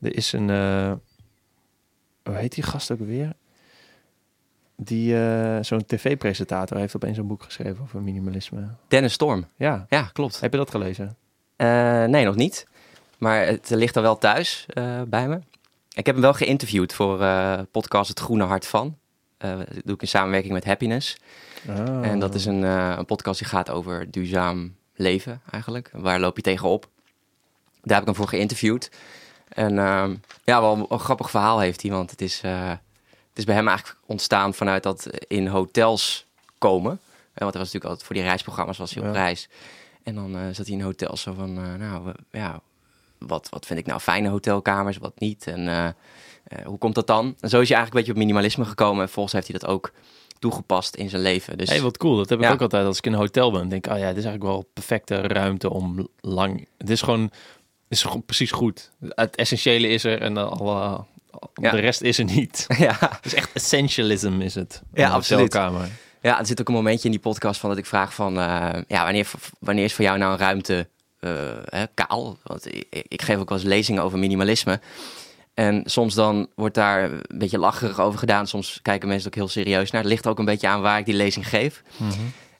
[0.00, 0.50] Er is een...
[0.50, 0.92] eh,
[2.22, 3.32] hoe heet die gast ook weer?
[4.76, 8.68] Die, eh, zo'n tv-presentator heeft opeens een boek geschreven over minimalisme.
[8.88, 9.46] Dennis Storm.
[9.56, 10.40] Ja, Ja, klopt.
[10.40, 11.16] heb je dat gelezen?
[11.56, 12.66] Eh, nee, nog niet.
[13.18, 14.66] Maar het ligt al wel thuis
[15.08, 15.38] bij me.
[15.94, 17.18] Ik heb hem wel geïnterviewd voor
[17.70, 18.96] podcast Het Groene Hart van.
[19.38, 21.16] Dat doe ik in samenwerking met Happiness.
[21.68, 22.06] Oh.
[22.06, 25.90] En dat is een, een podcast die gaat over duurzaam leven eigenlijk.
[25.92, 26.88] Waar loop je tegenop?
[27.82, 28.90] Daar heb ik hem voor geïnterviewd.
[29.58, 30.14] En ehm,
[30.44, 31.90] ja, wel een, een grappig verhaal heeft hij.
[31.90, 36.26] Want het is, eh, het is bij hem eigenlijk ontstaan vanuit dat in hotels
[36.58, 36.92] komen.
[36.92, 36.98] Eh,
[37.44, 39.20] want hij was natuurlijk altijd voor die reisprogramma's was hij op Ja.
[39.20, 39.48] reis.
[40.02, 42.60] En dan eh, zat hij in hotels zo van, nou we- ja,
[43.18, 45.46] wat, wat vind ik nou fijne hotelkamers, wat niet?
[45.46, 45.94] En
[46.64, 47.24] hoe komt dat dan?
[47.40, 49.02] En zo is hij eigenlijk een beetje op minimalisme gekomen.
[49.02, 49.92] En volgens heeft hij dat ook
[50.38, 51.58] toegepast in zijn leven.
[51.58, 52.16] Dus hey, wat cool.
[52.16, 52.52] Dat heb ik Ja.
[52.52, 53.68] ook altijd als ik in een hotel ben.
[53.68, 56.68] denk oh ja, dit is eigenlijk wel perfecte ruimte om lang...
[56.78, 57.30] Het is gewoon,
[57.88, 58.90] is precies goed.
[59.08, 61.04] Het essentiële is er en dan alle,
[61.54, 61.70] Ja.
[61.70, 62.64] de rest is er niet.
[62.78, 64.82] ja, Het is echt essentialism is het.
[64.94, 65.42] Ja, absoluut.
[65.54, 65.88] hotelkamer.
[66.22, 68.38] Ja, er zit ook een momentje in die podcast van dat ik vraag van...
[68.38, 70.88] eh, ja, wanneer, wanneer is voor jou nou een ruimte
[71.20, 71.30] eh,
[71.64, 72.38] hè, kaal?
[72.42, 74.80] Want ik, ik geef ook wel eens lezingen over minimalisme.
[75.54, 78.46] En soms dan wordt daar een beetje lacherig over gedaan.
[78.46, 80.00] Soms kijken mensen ook heel serieus naar.
[80.00, 81.82] Het ligt ook een beetje aan waar ik die lezing geef.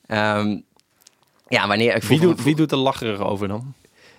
[0.07, 0.57] Ehm,
[1.49, 1.95] ja, wanneer...
[1.95, 3.75] Ik Wie, doet, wie doet er lacherig over dan?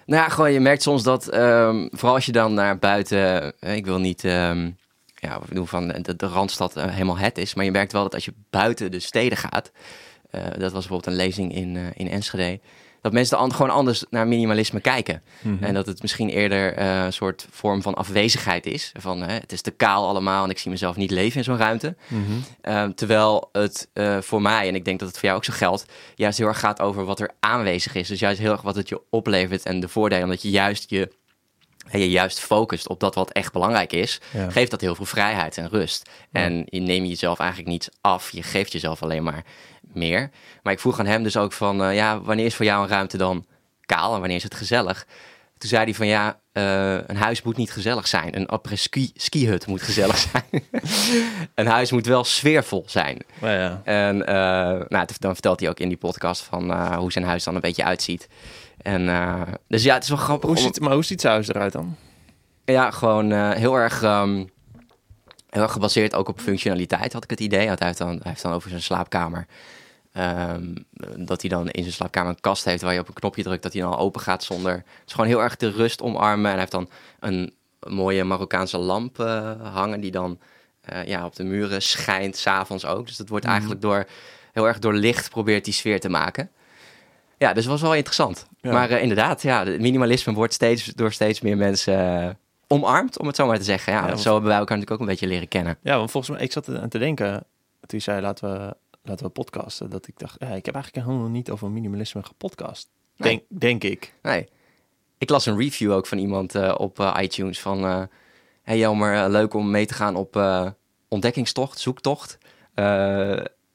[0.10, 3.76] Nou ja, gewoon je merkt soms dat, ehm, vooral als je dan naar buiten, eh,
[3.76, 4.72] ik wil niet, ehm,
[5.16, 8.14] ja, doen van de, de Randstad eh, helemaal het is, maar je merkt wel dat
[8.14, 9.72] als je buiten de steden gaat,
[10.30, 12.60] eh, dat was bijvoorbeeld een lezing in, in Enschede,
[13.02, 15.22] dat mensen dan gewoon anders naar minimalisme kijken.
[15.60, 18.92] En dat het misschien eerder eh, een soort vorm van afwezigheid is.
[18.98, 21.58] Van hè, het is te kaal allemaal en ik zie mezelf niet leven in zo'n
[21.58, 21.96] ruimte.
[22.62, 25.54] Eh, terwijl het eh, voor mij, en ik denk dat het voor jou ook zo
[25.54, 28.08] geldt, juist heel erg gaat over wat er aanwezig is.
[28.08, 30.24] Dus juist heel erg wat het je oplevert en de voordelen.
[30.24, 31.12] Omdat je juist je,
[31.92, 34.50] je juist focust op dat wat echt belangrijk is, Ja.
[34.50, 36.10] geeft dat heel veel vrijheid en rust.
[36.32, 38.32] En je neemt jezelf eigenlijk niets af.
[38.32, 39.44] Je geeft jezelf alleen maar
[39.94, 40.30] meer.
[40.64, 42.90] Maar ik vroeg aan hem dus ook van, eh, ja, wanneer is voor jou een
[42.90, 43.46] ruimte dan
[43.86, 45.06] kaal en wanneer is het gezellig?
[45.58, 48.36] Toen zei hij van ja, eh, een huis moet niet gezellig zijn.
[48.36, 50.64] Een après-ski skihut moet gezellig zijn.
[51.56, 53.18] een huis moet wel sfeervol zijn.
[53.42, 53.82] Nou ja.
[53.84, 54.36] En eh,
[54.90, 57.62] nou, dan vertelt hij ook in die podcast van eh, hoe zijn huis dan een
[57.62, 58.28] beetje uitziet.
[58.82, 60.50] En, eh, dus ja, het is wel grappig.
[60.50, 61.96] Hoe om- ziet, maar hoe ziet zijn huis eruit dan?
[62.66, 64.02] ja, gewoon eh, heel erg.
[64.04, 64.46] ehm,
[65.50, 67.68] heel erg gebaseerd ook op functionaliteit, had ik het idee.
[67.68, 69.46] Hij heeft dan, hij heeft dan over zijn slaapkamer.
[70.20, 70.74] Ehm,
[71.26, 73.64] dat hij dan in zijn slaapkamer een kast heeft waar je op een knopje drukt,
[73.64, 74.74] dat hij dan open gaat zonder.
[74.74, 76.46] Het is gewoon heel erg de rust omarmen.
[76.46, 77.54] En hij heeft dan een
[77.88, 80.40] mooie Marokkaanse lamp eh, hangen die dan
[80.82, 83.08] eh, ja, op de muren schijnt, s'avonds ook.
[83.08, 84.06] Dus dat wordt eigenlijk door
[84.54, 86.50] heel erg door licht probeert die sfeer te maken.
[87.38, 88.48] Ja, dus het was wel interessant.
[88.62, 88.72] Ja.
[88.72, 92.38] Maar eh, inderdaad, ja, het minimalisme wordt steeds door steeds meer mensen
[92.68, 93.94] omarmd, om het zo maar te zeggen.
[93.94, 95.78] Ja, Ja, want- zo hebben wij elkaar natuurlijk ook een beetje leren kennen.
[95.82, 97.44] Ja, want volgens mij, ik zat aan te denken,
[97.86, 101.30] toen zei laten we, laten we podcasten, dat ik dacht, ja, ik heb eigenlijk helemaal
[101.30, 102.90] niet over minimalisme gepodcast.
[103.18, 103.46] Nee.
[103.50, 104.14] Denk, denk ik.
[104.22, 104.48] Nee.
[105.18, 107.86] Ik las een review ook van iemand eh, op eh, iTunes van...
[107.86, 108.02] eh
[108.64, 110.42] hey Jelmer, leuk om mee te gaan op
[111.08, 112.38] ontdekkingstocht, zoektocht.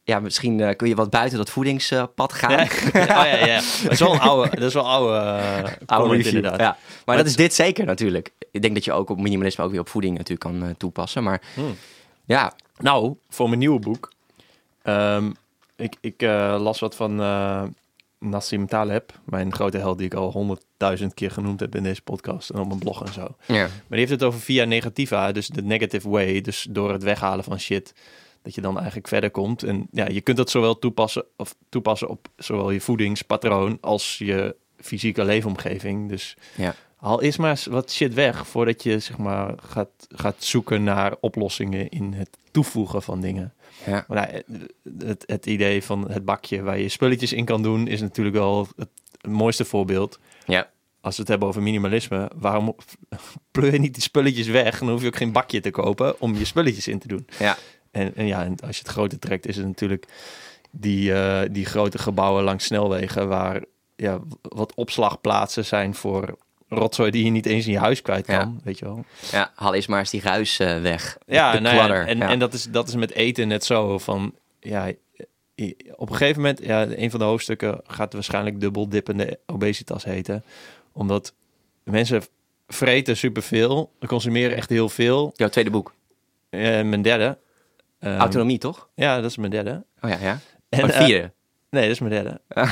[0.04, 2.50] Ja, misschien kun je wat buiten dat voedingspad gaan.
[2.50, 2.62] Ja,
[3.20, 3.60] oh, ja, ja.
[3.82, 5.42] Dat is wel een oude, dat is wel oude,
[5.86, 6.60] Oude review, inderdaad.
[6.60, 6.66] Ja.
[6.66, 8.32] Maar, Maar dat is dit zeker natuurlijk.
[8.50, 11.22] Ik denk dat je ook op minimalisme ook weer op voeding natuurlijk kan toepassen.
[11.22, 11.74] Maar Hmm.
[12.24, 14.12] ja, Nou, voor mijn nieuwe boek.
[14.84, 15.30] Ehm,
[15.76, 17.62] ik ik eh, las wat van eh,
[18.18, 22.50] Nassim Taleb, mijn grote held die ik al honderdduizend keer genoemd heb in deze podcast
[22.50, 23.26] en op mijn blog en zo.
[23.46, 23.54] ja.
[23.62, 26.40] Maar die heeft het over via negativa, dus de negative way.
[26.40, 27.94] Dus door het weghalen van shit,
[28.42, 29.62] dat je dan eigenlijk verder komt.
[29.62, 34.56] En ja, je kunt dat zowel toepassen, of toepassen op zowel je voedingspatroon als je
[34.80, 36.08] fysieke leefomgeving.
[36.08, 36.74] Dus Ja.
[36.96, 41.88] haal eerst maar wat shit weg voordat je zeg maar gaat, gaat zoeken naar oplossingen
[41.88, 43.52] in het toevoegen van dingen.
[43.86, 44.04] Ja.
[44.08, 44.42] Maar nou,
[45.06, 48.68] het, het idee van het bakje waar je spulletjes in kan doen is natuurlijk wel
[48.76, 48.88] het,
[49.28, 50.70] mooiste voorbeeld ja.
[51.00, 52.76] als we het hebben over minimalisme, waarom
[53.50, 54.78] pleur je niet die spulletjes weg?
[54.78, 57.26] Dan hoef je ook geen bakje te kopen om je spulletjes in te doen.
[57.38, 57.56] Ja.
[57.90, 60.06] En, en ja, en als je het groter trekt, is het natuurlijk
[60.70, 63.62] die, eh, die grote gebouwen langs snelwegen, waar
[63.96, 66.36] ja, wat opslagplaatsen zijn voor
[66.74, 68.52] rotzooi die je niet eens in je huis kwijt kan, Ja.
[68.64, 69.04] weet je wel.
[69.30, 71.18] ja, haal eerst maar eens die ruis eh, weg.
[71.26, 74.92] Ja, nou ja, en, en dat, is, dat is met eten net zo van, ja,
[75.96, 80.44] op een gegeven moment, ja, een van de hoofdstukken gaat waarschijnlijk dubbel dippende obesitas heten,
[80.92, 81.32] omdat
[81.82, 82.22] mensen
[82.68, 85.32] vreten superveel, consumeren echt heel veel.
[85.34, 85.94] Jouw tweede boek.
[86.50, 87.38] Eh, mijn derde.
[87.98, 88.88] Ehm, Autonomie, toch?
[88.94, 89.84] Ja, dat is mijn derde.
[90.00, 90.38] Oh ja, ja.
[90.68, 91.32] En, oh, eh, vierde.
[91.74, 92.40] Nee, dat is mijn derde.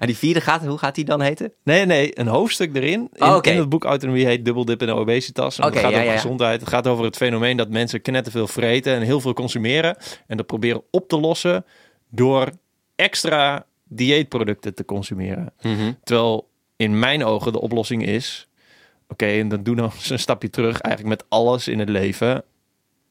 [0.00, 1.52] en die vierde gaat, hoe gaat die dan heten?
[1.64, 3.08] Nee, nee, een hoofdstuk erin.
[3.12, 5.58] In, Oh, in het boek Autonomie heet Dubbel Dip in de obesitas.
[5.58, 6.60] En Oké, het gaat ja, over ja, gezondheid.
[6.60, 9.96] Het gaat over het fenomeen dat mensen knetterveel vreten en heel veel consumeren.
[10.26, 11.64] En dat proberen op te lossen
[12.08, 12.50] door
[12.96, 15.52] extra dieetproducten te consumeren.
[16.04, 18.48] Terwijl in mijn ogen de oplossing is...
[19.08, 20.80] Oké, en dan doen we eens een stapje terug.
[20.80, 22.44] Eigenlijk met alles in het leven.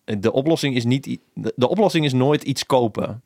[0.05, 3.23] De oplossing is, niet, de oplossing is nooit iets kopen.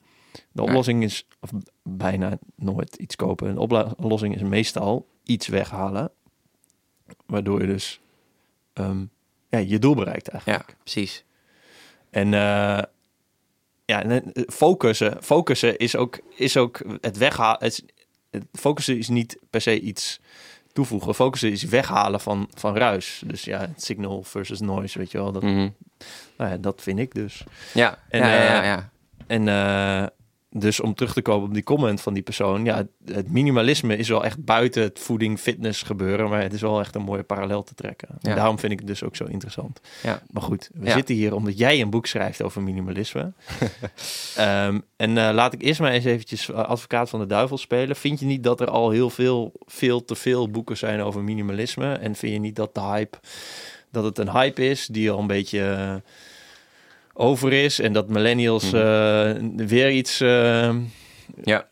[0.52, 1.50] De oplossing is of
[1.84, 3.54] bijna nooit iets kopen.
[3.54, 6.12] De opla- oplossing is meestal iets weghalen.
[7.26, 8.00] Waardoor je dus
[8.74, 9.06] ehm,
[9.50, 10.70] ja, je doel bereikt eigenlijk.
[10.70, 11.24] Ja, precies.
[12.10, 12.82] En eh,
[13.86, 17.58] ja, eh, focussen, focussen is ook, is ook het weghalen.
[17.64, 17.84] Het,
[18.52, 20.20] focussen is niet per se iets
[20.72, 21.16] toevoegen.
[21.16, 23.22] Focussen is weghalen van, van ruis.
[23.26, 25.32] Dus ja, signal versus noise, weet je wel.
[25.32, 25.70] Dat, Mhm.
[26.38, 27.44] nou ja, dat vind ik dus.
[27.74, 28.92] Ja, En, ja, ja, ja, eh, ja.
[29.28, 29.48] En
[30.56, 32.66] dus om terug te komen op die comment van die persoon.
[32.66, 36.30] Ja, het minimalisme is wel echt buiten het voeding, fitness gebeuren.
[36.30, 38.08] Maar het is wel echt een mooie parallel te trekken.
[38.22, 38.36] Ja.
[38.36, 39.80] daarom vind ik het dus ook zo interessant.
[40.04, 40.22] Ja.
[40.32, 40.94] Maar goed, we Ja.
[40.94, 43.34] zitten hier omdat jij een boek schrijft over minimalisme.
[44.36, 47.96] Ehm, en eh, laat ik eerst maar eens eventjes eh, advocaat van de duivel spelen.
[47.96, 51.94] Vind je niet dat er al heel veel, veel te veel boeken zijn over minimalisme?
[51.94, 53.18] En vind je niet dat de hype,
[53.92, 55.96] dat het een hype is die al een beetje eh,
[57.14, 58.76] over is en dat millennials Mhm.
[58.76, 60.76] eh, weer iets, eh,
[61.44, 61.68] ja.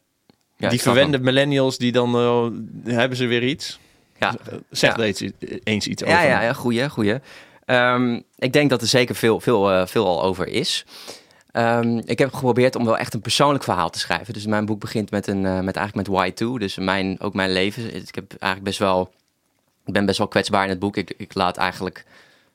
[0.57, 3.79] Ja, die verwende millennials die dan eh, hebben ze weer iets?
[4.17, 4.35] hem.
[4.69, 4.97] Zeg Ja.
[4.97, 5.23] er eens,
[5.63, 6.27] eens iets Ja, over.
[6.29, 7.15] ja, ja, goeie, goeie.
[7.65, 10.85] Ehm, ik denk dat er zeker veel, veel, veel al over is.
[11.51, 14.33] Ehm, ik heb geprobeerd om wel echt een persoonlijk verhaal te schrijven.
[14.33, 16.57] Dus mijn boek begint met, een, met eigenlijk met Y2.
[16.57, 17.95] Dus mijn, ook mijn leven.
[17.95, 19.11] Ik heb eigenlijk best wel...
[19.85, 20.97] Ik ben best wel kwetsbaar in het boek.
[20.97, 22.05] Ik, ik laat eigenlijk...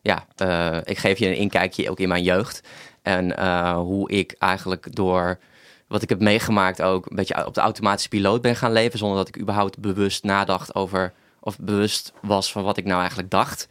[0.06, 2.60] Ja, eh, ik geef je een inkijkje ook in mijn jeugd.
[3.02, 5.38] En eh, hoe ik eigenlijk door
[5.86, 7.10] wat ik heb meegemaakt ook...
[7.10, 8.98] een beetje op de automatische piloot ben gaan leven...
[8.98, 11.12] zonder dat ik überhaupt bewust nadacht over...
[11.40, 13.68] of bewust was van wat ik nou eigenlijk dacht.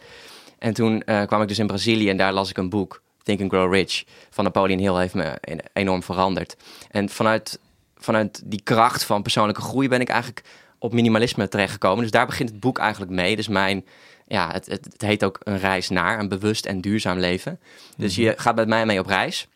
[0.60, 3.42] En toen eh, kwam ik dus in Brazilië en daar las ik een boek, Think
[3.42, 6.56] and Grow Rich, van Napoleon Hill, heeft me en- enorm veranderd.
[6.92, 7.60] En vanuit,
[7.98, 10.46] vanuit die kracht van persoonlijke groei ben ik eigenlijk
[10.80, 12.02] op minimalisme terechtgekomen.
[12.02, 13.36] Dus daar begint het boek eigenlijk mee.
[13.36, 13.86] Dus mijn,
[14.28, 17.60] ja, het, het, het heet ook een reis naar een bewust en duurzaam leven.
[17.98, 19.48] Dus je gaat met mij mee op reis.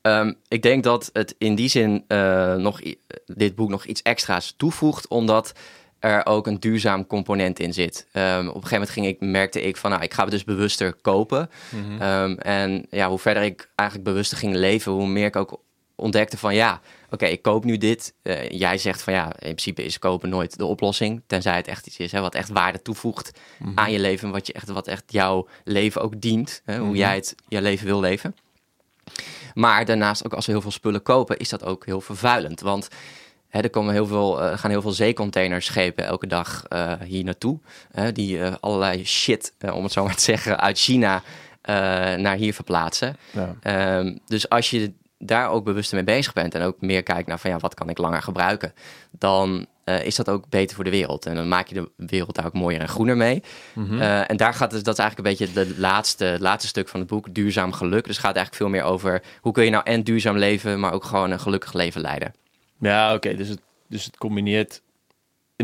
[0.00, 2.80] Ehm, ik denk dat het in die zin eh, nog,
[3.26, 5.52] dit boek nog iets extra's toevoegt, omdat
[5.98, 8.06] er ook een duurzaam component in zit.
[8.12, 10.44] Ehm, op een gegeven moment ging ik, merkte ik van, nou, ik ga het dus
[10.44, 11.50] bewuster kopen.
[11.98, 15.60] Ehm, en ja, hoe verder ik eigenlijk bewuster ging leven, hoe meer ik ook
[15.94, 16.80] ontdekte van, ja,
[17.14, 18.14] oké, ik koop nu dit.
[18.22, 21.86] Eh, jij zegt van, ja, in principe is kopen nooit de oplossing, tenzij het echt
[21.86, 23.38] iets is hè, wat echt waarde toevoegt
[23.74, 27.14] aan je leven, wat, je echt, wat echt jouw leven ook dient, hè, hoe jij
[27.14, 28.36] het, je leven wil leven.
[29.54, 32.60] Maar daarnaast, ook als we heel veel spullen kopen, is dat ook heel vervuilend.
[32.60, 32.88] Want
[33.48, 37.58] hè, er komen heel veel, eh, gaan heel veel zeecontainerschepen elke dag eh, hier naartoe.
[37.90, 41.22] hè, die allerlei shit, om het zo maar te zeggen, uit China
[42.16, 43.16] naar hier verplaatsen.
[43.30, 43.56] Ja.
[43.60, 44.92] Ehm, dus als je
[45.26, 47.88] daar ook bewust mee bezig bent en ook meer kijkt naar van ja, wat kan
[47.88, 48.72] ik langer gebruiken,
[49.10, 51.26] dan eh, is dat ook beter voor de wereld.
[51.26, 53.42] En dan maak je de wereld daar ook mooier en groener mee.
[53.74, 56.88] Eh, en daar gaat het, dat is eigenlijk een beetje de laatste, het laatste stuk
[56.88, 58.04] van het boek, duurzaam geluk.
[58.04, 60.92] Dus het gaat eigenlijk veel meer over hoe kun je nou en duurzaam leven, maar
[60.92, 62.34] ook gewoon een gelukkig leven leiden.
[62.78, 63.34] Ja, oké.
[63.34, 64.82] dus, het, dus het combineert.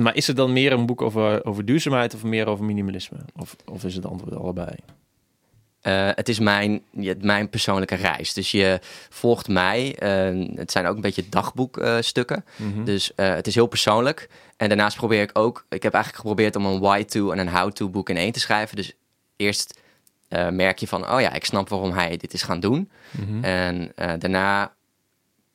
[0.01, 3.19] Maar is het dan meer een boek over, over duurzaamheid of meer over minimalisme?
[3.37, 4.75] Of, of is het antwoord allebei?
[5.81, 6.83] Eh, het is mijn,
[7.21, 8.33] mijn persoonlijke reis.
[8.33, 8.79] Dus je
[9.09, 9.97] volgt mij.
[9.99, 12.45] eh, het zijn ook een beetje dagboekstukken.
[12.85, 14.29] Dus eh, het is heel persoonlijk.
[14.57, 15.65] En daarnaast probeer ik ook...
[15.69, 18.77] Ik heb eigenlijk geprobeerd om een why-to en een how-to boek in één te schrijven.
[18.77, 18.93] Dus
[19.37, 19.79] eerst
[20.51, 21.11] merk je van...
[21.11, 22.91] Oh ja, ik snap waarom hij dit is gaan doen.
[23.43, 24.75] En eh, daarna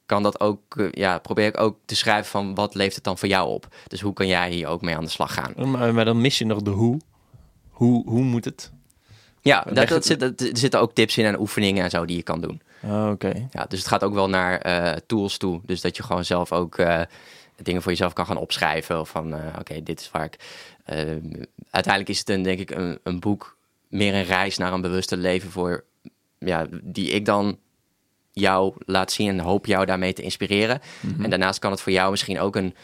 [0.05, 0.89] kan dat ook...
[0.91, 2.55] ja, probeer ik ook te schrijven van...
[2.55, 3.67] Wat leeft het dan voor jou op?
[3.87, 5.71] Dus hoe kan jij hier ook mee aan de slag gaan?
[5.71, 6.99] Maar, maar dan mis je nog de hoe.
[7.69, 8.71] Hoe, hoe moet het?
[9.45, 12.05] Ja, dat, dat het- zit, dat- er zitten ook tips in en oefeningen en zo
[12.05, 12.61] die je kan doen.
[12.83, 13.47] Ah, Oké.
[13.51, 15.61] Ja, dus het gaat ook wel naar eh, tools toe.
[15.65, 17.01] Dus dat je gewoon zelf ook eh,
[17.61, 18.99] dingen voor jezelf kan gaan opschrijven.
[18.99, 20.37] Of van, eh, oké, dit is waar ik...
[21.69, 25.17] uiteindelijk is het een, denk ik een, een boek, meer een reis naar een bewuste
[25.17, 25.83] leven voor...
[26.39, 27.57] Ja, die ik dan
[28.31, 30.81] jou laat zien en hoop jou daarmee te inspireren.
[31.21, 32.75] En daarnaast kan het voor jou misschien ook een...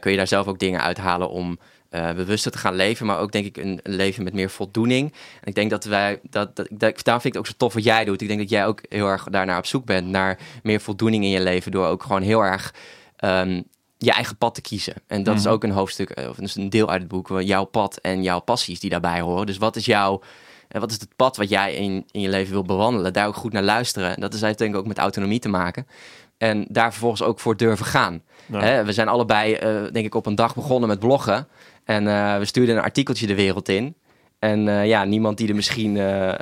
[0.00, 3.32] kun je daar zelf ook dingen uithalen om eh, bewuster te gaan leven, maar ook
[3.32, 5.12] denk ik een, een leven met meer voldoening.
[5.40, 7.74] En ik denk dat wij, dat, dat, dat, daarom vind ik het ook zo tof
[7.74, 8.20] wat jij doet.
[8.20, 11.30] Ik denk dat jij ook heel erg daarnaar op zoek bent, naar meer voldoening in
[11.30, 12.74] je leven, door ook gewoon heel erg
[13.16, 13.62] ehm,
[13.98, 14.94] je eigen pad te kiezen.
[15.06, 17.64] En dat is ook een hoofdstuk, eh, of is een deel uit het boek, jouw
[17.64, 19.46] pad en jouw passies die daarbij horen.
[19.46, 20.20] Dus wat is jouw,
[20.68, 23.12] En wat is het pad wat jij in, in je leven wil bewandelen?
[23.12, 24.14] Daar ook goed naar luisteren.
[24.14, 25.86] En dat is denk ik ook met autonomie te maken.
[26.38, 28.22] En daar vervolgens ook voor durven gaan.
[28.46, 28.84] Ja.
[28.84, 31.48] We zijn allebei, eh, denk ik, op een dag begonnen met bloggen.
[31.88, 33.96] En eh, we stuurden een artikeltje de wereld in.
[34.38, 36.34] En eh, ja, niemand die er misschien eh,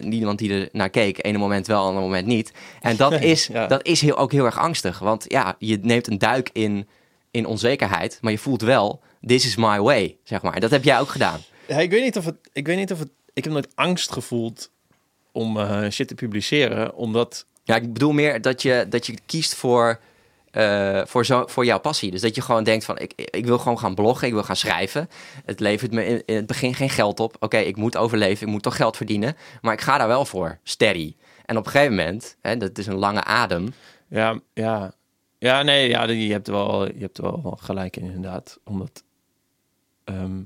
[0.00, 1.24] niemand die er naar keek.
[1.24, 2.52] Ene moment wel, ander moment niet.
[2.80, 3.66] En dat is, ja.
[3.66, 4.98] dat is heel, ook heel erg angstig.
[4.98, 6.88] Want ja, je neemt een duik in,
[7.30, 8.18] in onzekerheid.
[8.20, 10.60] Maar je voelt wel, this is my way, zeg maar.
[10.60, 11.40] Dat heb jij ook gedaan.
[11.66, 12.36] Ja, ik weet niet of het.
[12.52, 13.10] Ik weet niet of het.
[13.32, 14.70] Ik heb nooit angst gevoeld
[15.32, 15.58] om
[15.90, 17.46] shit te publiceren, omdat.
[17.64, 20.00] Ja, ik bedoel meer dat je, dat je kiest voor,
[20.58, 22.10] eh, voor, zo, voor jouw passie.
[22.10, 24.56] Dus dat je gewoon denkt van, ik, ik wil gewoon gaan bloggen, ik wil gaan
[24.56, 25.08] schrijven.
[25.44, 27.36] Het levert me in, in het begin geen geld op.
[27.40, 29.36] Oké, ik moet overleven, ik moet toch geld verdienen.
[29.60, 31.16] Maar ik ga daar wel voor, steady.
[31.44, 33.72] En op een gegeven moment, hè, dat is een lange adem.
[34.08, 34.92] Ja, ja,
[35.38, 39.02] ja, nee, ja, je hebt er wel, je hebt er wel gelijk in inderdaad, omdat.
[40.04, 40.42] ehm,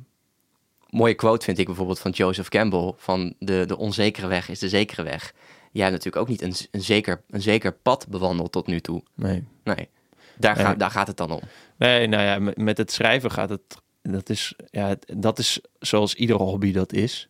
[0.91, 4.69] Mooie quote vind ik bijvoorbeeld van Joseph Campbell, van de, de onzekere weg is de
[4.69, 5.33] zekere weg.
[5.71, 9.03] Jij hebt natuurlijk ook niet een, een, zeker, een zeker pad bewandeld tot nu toe.
[9.15, 9.45] nee.
[9.65, 9.89] Nee,
[10.43, 11.41] daar, daar gaat het dan om.
[11.77, 13.63] Nee, nou ja, met, het schrijven gaat het.
[14.03, 17.29] Dat is, ja, dat is zoals iedere hobby dat is.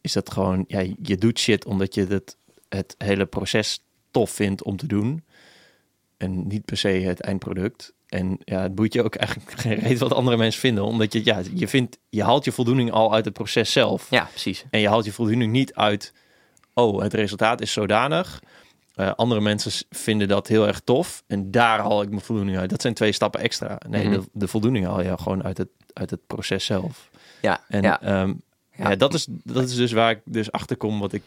[0.00, 2.36] Is dat gewoon, ja, je doet shit omdat je het,
[2.68, 5.24] het hele proces tof vindt om te doen.
[6.16, 7.92] En niet per se het eindproduct.
[8.08, 10.84] En ja, het boeit je ook eigenlijk geen reet wat andere mensen vinden.
[10.84, 14.10] Omdat je, ja, je vindt, je haalt je voldoening al uit het proces zelf.
[14.10, 14.64] Ja, precies.
[14.70, 16.12] En je haalt je voldoening niet uit,
[16.74, 18.40] oh, het resultaat is zodanig.
[18.94, 21.22] Eh, andere mensen vinden dat heel erg tof.
[21.26, 22.70] En daar haal ik mijn voldoening uit.
[22.70, 23.78] Dat zijn twee stappen extra.
[23.88, 24.20] Nee, Mhm.
[24.20, 27.10] de, de voldoening haal je gewoon uit het, uit het proces zelf.
[27.42, 27.98] Ja, En ja.
[28.02, 28.26] ja.
[28.76, 28.90] Ja.
[28.90, 28.96] ja.
[28.96, 30.98] dat, is, dat is dus waar ik dus achter kom.
[31.00, 31.22] Wat ik.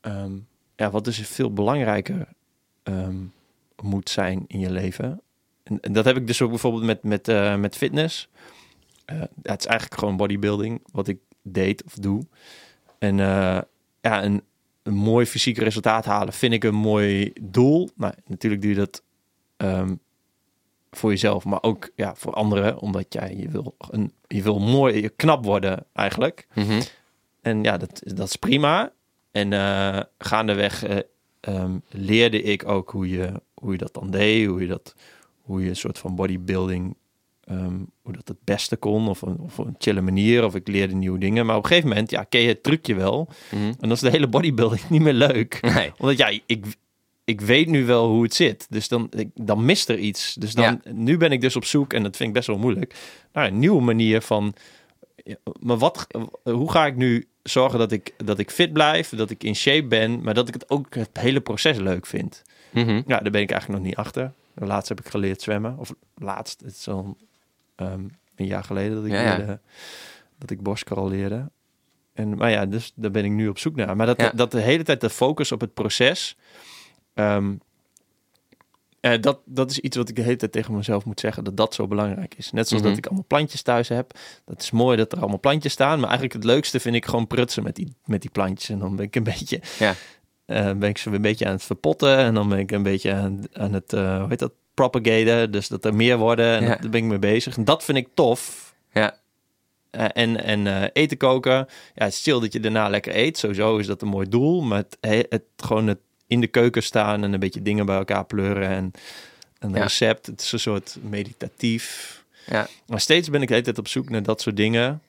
[0.00, 0.32] ehm,
[0.76, 2.28] ja, wat dus veel belangrijker
[2.82, 3.16] ehm,
[3.82, 5.20] moet zijn in je leven.
[5.62, 8.28] En, en dat heb ik dus ook bijvoorbeeld met, met, eh, met fitness.
[9.06, 12.22] Ja, het is eigenlijk gewoon bodybuilding, wat ik deed of doe.
[12.98, 13.16] En
[14.00, 14.42] ja, een,
[14.88, 17.90] een mooi fysiek resultaat halen vind ik een mooi doel.
[17.96, 19.02] Maar natuurlijk doe je dat
[19.56, 19.94] ehm,
[20.90, 22.78] voor jezelf, maar ook ja, voor anderen.
[22.78, 26.46] Omdat jij je wil, een, je wil mooi, je knap worden eigenlijk.
[26.54, 26.80] Mhm.
[27.40, 28.92] En ja, dat, dat is prima.
[29.30, 30.98] En eh, gaandeweg eh,
[31.40, 34.46] ehm, leerde ik ook hoe je, hoe je dat dan deed.
[34.46, 34.94] Hoe je dat,
[35.42, 36.96] hoe je een soort van bodybuilding,
[37.48, 39.08] ehm, hoe dat het beste kon.
[39.08, 40.44] Of een, of een chille manier.
[40.44, 41.46] Of ik leerde nieuwe dingen.
[41.46, 43.28] Maar op een gegeven moment, ja, ken je het trucje wel.
[43.50, 43.62] Mhm.
[43.62, 45.58] En dan is de hele bodybuilding niet meer leuk.
[45.60, 45.92] Nee.
[45.98, 46.64] Omdat ja, ik,
[47.24, 48.66] ik weet nu wel hoe het zit.
[48.70, 50.34] Dus dan, ik, dan mist er iets.
[50.34, 52.94] Dus dan, nu ben ik dus op zoek, en dat vind ik best wel moeilijk,
[53.32, 54.54] naar een nieuwe manier van.
[55.60, 56.06] Maar wat,
[56.42, 59.86] hoe ga ik nu zorgen dat ik, dat ik fit blijf, dat ik in shape
[59.86, 62.42] ben, maar dat ik het ook het hele proces leuk vind?
[62.70, 63.02] Mhm.
[63.06, 64.32] Ja, daar ben ik eigenlijk nog niet achter.
[64.54, 65.78] Laatst heb ik geleerd zwemmen.
[65.78, 67.16] Of laatst, het is al
[67.78, 68.06] ehm,
[68.36, 69.36] een jaar geleden dat ik, Ja, ja.
[69.36, 69.60] leerde,
[70.38, 71.50] dat ik borstcrawl leerde.
[72.12, 73.96] En, maar ja, dus daar ben ik nu op zoek naar.
[73.96, 74.30] Maar dat, Ja.
[74.34, 76.36] dat de hele tijd de focus op het proces.
[77.14, 77.54] ehm,
[79.00, 81.44] eh, dat, dat is iets wat ik de hele tijd tegen mezelf moet zeggen.
[81.44, 82.52] Dat dat zo belangrijk is.
[82.52, 82.90] Net zoals Mhm.
[82.92, 84.18] dat ik allemaal plantjes thuis heb.
[84.44, 85.94] Dat is mooi dat er allemaal plantjes staan.
[86.00, 88.68] Maar eigenlijk het leukste vind ik gewoon prutsen met die, met die plantjes.
[88.68, 89.60] En dan ben ik een beetje...
[89.78, 89.94] Ja.
[90.46, 92.16] eh, ben ik ze weer een beetje aan het verpotten.
[92.16, 93.92] En dan ben ik een beetje aan, aan het...
[93.92, 94.52] eh hoe heet dat?
[94.78, 95.50] Propagaten.
[95.50, 96.46] Dus dat er meer worden.
[96.56, 96.68] En Ja.
[96.68, 97.56] dat, daar ben ik mee bezig.
[97.56, 98.74] En dat vind ik tof.
[98.92, 99.16] Ja.
[99.90, 101.52] Eh, en en eh, eten koken.
[101.94, 103.38] Ja, het is chill dat je daarna lekker eet.
[103.38, 104.62] Sowieso is dat een mooi doel.
[104.62, 107.96] Maar het, he- het gewoon het in de keuken staan en een beetje dingen bij
[107.96, 108.90] elkaar pleuren en
[109.58, 109.82] een Ja.
[109.82, 110.26] recept.
[110.26, 112.16] Het is een soort meditatief.
[112.46, 112.66] Ja.
[112.86, 115.02] Maar steeds ben ik de hele tijd op zoek naar dat soort dingen.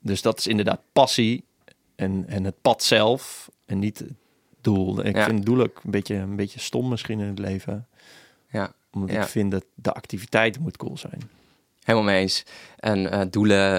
[0.00, 1.44] Dus dat is inderdaad passie
[1.96, 4.12] en, en het pad zelf en niet het
[4.60, 5.04] doel.
[5.04, 5.24] Ik Ja.
[5.24, 7.86] vind het doel ook een beetje, een beetje stom misschien in het leven.
[8.50, 8.72] Ja.
[8.92, 9.22] Omdat Ja.
[9.22, 11.30] ik vind dat de activiteit moet cool zijn.
[11.84, 12.44] Helemaal mee eens.
[12.78, 13.72] En eh, doelen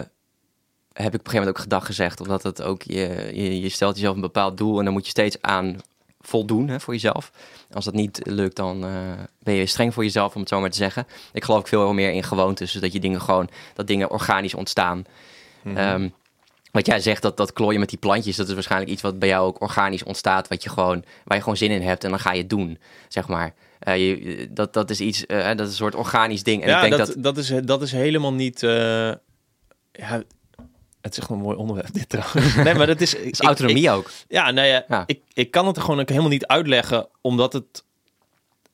[0.93, 3.70] heb ik op een gegeven moment ook gedag gezegd, omdat het ook je, je, je
[3.70, 5.82] stelt jezelf een bepaald doel en dan moet je steeds aan
[6.22, 7.32] voldoen hè, voor jezelf.
[7.72, 8.91] Als dat niet lukt, dan eh,
[9.39, 11.08] ben je streng voor jezelf, om het zo maar te zeggen.
[11.34, 15.05] Ik geloof veel meer in gewoontes, dus dat je dingen gewoon, dat dingen organisch ontstaan.
[15.62, 15.77] Mhm.
[15.77, 16.10] Ehm,
[16.72, 19.29] wat jij zegt, dat, dat klooien met die plantjes, dat is waarschijnlijk iets wat bij
[19.29, 22.20] jou ook organisch ontstaat, wat je gewoon, waar je gewoon zin in hebt en dan
[22.20, 22.77] ga je het doen,
[23.08, 23.53] zeg maar.
[23.83, 26.63] Eh, je, dat, dat is iets, eh, dat is een soort organisch ding.
[26.63, 28.63] En ja, ik denk dat, dat, dat, is, dat is helemaal niet...
[28.63, 29.07] eh,
[29.91, 30.23] ja,
[31.01, 32.55] het is echt een mooi onderwerp dit trouwens.
[32.65, 33.13] Nee, maar dat is...
[33.15, 34.11] is autonomie ook.
[34.27, 35.03] Ja, nou ja, Ja.
[35.05, 37.83] Ik, ik kan het er gewoon ook helemaal niet uitleggen, omdat het,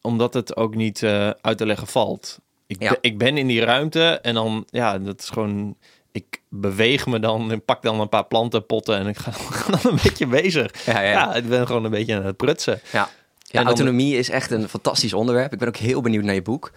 [0.02, 1.04] omdat het ook niet
[1.42, 2.40] uit te leggen valt.
[2.68, 2.98] Ik, Ja.
[3.02, 5.76] ik ben in die ruimte en dan, ja, dat is gewoon,
[6.12, 9.32] ik beweeg me dan en pak dan een paar plantenpotten en ik ga,
[9.82, 10.86] dan een beetje bezig.
[10.86, 12.82] Ja, ik ben gewoon een beetje aan het prutsen.
[12.92, 13.10] Ja,
[13.52, 15.54] ja autonomie is echt een fantastisch onderwerp.
[15.54, 16.72] Ik ben ook heel benieuwd naar je boek.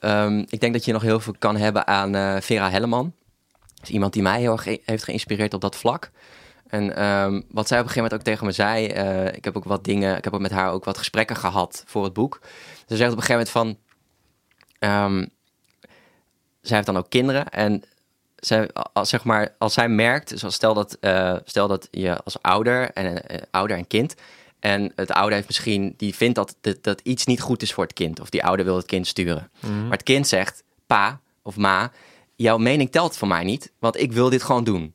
[0.00, 3.12] Ehm, ik denk dat je nog heel veel kan hebben aan eh, Vera Helleman.
[3.74, 6.10] Dat is iemand die mij heel erg ge- heeft geïnspireerd op dat vlak.
[6.66, 9.56] En ehm, wat zij op een gegeven moment ook tegen me zei, eh, ik heb
[9.56, 12.40] ook wat dingen, ik heb ook met haar ook wat gesprekken gehad voor het boek.
[12.88, 13.78] Ze zegt op een gegeven moment van,
[14.78, 15.26] ehm,
[16.60, 17.82] zij heeft dan ook kinderen en
[18.36, 22.90] zij, als, zeg maar, als zij merkt, stel dat, eh, stel dat je als ouder
[22.90, 24.14] en ouder en kind
[24.60, 27.84] en het ouder heeft misschien, die vindt dat, dat, dat iets niet goed is voor
[27.84, 28.20] het kind.
[28.20, 29.50] Of die ouder wil het kind sturen.
[29.60, 31.92] Maar het kind zegt, pa of ma,
[32.36, 34.94] jouw mening telt voor mij niet, want ik wil dit gewoon doen.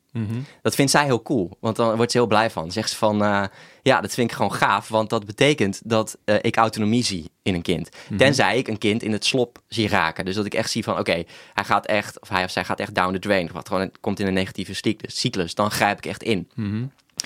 [0.62, 2.62] Dat vindt zij heel cool, want dan wordt ze heel blij van.
[2.62, 3.44] Dan zegt ze van, eh,
[3.82, 7.54] ja, dat vind ik gewoon gaaf, want dat betekent dat eh, ik autonomie zie in
[7.54, 7.88] een kind.
[8.16, 10.24] Tenzij ik een kind in het slop zie raken.
[10.24, 12.80] Dus dat ik echt zie van, oké, hij gaat echt, of hij of zij gaat
[12.80, 13.50] echt down the drain.
[13.52, 16.50] Wat gewoon komt in een negatieve cyclus, dan grijp ik echt in.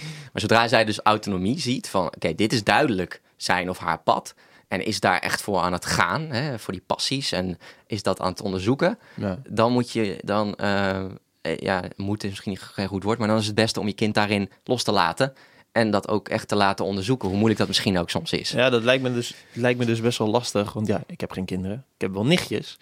[0.02, 4.34] Maar zodra zij dus autonomie ziet van, oké, dit is duidelijk zijn of haar pad.
[4.68, 8.20] En is daar echt voor aan het gaan, hè, voor die passies en is dat
[8.20, 8.98] aan het onderzoeken.
[9.14, 9.38] Ja.
[9.48, 11.04] Dan moet je, dan, eh,
[11.40, 13.92] eh, ja, moet is misschien geen goed woord, maar dan is het beste om je
[13.92, 15.34] kind daarin los te laten.
[15.72, 18.50] En dat ook echt te laten onderzoeken, hoe moeilijk dat misschien ook soms is.
[18.50, 20.72] Ja, dat lijkt me, dus, lijkt me dus best wel lastig.
[20.72, 21.84] Want ja, ik heb geen kinderen.
[21.94, 22.78] Ik heb wel nichtjes.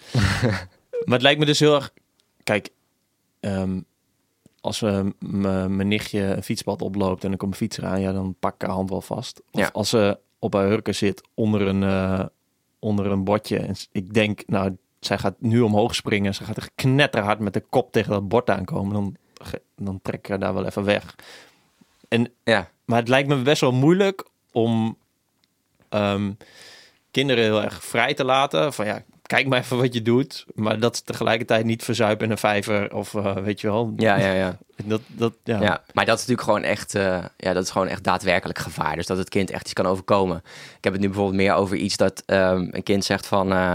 [1.05, 1.93] maar het lijkt me dus heel erg...
[2.43, 2.69] Kijk,
[3.41, 3.81] ehm,
[4.65, 5.13] als we
[5.69, 8.63] mijn nichtje een fietspad oploopt en ik kom een fiets aan, ja, dan pak ik
[8.63, 9.43] haar hand wel vast.
[9.51, 9.71] Of Ja.
[9.73, 12.25] als ze op haar hurken zit onder een, eh,
[12.79, 13.59] onder een bordje.
[13.59, 16.35] En ik denk, nou, zij gaat nu omhoog springen.
[16.35, 18.93] Ze gaat er knetterhard met de kop tegen dat bord aankomen.
[18.93, 19.17] Dan,
[19.77, 21.15] dan trek ik haar daar wel even weg.
[22.45, 24.97] Ja, Maar het lijkt me best wel moeilijk om
[25.89, 26.33] ehm,
[27.11, 28.73] kinderen heel erg vrij te laten.
[28.73, 29.03] Van ja,
[29.35, 30.45] kijk maar even wat je doet.
[30.55, 32.95] Maar dat ze tegelijkertijd niet verzuipen in een vijver.
[32.95, 33.93] Of eh, weet je wel.
[33.97, 34.59] ja, ja, ja.
[34.85, 35.61] Dat, dat, ja.
[35.61, 38.97] Ja, maar dat is natuurlijk gewoon echt, eh, ja, dat is gewoon echt daadwerkelijk gevaar.
[38.97, 40.37] Dus dat het kind echt iets kan overkomen.
[40.77, 43.75] Ik heb het nu bijvoorbeeld meer over iets dat ehm, een kind zegt van, eh,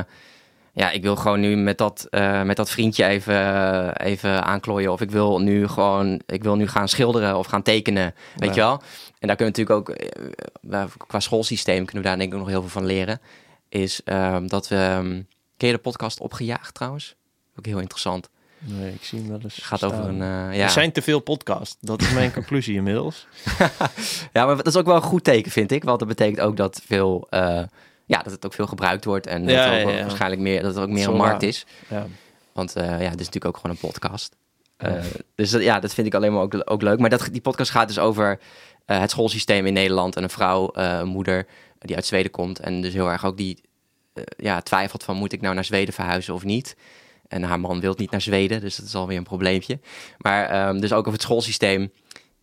[0.73, 2.07] ja, ik wil gewoon nu met dat,
[2.43, 4.91] met dat vriendje even, even aanklooien.
[4.91, 8.55] Of ik wil nu gewoon, ik wil nu gaan schilderen of gaan tekenen, weet Ja.
[8.55, 8.81] je wel.
[9.19, 12.61] En daar kunnen we natuurlijk ook, qua schoolsysteem kunnen we daar denk ik nog heel
[12.61, 13.19] veel van leren.
[13.69, 15.21] Is ehm, dat we, ehm,
[15.59, 17.15] ken je de podcast Opgejaagd trouwens?
[17.55, 18.29] Ook heel interessant.
[18.59, 19.55] Nee, ik zie hem wel eens.
[19.55, 20.63] Het gaat over een, eh, ja.
[20.63, 21.77] Er zijn te veel podcasts.
[21.81, 23.27] Dat is mijn conclusie inmiddels.
[24.33, 25.83] Ja, maar dat is ook wel een goed teken, vind ik.
[25.83, 27.63] Want dat betekent ook dat veel, eh,
[28.05, 29.27] ja, dat het ook veel gebruikt wordt.
[29.27, 30.01] En dat, Ja, er ja.
[30.01, 31.65] waarschijnlijk meer, dat er ook meer Zo een markt is.
[31.87, 32.05] Ja.
[32.53, 34.35] Want eh, ja, dit is natuurlijk ook gewoon een podcast.
[34.77, 35.03] Eh,
[35.35, 36.99] dus dat, ja, dat vind ik alleen maar ook, ook leuk.
[36.99, 38.39] Maar dat, die podcast gaat dus over
[38.85, 40.15] eh, het schoolsysteem in Nederland.
[40.15, 41.47] En een vrouw, eh, een moeder,
[41.79, 42.59] die uit Zweden komt.
[42.59, 43.61] En dus heel erg ook die
[44.37, 46.75] ja, twijfelt van moet ik nou naar Zweden verhuizen of niet.
[47.27, 49.79] En haar man wil niet naar Zweden, dus dat is alweer een probleempje.
[50.17, 51.91] Maar ehm, dus ook over het schoolsysteem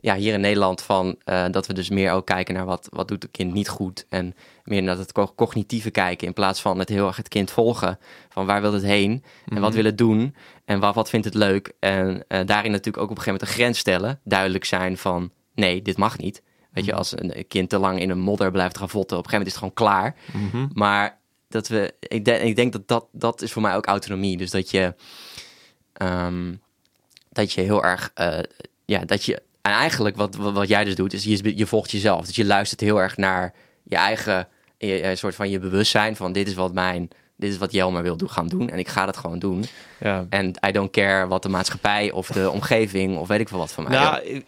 [0.00, 3.08] ja, hier in Nederland van eh, dat we dus meer ook kijken naar wat, wat
[3.08, 4.06] doet het kind niet goed.
[4.08, 7.50] En meer naar het co- cognitieve kijken in plaats van het heel erg het kind
[7.50, 7.98] volgen.
[8.28, 11.34] Van waar wil het heen en wat wil het doen en wat, wat vindt het
[11.34, 11.72] leuk.
[11.78, 14.20] En eh, daarin natuurlijk ook op een gegeven moment een grens stellen.
[14.24, 16.42] Duidelijk zijn van nee, dit mag niet.
[16.70, 19.52] Weet je, als een kind te lang in een modder blijft ravotten, op een gegeven
[19.54, 20.16] moment is het gewoon klaar.
[20.52, 20.68] Mhm.
[20.72, 24.36] Maar dat we, ik, denk ik denk dat, dat dat is voor mij ook autonomie.
[24.36, 24.94] Dus dat je,
[25.92, 26.54] ehm,
[27.30, 28.38] dat je heel erg, eh,
[28.84, 32.26] ja, dat je, en eigenlijk wat, wat, jij dus doet, is je, je volgt jezelf.
[32.26, 36.32] Dus je luistert heel erg naar je eigen, je, je soort van je bewustzijn van
[36.32, 38.68] dit is wat mijn, dit is wat Jelmer wil doen, gaan doen.
[38.70, 39.64] En ik ga dat gewoon doen.
[40.00, 40.26] Ja.
[40.28, 43.72] En I don't care wat de maatschappij of de omgeving of weet ik veel wat
[43.72, 43.92] van mij.
[43.92, 44.42] Nou,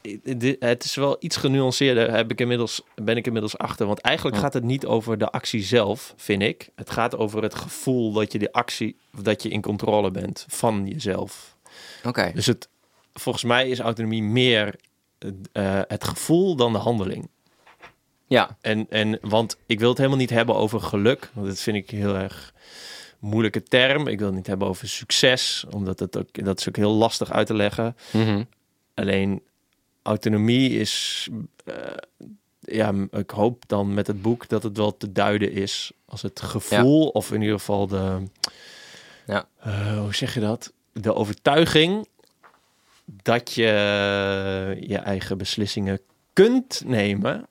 [0.58, 3.86] het is wel iets genuanceerder, heb ik inmiddels, ben ik inmiddels achter.
[3.86, 4.42] Want eigenlijk Ja.
[4.42, 6.68] gaat het niet over de actie zelf, vind ik.
[6.74, 10.86] Het gaat over het gevoel dat je de actie, dat je in controle bent van
[10.86, 11.56] jezelf.
[12.04, 12.68] Oké, Dus het,
[13.12, 14.74] volgens mij is autonomie meer
[15.52, 17.28] eh, het gevoel dan de handeling.
[18.28, 21.76] Ja, En, en, want ik wil het helemaal niet hebben over geluk, want dat vind
[21.76, 22.54] ik heel erg
[23.18, 24.06] moeilijke term.
[24.06, 27.32] Ik wil het niet hebben over succes, omdat het ook, dat is ook heel lastig
[27.32, 27.96] uit te leggen.
[28.12, 28.42] Mhm.
[28.94, 29.42] Alleen
[30.02, 31.28] autonomie is,
[31.64, 31.74] eh,
[32.60, 36.40] ja, ik hoop dan met het boek dat het wel te duiden is als het
[36.40, 38.22] gevoel, of in ieder geval de,
[39.26, 39.48] Ja.
[39.60, 40.72] eh, hoe zeg je dat?
[40.92, 42.08] De overtuiging
[43.22, 43.64] dat je
[44.80, 46.00] je eigen beslissingen
[46.32, 47.46] kunt nemen.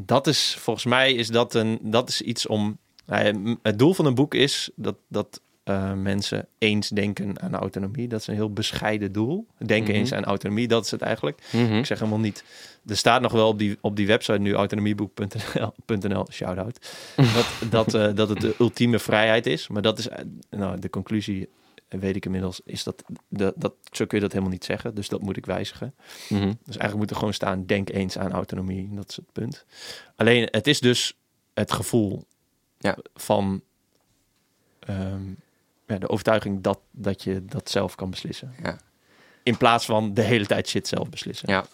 [0.00, 2.78] Dat is volgens mij is dat een, dat is iets om.
[3.06, 8.08] nou het doel van een boek is dat, dat eh, mensen eens denken aan autonomie.
[8.08, 9.46] Dat is een heel bescheiden doel.
[9.58, 10.00] Denken Mhm.
[10.00, 11.42] eens aan autonomie, dat is het eigenlijk.
[11.52, 11.74] Mhm.
[11.74, 12.44] Ik zeg helemaal niet.
[12.86, 15.72] Er staat nog wel op die, op die website nu autonomieboek.nl,
[16.08, 16.78] .nl, shout-out,
[17.34, 19.68] dat, dat, eh, dat het de ultieme vrijheid is.
[19.68, 21.48] Maar dat is, eh, nou, de conclusie,
[21.88, 24.94] weet ik inmiddels, is dat, de, dat zo kun je dat helemaal niet zeggen.
[24.94, 25.94] Dus dat moet ik wijzigen.
[26.28, 26.40] Mhm.
[26.46, 28.94] Dus eigenlijk moet er gewoon staan, denk eens aan autonomie.
[28.94, 29.64] Dat is het punt.
[30.16, 31.16] Alleen, het is dus
[31.54, 32.24] het gevoel
[32.78, 32.96] Ja.
[33.14, 33.62] van
[34.80, 35.28] ehm,
[35.86, 38.54] ja, de overtuiging dat, dat je dat zelf kan beslissen.
[38.62, 38.78] Ja.
[39.42, 41.48] In plaats van de hele tijd shit zelf beslissen.
[41.50, 41.64] Ja.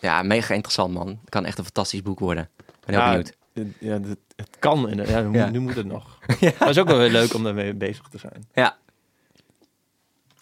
[0.00, 1.20] Ja, mega interessant man.
[1.28, 2.48] Kan echt een fantastisch boek worden.
[2.58, 3.26] Ik ben heel Ja, benieuwd.
[3.52, 4.88] het- Ja, het, het kan.
[4.88, 5.50] En, ja, nu, Ja.
[5.50, 6.18] nu moet het nog.
[6.40, 8.48] Maar het is ook wel weer leuk om daarmee bezig te zijn.
[8.54, 8.76] Ja,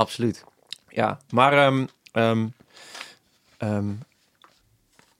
[0.02, 0.44] absoluut.
[0.88, 2.46] Ja, maar ehm, ehm,
[3.56, 3.92] ehm,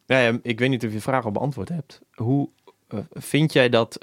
[0.07, 2.01] ja, ik weet niet of je vraag al beantwoord hebt.
[2.15, 2.49] Hoe
[2.89, 3.99] eh, vind jij dat,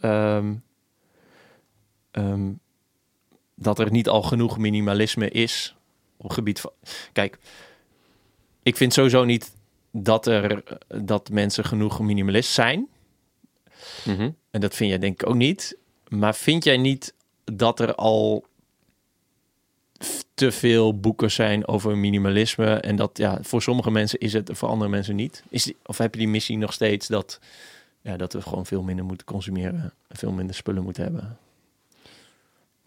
[3.55, 5.75] dat er niet al genoeg minimalisme is
[6.17, 6.71] op gebied van...
[7.11, 7.37] Kijk,
[8.63, 9.51] ik vind sowieso niet
[9.91, 12.87] dat, er, dat mensen genoeg minimalist zijn.
[14.05, 14.31] Mhm.
[14.51, 15.77] En dat vind jij denk ik ook niet.
[16.07, 17.13] Maar vind jij niet
[17.43, 18.45] dat er al
[20.33, 22.73] te veel boeken zijn over minimalisme?
[22.73, 25.43] En dat ja, voor sommige mensen is het, voor andere mensen niet.
[25.49, 27.39] Is die, of heb je die missie nog steeds dat,
[28.01, 29.93] ja, dat we gewoon veel minder moeten consumeren?
[30.07, 31.37] En veel minder spullen moeten hebben?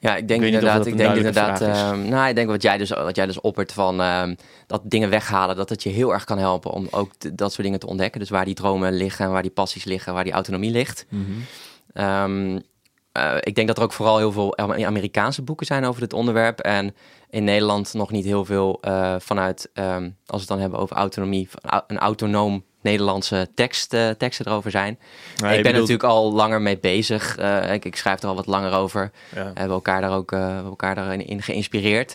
[0.02, 3.16] Ja, ik denk inderdaad, ik denk inderdaad, ehm, nou, ik denk wat jij dus, wat
[3.16, 4.34] jij dus oppert van ehm,
[4.66, 7.80] dat dingen weghalen, dat het je heel erg kan helpen om ook dat soort dingen
[7.80, 8.20] te ontdekken.
[8.20, 11.06] Dus waar die dromen liggen, waar die passies liggen, waar die autonomie ligt.
[11.92, 12.58] Ehm,
[13.12, 16.12] eh, ik denk dat er ook vooral heel veel Am- Amerikaanse boeken zijn over dit
[16.12, 16.60] onderwerp.
[16.60, 16.94] En
[17.30, 20.96] in Nederland nog niet heel veel eh, vanuit, ehm, als we het dan hebben over
[20.96, 21.48] autonomie,
[21.86, 24.98] een autonoom Nederlandse tekst, eh, teksten erover zijn.
[24.98, 27.36] Ja, ik ben bedoelt- natuurlijk al langer mee bezig.
[27.72, 29.10] Ik, ik schrijf er al wat langer over.
[29.34, 29.36] Ja.
[29.42, 32.14] We hebben elkaar daar ook elkaar daarin in geïnspireerd.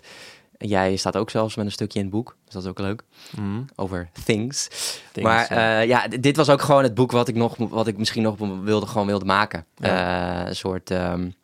[0.57, 2.35] Jij staat ook zelfs met een stukje in het boek.
[2.43, 3.03] Dus dat is ook leuk.
[3.37, 3.61] Mhm.
[3.75, 4.67] Over things.
[5.11, 5.79] Things, maar ja.
[5.81, 8.37] eh, ja, dit was ook gewoon het boek wat ik nog, wat ik misschien nog
[8.63, 9.65] wilde, gewoon wilde maken.
[9.79, 10.91] Eh, een soort.
[10.91, 11.35] en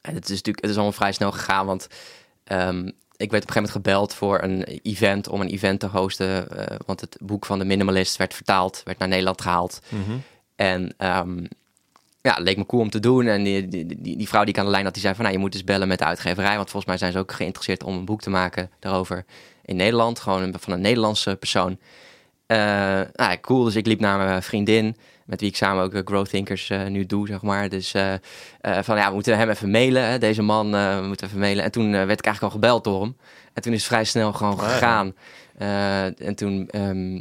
[0.00, 1.86] het is natuurlijk, het is allemaal vrij snel gegaan, want
[2.44, 5.86] ehm, ik werd op een gegeven moment gebeld voor een event om een event te
[5.86, 9.80] hosten, eh, want het boek van de minimalist werd vertaald, werd naar Nederland gehaald.
[9.88, 10.16] Mhm.
[10.56, 11.44] En ehm,
[12.26, 13.26] ja, leek me cool om te doen.
[13.26, 15.24] En die, die, die, die vrouw die ik aan de lijn had, die zei van...
[15.24, 16.56] Nou, je moet eens bellen met de uitgeverij.
[16.56, 19.24] Want volgens mij zijn ze ook geïnteresseerd om een boek te maken daarover
[19.64, 20.20] in Nederland.
[20.20, 21.78] Gewoon een- van een Nederlandse persoon.
[22.46, 22.58] Eh,
[23.12, 23.64] nou, cool.
[23.64, 26.86] Dus ik liep naar mijn vriendin, met wie ik samen ook eh, Growth Thinkers eh,
[26.86, 27.68] nu doe, zeg maar.
[27.68, 27.90] Dus
[28.60, 31.64] van ja, we moeten hem even mailen, hè, deze man, we moeten even mailen.
[31.64, 33.16] En toen werd ik eigenlijk al gebeld door hem.
[33.52, 35.14] En toen is het vrij snel gewoon gegaan.
[36.18, 36.68] En toen...
[36.70, 37.20] ehm,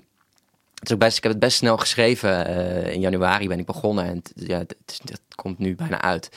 [0.86, 2.46] het is ook best, ik heb het best snel geschreven.
[2.46, 6.30] eh, in januari ben ik begonnen en ja, het, is- het komt nu bijna uit.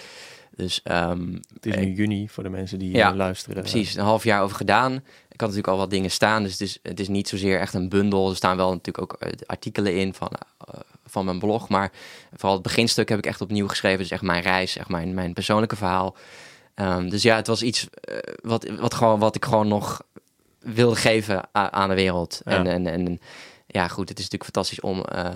[0.57, 3.63] Dus ehm, Het is nu juni voor de mensen die Ja, luisteren.
[3.63, 4.93] precies, een half jaar over gedaan.
[5.29, 7.75] Ik had natuurlijk al wat dingen staan, dus het is, het is niet zozeer echt
[7.75, 8.31] een bundel.
[8.31, 11.93] Er staan wel natuurlijk ook eh, artikelen in van, eh, van mijn blog, maar
[12.33, 13.99] vooral het beginstuk heb ik echt opnieuw geschreven.
[13.99, 16.17] Dus echt mijn reis, echt mijn, mijn persoonlijke verhaal.
[16.75, 17.87] Ehm, dus ja, het was iets
[18.43, 20.03] wat, wat, gewoon, wat ik gewoon nog
[20.59, 22.41] wilde geven aan de wereld.
[22.45, 22.53] Ja.
[22.53, 23.21] En, en, en
[23.71, 25.31] ja, goed, het is natuurlijk fantastisch om, eh,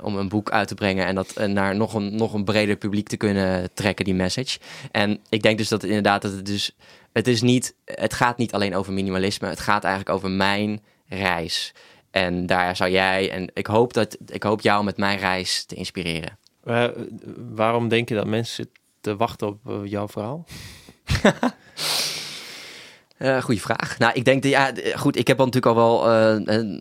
[0.00, 2.76] om een boek uit te brengen en dat eh, naar nog een, nog een breder
[2.76, 4.58] publiek te kunnen trekken, die message.
[4.90, 6.76] En ik denk dus dat het inderdaad dat het dus,
[7.12, 11.74] het is niet, het gaat niet alleen over minimalisme, het gaat eigenlijk over mijn reis.
[12.10, 15.74] En daar zou jij, en ik hoop dat, ik hoop jou met mijn reis te
[15.74, 16.38] inspireren.
[16.64, 16.88] Eh,
[17.54, 18.70] waarom denk je dat mensen
[19.00, 20.46] te wachten op jouw verhaal?
[23.24, 23.98] Eh goeie vraag.
[23.98, 25.16] Nou, ik denk dat ja, goed.
[25.16, 26.10] Ik heb al natuurlijk al wel.
[26.46, 26.78] eh,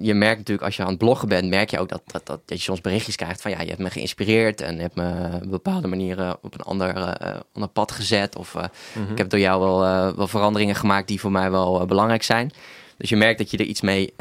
[0.00, 2.40] je merkt natuurlijk als je aan het bloggen bent, merk je ook dat, dat, dat,
[2.44, 5.50] dat je soms berichtjes krijgt van ja, je hebt me geïnspireerd en hebt me op
[5.50, 8.36] bepaalde manieren op een ander, eh, ander pad gezet.
[8.36, 8.64] Of eh,
[9.10, 9.78] ik heb door jou wel,
[10.16, 12.52] wel veranderingen gemaakt die voor mij wel belangrijk zijn.
[12.96, 14.14] Dus je merkt dat je er iets mee,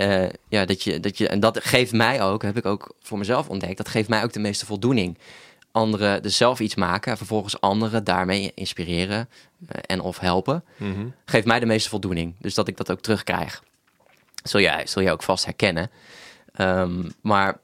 [0.50, 3.50] ja, dat je, dat je, en dat geeft mij ook, heb ik ook voor mezelf
[3.50, 5.18] ontdekt, dat geeft mij ook de meeste voldoening.
[5.76, 9.30] Anderen dus zelf iets maken en vervolgens anderen daarmee inspireren
[9.68, 10.64] eh, en of helpen
[11.26, 12.36] geeft mij de meeste voldoening.
[12.40, 13.64] Dus dat ik dat ook terugkrijg.
[14.44, 15.90] Zul jij, zul jij ook vast herkennen.
[16.54, 17.60] Ehm, maar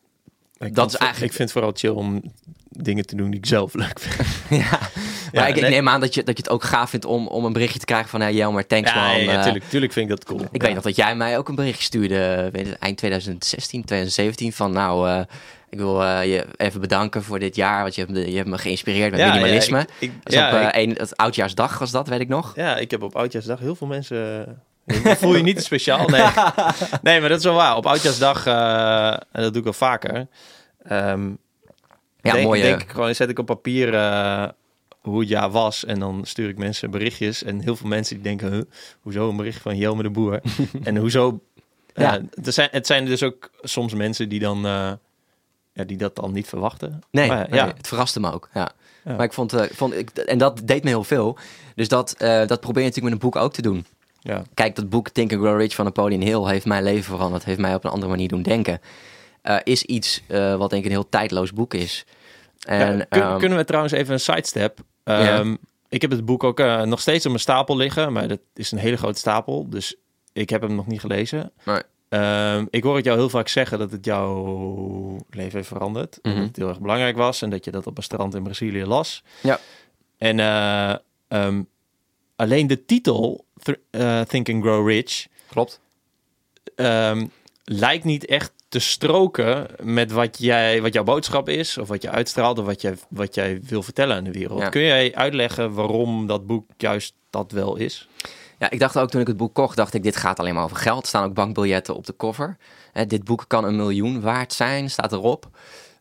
[0.57, 2.21] Ik Dat is eigenlijk- Ik vind het vooral chill om
[2.77, 4.29] dingen te doen die ik zelf leuk vind.
[4.63, 4.79] ja,
[5.33, 5.69] maar ik, ik nee.
[5.71, 7.85] neem aan dat je, dat je het ook gaaf vindt om, om een berichtje te
[7.85, 8.21] krijgen van...
[8.21, 9.03] Hey, Jelmer, thanks man.
[9.03, 10.41] ja, ja, Eh, tuurlijk, tuurlijk vind ik dat cool.
[10.51, 10.65] ik Ja.
[10.65, 14.71] weet nog dat jij mij ook een berichtje stuurde, weet het, eind 2016, 2017, van
[14.71, 15.19] nou, eh,
[15.69, 18.49] ik wil eh, je even bedanken voor dit jaar, want je hebt, me- je hebt
[18.49, 19.87] me geïnspireerd met Ja, ja, minimalisme.
[19.99, 22.53] ik- ja, op ik- een, het oudjaarsdag was dat, weet ik nog.
[22.55, 24.45] Ja, ik heb op Oudjaarsdag heel veel mensen...
[25.17, 26.07] voel je niet speciaal?
[26.07, 26.21] Nee.
[27.01, 27.75] nee, maar dat is wel waar.
[27.75, 28.45] Op Oudjaarsdag,
[29.31, 30.27] en dat doe ik wel vaker...
[30.83, 31.29] ehm,
[32.21, 32.61] Ja, denk, mooie...
[32.61, 34.47] denk ik gewoon, zet ik op papier eh,
[34.99, 35.85] hoe het jaar was.
[35.85, 37.43] En dan stuur ik mensen berichtjes.
[37.43, 38.61] En heel veel mensen die denken, huh,
[39.01, 40.41] hoezo een bericht van Jelme de Boer?
[40.83, 41.39] en hoezo...
[41.93, 42.13] Ja.
[42.13, 42.21] Ja.
[42.43, 44.65] er zijn, het zijn dus ook soms mensen die dan...
[44.65, 44.91] eh,
[45.73, 47.01] ja, die dat dan niet verwachten.
[47.11, 48.49] Nee, Maar nee, ja, het verraste me ook.
[48.53, 48.71] Ja.
[49.05, 49.15] Ja.
[49.15, 51.37] Maar ik vond, eh, ik vond ik, en dat deed me heel veel.
[51.75, 53.85] Dus dat, eh, dat probeer je natuurlijk met een boek ook te doen.
[54.19, 54.43] ja.
[54.53, 57.43] Kijk, dat boek Think and Grow Rich van Napoleon Hill heeft mijn leven veranderd.
[57.43, 58.81] Heeft mij op een andere manier doen denken.
[59.41, 62.05] Eh, is iets eh, wat denk ik een heel tijdloos boek is.
[62.59, 64.79] En, Ja, kun- ehm, kunnen we trouwens even een sidestep?
[65.03, 65.55] Ehm,
[65.89, 68.71] Ik heb het boek ook eh, nog steeds op mijn stapel liggen, maar dat is
[68.71, 69.95] een hele grote stapel, dus
[70.33, 71.51] ik heb hem nog niet gelezen.
[71.65, 71.81] Nee.
[72.09, 76.19] Ehm, ik hoor het jou heel vaak zeggen dat het jouw leven heeft veranderd.
[76.21, 76.39] En Mhm.
[76.39, 78.85] Dat het heel erg belangrijk was en dat je dat op een strand in Brazilië
[78.85, 79.23] las.
[79.41, 79.59] Ja.
[80.17, 80.39] En
[82.35, 83.79] alleen de titel, Th-
[84.29, 85.79] Think and Grow Rich, Klopt.
[87.63, 92.09] lijkt niet echt te stroken met wat, jij, wat jouw boodschap is, of wat je
[92.09, 94.59] uitstraalt, of wat jij, wat jij wil vertellen aan de wereld.
[94.59, 94.69] Ja.
[94.69, 98.07] Kun jij uitleggen waarom dat boek juist dat wel is?
[98.59, 100.63] Ja, ik dacht ook toen ik het boek kocht, dacht ik, dit gaat alleen maar
[100.63, 101.01] over geld.
[101.01, 102.57] Er staan ook bankbiljetten op de cover.
[102.93, 105.49] Eh, dit boek kan een miljoen waard zijn, staat erop.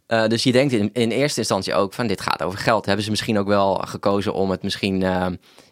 [0.07, 2.87] Eh, dus je denkt in, in eerste instantie ook van dit gaat over geld.
[2.87, 5.27] Hebben ze misschien ook wel gekozen om het misschien eh,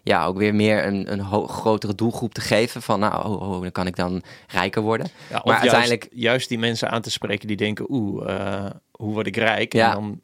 [0.09, 2.83] ja, ook weer meer een, een grotere doelgroep te geven.
[2.83, 5.09] Van nou, oh, oh, dan kan ik dan rijker worden.
[5.31, 9.13] Ja, Maar juist, uiteindelijk- juist die mensen aan te spreken die denken, oeh, eh, hoe
[9.13, 9.73] word ik rijk?
[9.73, 9.89] Ja.
[9.89, 10.21] En dan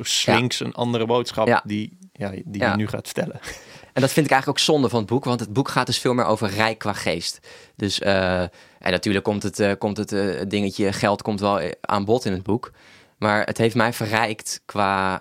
[0.00, 3.40] slinks een andere boodschap die, ja, die je nu gaat vertellen.
[3.92, 5.98] En dat vind ik eigenlijk ook zonde van het boek, want het boek gaat dus
[5.98, 7.40] veel meer over rijk qua geest.
[7.76, 12.24] Dus, eh, en natuurlijk komt het, eh, komt het dingetje geld komt wel aan bod
[12.24, 12.72] in het boek.
[13.18, 15.20] Maar het heeft mij verrijkt qua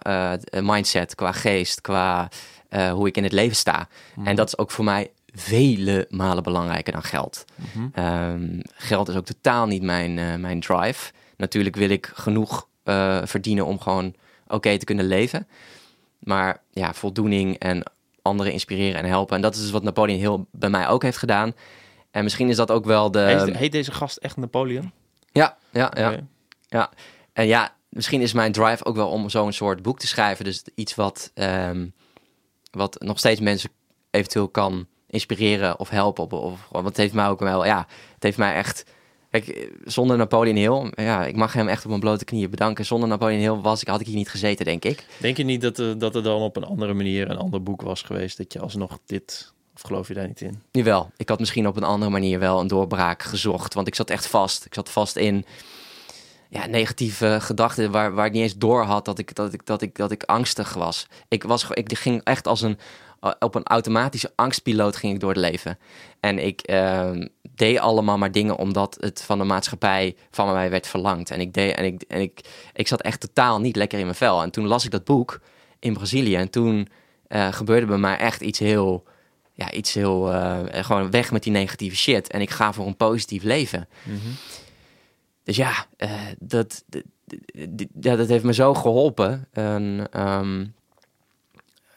[0.61, 2.29] mindset, qua geest, qua
[2.73, 3.87] eh, hoe ik in het leven sta.
[4.23, 7.45] En dat is ook voor mij vele malen belangrijker dan geld.
[7.55, 7.87] Mhm.
[7.93, 11.11] Ehm, geld is ook totaal niet mijn, eh, mijn drive.
[11.37, 14.13] Natuurlijk wil ik genoeg eh, verdienen om gewoon
[14.47, 15.47] oké te kunnen leven.
[16.19, 17.83] Maar ja, voldoening en
[18.21, 19.35] anderen inspireren en helpen.
[19.35, 21.53] En dat is dus wat Napoleon Hill bij mij ook heeft gedaan.
[22.11, 23.19] En misschien is dat ook wel de...
[23.19, 24.91] heet, heet deze gast echt Napoleon?
[25.31, 26.19] Ja, ja, ja.
[26.67, 26.89] Ja,
[27.33, 30.45] en ja, misschien is mijn drive ook wel om zo'n soort boek te schrijven.
[30.45, 31.85] Dus iets wat, ehm,
[32.73, 33.69] wat nog steeds mensen
[34.11, 36.23] eventueel kan inspireren of helpen.
[36.23, 38.85] Of, of, want het heeft mij ook wel, ja, het heeft mij echt...
[39.29, 42.85] Kijk, zonder Napoleon Hill, ja, ik mag hem echt op mijn blote knieën bedanken.
[42.85, 45.05] Zonder Napoleon Hill was ik, had ik hier niet gezeten, denk ik.
[45.19, 47.81] Denk je niet dat, er- dat er dan op een andere manier een ander boek
[47.81, 50.61] was geweest, dat je alsnog dit, of geloof je daar niet in?
[50.71, 53.73] Jawel, ik had misschien op een andere manier wel een doorbraak gezocht.
[53.73, 54.65] Want ik zat echt vast.
[54.65, 55.45] Ik zat vast in
[56.53, 59.81] ja, negatieve gedachten waar, waar ik niet eens door had dat ik, dat ik, dat
[59.81, 61.07] ik, dat ik angstig was.
[61.27, 62.77] Ik, was, ik ging echt als een,
[63.39, 65.77] op een automatische angstpiloot ging ik door het leven.
[66.19, 70.87] En ik ehm, deed allemaal maar dingen omdat het van de maatschappij van mij werd
[70.87, 71.31] verlangd.
[71.31, 72.39] En ik deed en ik, en ik,
[72.73, 74.41] ik zat echt totaal niet lekker in mijn vel.
[74.41, 75.39] En toen las ik dat boek
[75.79, 76.35] in Brazilië.
[76.35, 76.87] En toen
[77.27, 79.03] eh, gebeurde bij mij echt iets heel
[79.53, 80.31] ja, iets heel.
[80.33, 82.27] eh, gewoon weg met die negatieve shit.
[82.27, 83.87] En ik ga voor een positief leven.
[85.43, 86.83] Dus ja, eh, dat,
[87.99, 89.47] ja, dat heeft me zo geholpen.
[89.51, 90.65] En, ehm,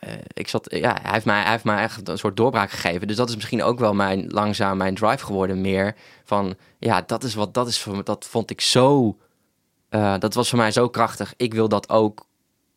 [0.01, 3.07] eh, ik zat, ja, hij heeft, mij, hij heeft mij echt een soort doorbraak gegeven.
[3.07, 5.61] Dus dat is misschien ook wel mijn, langzaam mijn drive geworden.
[5.61, 9.17] Meer van, ja, dat is wat, dat is voor me, dat vond ik zo,
[9.89, 11.35] eh, dat was voor mij zo krachtig.
[11.37, 12.27] Ik wil dat ook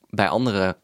[0.09, 0.77] bij anderen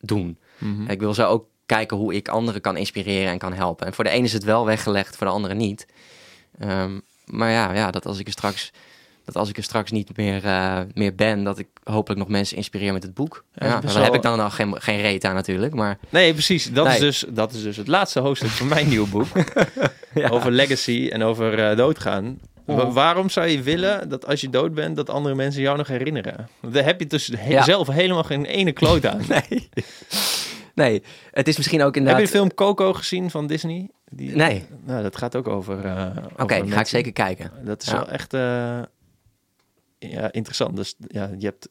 [0.00, 0.38] doen.
[0.58, 0.90] Mhm.
[0.90, 3.86] Ik wil zo ook kijken hoe ik anderen kan inspireren en kan helpen.
[3.86, 5.86] En voor de ene is het wel weggelegd, voor de andere niet.
[6.58, 8.72] Ehm, maar ja, ja dat, als ik er straks,
[9.24, 12.56] dat als ik er straks niet meer, eh, meer ben, dat ik hopelijk nog mensen
[12.56, 13.44] inspireer met het boek.
[13.54, 15.74] Ja, Ja, best daar wel- heb ik dan nog geen, geen reet aan natuurlijk.
[15.74, 16.72] Maar Nee, precies.
[16.72, 19.26] Dat, Is dus, dat is dus het laatste hoofdstuk van mijn nieuwe boek.
[20.14, 20.28] Ja.
[20.28, 22.38] Over legacy en over eh, doodgaan.
[22.64, 25.86] Wa- waarom zou je willen dat als je dood bent, dat andere mensen jou nog
[25.88, 26.48] herinneren?
[26.60, 29.20] Daar heb je dus he- zelf helemaal geen ene kloot aan.
[29.28, 29.68] nee.
[30.74, 32.20] nee, het is misschien ook Heb inderdaad...
[32.20, 33.88] je de film Coco gezien van Disney?
[34.10, 34.64] Die, Nee.
[34.84, 35.84] Nou, dat gaat ook over.
[35.84, 36.06] eh,
[36.38, 37.50] Oké, ga ik zeker kijken.
[37.64, 38.34] Dat is wel echt
[40.10, 40.76] ja, interessant.
[40.76, 41.68] Dus ja, je hebt.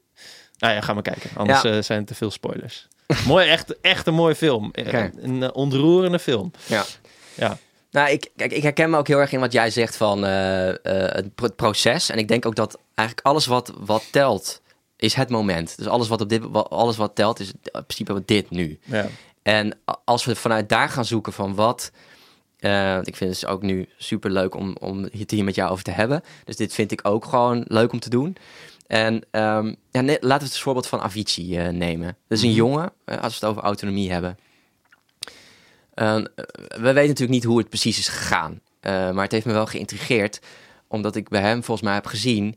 [0.58, 1.30] Nou ja, ga maar kijken.
[1.36, 1.72] Anders Ja.
[1.72, 2.88] eh, zijn het te veel spoilers.
[3.28, 4.72] Mooi, echt, echt een mooie film.
[4.72, 5.06] Eh.
[5.22, 6.52] Een eh, ontroerende film.
[6.66, 6.84] Ja.
[7.36, 7.58] Ja.
[7.92, 11.36] Nou, ik, kijk, ik herken me ook heel erg in wat jij zegt van het
[11.36, 12.10] pro- proces.
[12.10, 14.62] En ik denk ook dat eigenlijk alles wat, wat telt,
[14.98, 15.78] is het moment.
[15.78, 18.80] Dus alles wat, op dit, alles wat telt, is in principe dit nu.
[18.84, 19.08] Ja.
[19.44, 21.92] En als we vanuit daar gaan zoeken van wat...
[22.64, 25.72] eh, ik vind het dus ook nu super leuk om, om het hier met jou
[25.72, 26.22] over te hebben.
[26.44, 28.38] Dus dit vind ik ook gewoon leuk om te doen.
[28.88, 32.08] En ehm, ja, net, laten we het voorbeeld van Avicii eh, nemen.
[32.28, 32.58] Dat is een Mhm.
[32.58, 34.38] jongen, eh, als we het over autonomie hebben.
[35.94, 36.26] Ehm,
[36.68, 38.62] we weten natuurlijk niet hoe het precies is gegaan.
[38.82, 40.40] Maar het heeft me wel geïntrigeerd.
[40.88, 42.56] Omdat ik bij hem volgens mij heb gezien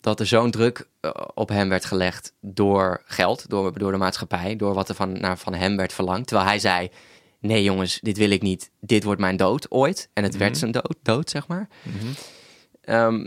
[0.00, 0.88] dat er zo'n druk
[1.34, 5.38] op hem werd gelegd door geld, door, door de maatschappij, door wat er van, naar,
[5.38, 6.26] van hem werd verlangd.
[6.26, 6.90] Terwijl hij zei:
[7.40, 8.70] Nee, jongens, dit wil ik niet.
[8.80, 10.08] Dit wordt mijn dood ooit.
[10.12, 10.58] En het werd Mhm.
[10.58, 11.68] zijn dood, dood, zeg maar.
[11.82, 12.06] Mhm.
[12.80, 13.26] Ehm,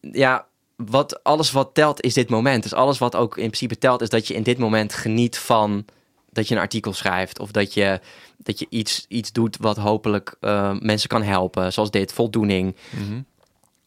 [0.00, 2.62] ja, wat, alles wat telt is dit moment.
[2.62, 5.84] Dus alles wat ook in principe telt, is dat je in dit moment geniet van
[6.30, 7.38] dat je een artikel schrijft.
[7.38, 8.00] Of dat je,
[8.36, 11.72] dat je iets, iets doet wat hopelijk eh, mensen kan helpen.
[11.72, 12.76] Zoals dit, voldoening.
[12.90, 13.20] Mhm.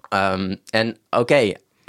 [0.09, 1.39] Ehm, en oké,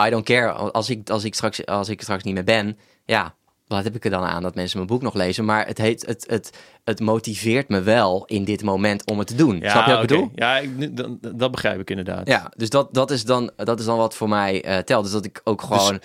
[0.06, 0.52] I don't care.
[0.52, 3.34] Als ik, als, ik straks, als ik straks niet meer ben, ja,
[3.74, 5.44] wat heb ik er dan aan dat mensen mijn boek nog lezen?
[5.44, 6.50] Maar het, heet, het, het,
[6.84, 9.58] het motiveert me wel in dit moment om het te doen.
[9.58, 10.30] Ja, Snap je wat ik bedoel?
[10.34, 12.28] Ja, ik, dat, dat begrijp ik inderdaad.
[12.28, 15.04] Ja, dus dat, dat, is dan, dat is dan wat voor mij eh, telt.
[15.04, 16.00] Dus dat ik ook gewoon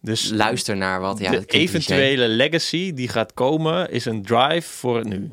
[0.00, 1.18] Dus luister naar wat...
[1.18, 5.30] Ja, de eventuele legacy die gaat komen is een drive voor het nu.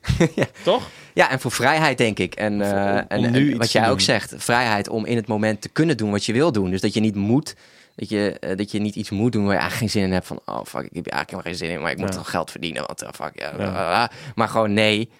[0.34, 0.46] Ja.
[0.64, 0.88] Toch?
[1.14, 2.34] Ja, en voor vrijheid denk ik.
[2.34, 2.60] En, om
[3.08, 6.10] en nu iets wat jij ook zegt, vrijheid om in het moment te kunnen doen
[6.10, 6.70] wat je wil doen.
[6.70, 7.54] Dus dat je niet moet,
[8.00, 10.14] dat je, eh, dat je niet iets moet doen waar je eigenlijk geen zin in
[10.14, 10.26] hebt.
[10.26, 12.50] Van, oh fuck, ik heb eigenlijk helemaal geen zin in, maar ik moet toch geld
[12.50, 12.86] verdienen.
[12.86, 13.52] Want uh, fuck, ja.
[13.58, 14.10] Ja.
[14.34, 15.10] Maar gewoon nee,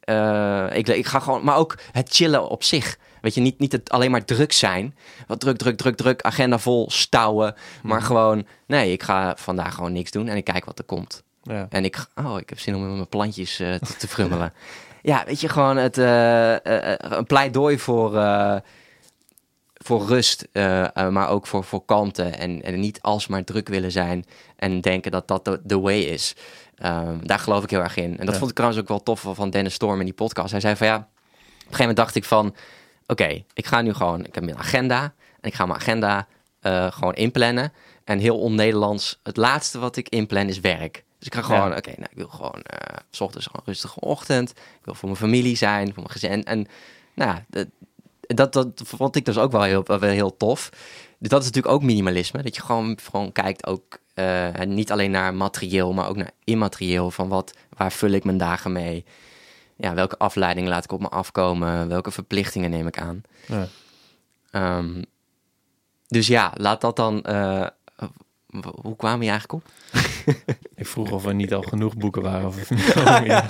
[0.00, 2.98] Eh, ik, ik ga gewoon, maar ook het chillen op zich.
[3.20, 4.96] Weet je, niet, niet het alleen maar druk zijn.
[5.26, 7.54] Wat druk, druk, druk, druk, agenda vol, stouwen.
[7.54, 7.88] Mhm.
[7.88, 11.22] Maar gewoon, nee, ik ga vandaag gewoon niks doen en ik kijk wat er komt.
[11.42, 11.66] Ja.
[11.70, 14.52] En ik, oh, ik heb zin om met mijn plantjes te, te frummelen.
[15.02, 15.96] ja, weet je, gewoon het,
[17.16, 18.10] een pleidooi voor,
[19.88, 22.22] voor rust, eh, eh, maar ook voor, voor kalmte.
[22.22, 24.24] En, en niet alsmaar druk willen zijn
[24.56, 26.34] en denken dat dat de, de way is.
[26.76, 28.18] Ehm, daar geloof ik heel erg in.
[28.18, 28.38] En dat Ja.
[28.38, 30.50] vond ik trouwens ook wel tof van Dennis Storm in die podcast.
[30.50, 32.54] Hij zei van ja, op een gegeven moment dacht ik van,
[33.06, 35.02] oké, ik ga nu gewoon, ik heb een agenda
[35.40, 36.26] en ik ga mijn agenda
[36.60, 37.72] eh, gewoon inplannen.
[38.04, 41.04] En heel on-Nederlands, het laatste wat ik inplan is werk.
[41.18, 41.76] Dus ik ga gewoon, Ja.
[41.76, 42.62] oké, nou, ik wil gewoon
[43.10, 44.50] s ochtends gewoon een rustige ochtend.
[44.50, 46.30] Ik wil voor mijn familie zijn, voor mijn gezin.
[46.30, 46.66] En, en
[47.14, 47.64] nou, ja,
[48.36, 50.68] dat, dat, vond ik dus ook wel heel, wel heel tof.
[51.18, 52.42] Dat is natuurlijk ook minimalisme.
[52.42, 57.10] Dat je gewoon, gewoon kijkt ook eh, niet alleen naar materieel, maar ook naar immaterieel.
[57.10, 59.04] Van wat, waar vul ik mijn dagen mee?
[59.76, 61.88] Ja, welke afleidingen laat ik op me afkomen?
[61.88, 63.22] Welke verplichtingen neem ik aan?
[63.46, 63.68] Ja.
[64.50, 65.02] Ehm,
[66.06, 67.22] dus ja, laat dat dan.
[67.22, 67.66] eh,
[68.80, 69.70] hoe kwamen je eigenlijk op?
[70.74, 72.46] Ik vroeg of er niet al genoeg boeken waren.
[72.46, 73.44] Of of meer.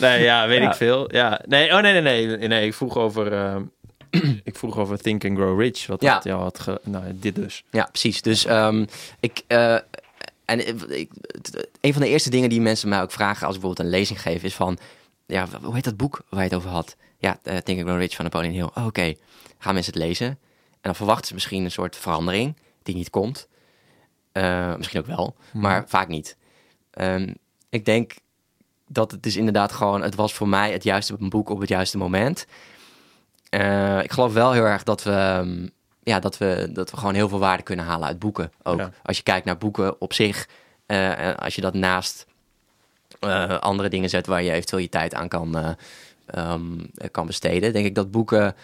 [0.00, 0.68] Nee, ja, weet Ja.
[0.70, 1.14] ik veel.
[1.14, 2.66] Ja, nee, oh nee, nee, nee, nee.
[2.66, 3.62] Ik vroeg over, ehm,
[4.44, 5.86] ik vroeg over Think and Grow Rich.
[5.86, 6.20] Wat Ja.
[6.22, 7.64] jou had ge, nou, dit dus.
[7.70, 8.22] Ja, precies.
[8.22, 8.84] Dus ehm,
[9.20, 9.42] ik.
[9.46, 9.74] eh,
[10.44, 13.60] en ik, het- een van de eerste dingen die mensen mij ook vragen als ik
[13.60, 14.78] bijvoorbeeld een lezing geef, is van.
[15.26, 16.96] Ja, hoe heet dat boek waar je het over had?
[17.18, 18.68] Ja, eh, Think and Grow Rich van Napoleon Hill.
[18.74, 19.14] Oh, Oké,
[19.58, 20.26] gaan mensen het lezen?
[20.26, 20.38] En
[20.90, 23.48] dan verwachten ze misschien een soort verandering die niet komt.
[24.32, 26.36] Eh, misschien ook wel, maar vaak niet.
[26.90, 27.32] Ehm,
[27.70, 28.12] ik denk
[28.86, 31.98] dat het dus inderdaad gewoon, het was voor mij het juiste boek op het juiste
[31.98, 32.46] moment.
[33.48, 35.66] Eh, ik geloof wel heel erg dat we, ehm,
[36.02, 38.52] ja, dat, we, dat we gewoon heel veel waarde kunnen halen uit boeken.
[38.62, 38.90] Ook Ja.
[39.02, 40.48] als je kijkt naar boeken op zich,
[40.86, 42.26] en als je dat naast
[43.20, 45.70] eh, andere dingen zet waar je eventueel je tijd aan kan, eh,
[46.26, 46.62] ehm,
[47.10, 48.54] kan besteden, denk ik dat boeken,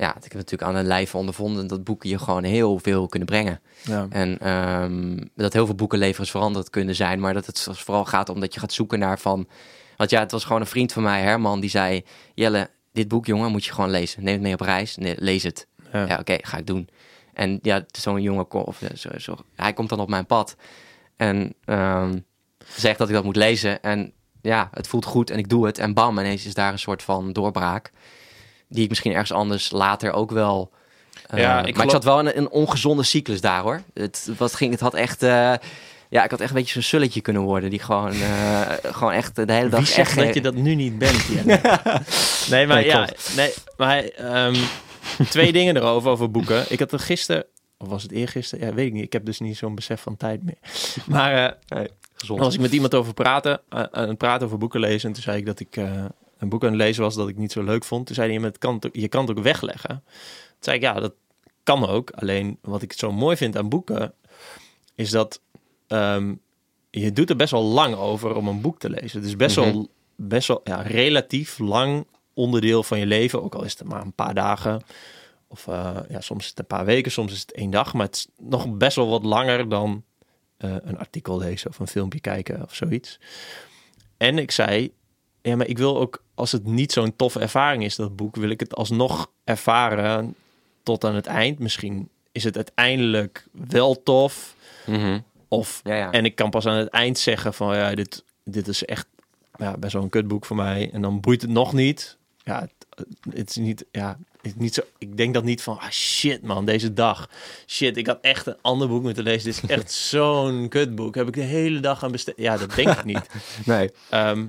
[0.00, 3.28] ja, ik heb natuurlijk aan de lijve ondervonden dat boeken je gewoon heel veel kunnen
[3.28, 3.60] brengen.
[3.82, 4.06] Ja.
[4.10, 8.40] En ehm, dat heel veel boekenlevers veranderd kunnen zijn, maar dat het vooral gaat om
[8.40, 9.48] dat je gaat zoeken naar van.
[9.96, 13.26] Want ja, het was gewoon een vriend van mij, Herman, die zei: Jelle, dit boek,
[13.26, 14.24] jongen, moet je gewoon lezen.
[14.24, 15.66] Neem het mee op reis, nee, lees het.
[15.92, 16.06] Ja.
[16.06, 16.88] Ja, oké, ga ik doen.
[17.34, 20.56] En ja, zo'n jongen, of, eh, zo, zo, hij komt dan op mijn pad
[21.16, 22.18] en ehm,
[22.66, 23.82] zegt dat ik dat moet lezen.
[23.82, 25.78] En ja, het voelt goed en ik doe het.
[25.78, 27.92] En bam, ineens is daar een soort van doorbraak.
[28.72, 30.70] Die ik misschien ergens anders later ook wel.
[31.26, 33.82] eh, Ja, ik maar ik geloof- zat wel in een, een ongezonde cyclus daar hoor.
[33.94, 35.22] Het, wat ging, het had echt.
[35.22, 35.54] eh,
[36.08, 37.70] ja, ik had echt een beetje zo'n sulletje kunnen worden.
[37.70, 39.78] Die gewoon, eh, gewoon echt de hele dag.
[39.80, 41.28] Wie zegt echt, dat je dat nu niet bent?
[42.50, 44.54] Nee, maar Nee, ja, nee, maar ehm,
[45.28, 46.64] twee dingen erover over boeken.
[46.68, 47.44] Ik had er gisteren,
[47.78, 48.66] of was het eergisteren?
[48.66, 49.04] Ja, weet ik niet.
[49.04, 50.58] Ik heb dus niet zo'n besef van tijd meer.
[51.06, 51.56] Maar.
[52.26, 55.08] Dan was ik met iemand over praten, aan het praten over boeken lezen.
[55.08, 55.76] En toen zei ik dat ik
[56.40, 58.06] een boek aan het lezen was dat ik niet zo leuk vond.
[58.06, 60.02] Toen zei hij, "Maar het kan, je kan het ook wegleggen.
[60.04, 61.12] Toen zei ik, ja, dat
[61.62, 62.10] kan ook.
[62.10, 64.14] Alleen wat ik zo mooi vind aan boeken,
[64.94, 65.40] is dat
[65.86, 66.34] ehm,
[66.90, 69.18] je doet er best wel lang over om een boek te lezen.
[69.18, 69.70] Het is best Mhm.
[69.72, 73.42] wel, best wel ja, relatief lang onderdeel van je leven.
[73.42, 74.82] Ook al is het maar een paar dagen.
[75.48, 77.92] Of eh, ja, soms is het een paar weken, soms is het één dag.
[77.94, 80.04] Maar het is nog best wel wat langer dan
[80.56, 83.18] eh, een artikel lezen of een filmpje kijken of zoiets.
[84.16, 84.92] En ik zei,
[85.42, 88.50] ja, maar ik wil ook, als het niet zo'n toffe ervaring is, dat boek, wil
[88.50, 90.34] ik het alsnog ervaren
[90.82, 91.58] tot aan het eind.
[91.58, 94.54] Misschien is het uiteindelijk wel tof.
[94.86, 95.18] Mhm.
[95.48, 96.10] Of, Ja, ja.
[96.10, 99.06] en ik kan pas aan het eind zeggen van, ja, dit, dit is echt
[99.56, 100.90] ja, best wel een kutboek voor mij.
[100.92, 102.16] En dan boeit het nog niet.
[102.44, 105.78] Ja, het, het is niet, ja, het is niet zo, ik denk dat niet van,
[105.78, 107.28] ah shit man, deze dag.
[107.66, 109.44] Shit, ik had echt een ander boek moeten lezen.
[109.52, 111.14] Dit is echt zo'n kutboek.
[111.14, 112.34] Heb ik de hele dag aan besteed.
[112.36, 113.26] Ja, dat denk ik niet.
[113.64, 113.90] Nee.
[114.10, 114.46] Ehm,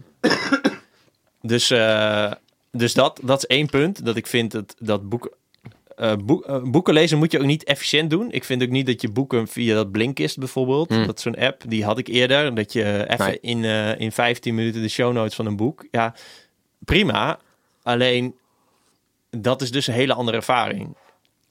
[1.41, 2.31] dus eh,
[2.71, 4.05] dus dat, dat is één punt.
[4.05, 5.37] Dat ik vind dat, dat boek,
[5.95, 8.31] eh, boek, eh, boeken lezen moet je ook niet efficiënt doen.
[8.31, 11.05] Ik vind ook niet dat je boeken via dat Blinkist bijvoorbeeld, Hmm.
[11.05, 12.55] dat is zo'n app, die had ik eerder.
[12.55, 13.39] Dat je even Nee.
[13.39, 13.63] in,
[13.99, 15.87] in 15 minuten de show notes van een boek.
[15.91, 16.15] Ja,
[16.79, 17.39] prima.
[17.83, 18.35] Alleen,
[19.29, 20.95] dat is dus een hele andere ervaring.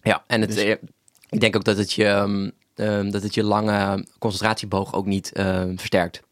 [0.03, 0.77] Ja, en het, Dus-
[1.31, 5.33] ik denk ook dat het je, ehm, ehm, dat het je lange concentratieboog ook niet
[5.33, 6.23] ehm, versterkt.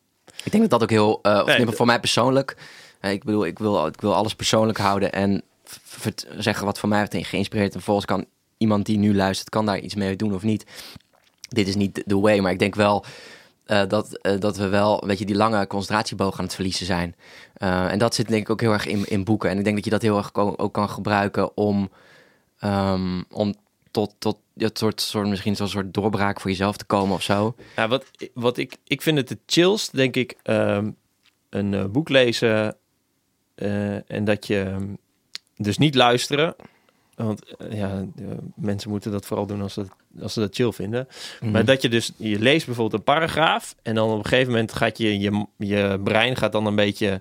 [0.45, 2.57] Ik denk dat dat ook heel, uh, of Nee, voor mij persoonlijk.
[3.01, 5.43] Ik bedoel, ik wil, ik wil alles persoonlijk houden en
[6.39, 7.69] zeggen wat voor mij heeft geïnspireerd.
[7.69, 8.27] En vervolgens kan
[8.59, 10.65] iemand die nu luistert, kan daar iets mee doen of niet.
[11.49, 13.05] Dit is niet de way, maar ik denk wel
[13.69, 17.17] eh, dat, eh, dat we wel, weet je, die lange concentratieboog aan het verliezen zijn.
[17.55, 19.51] Eh, en dat zit denk ik ook heel erg in, in boeken.
[19.51, 21.91] En ik denk dat je dat heel erg ook kan gebruiken om,
[22.59, 23.55] ehm, om
[23.91, 27.55] tot, tot het soort, soort, misschien zo'n soort doorbraak voor jezelf te komen of zo.
[27.77, 30.91] Ja, wat, wat ik, ik vind het het chillst, denk ik, ehm,
[31.51, 32.77] een boek lezen
[33.59, 34.87] eh, en dat je ehm,
[35.57, 36.55] dus niet luisteren.
[37.15, 38.05] Want eh, ja,
[38.57, 39.85] mensen moeten dat vooral doen als ze,
[40.21, 41.09] als ze dat chill vinden.
[41.41, 41.51] Mhm.
[41.51, 44.73] Maar dat je dus, je leest bijvoorbeeld een paragraaf en dan op een gegeven moment
[44.73, 47.21] gaat je, je, je brein gaat dan een beetje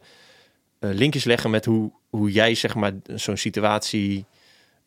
[0.80, 4.26] eh, linkjes leggen met hoe, hoe jij zeg maar zo'n situatie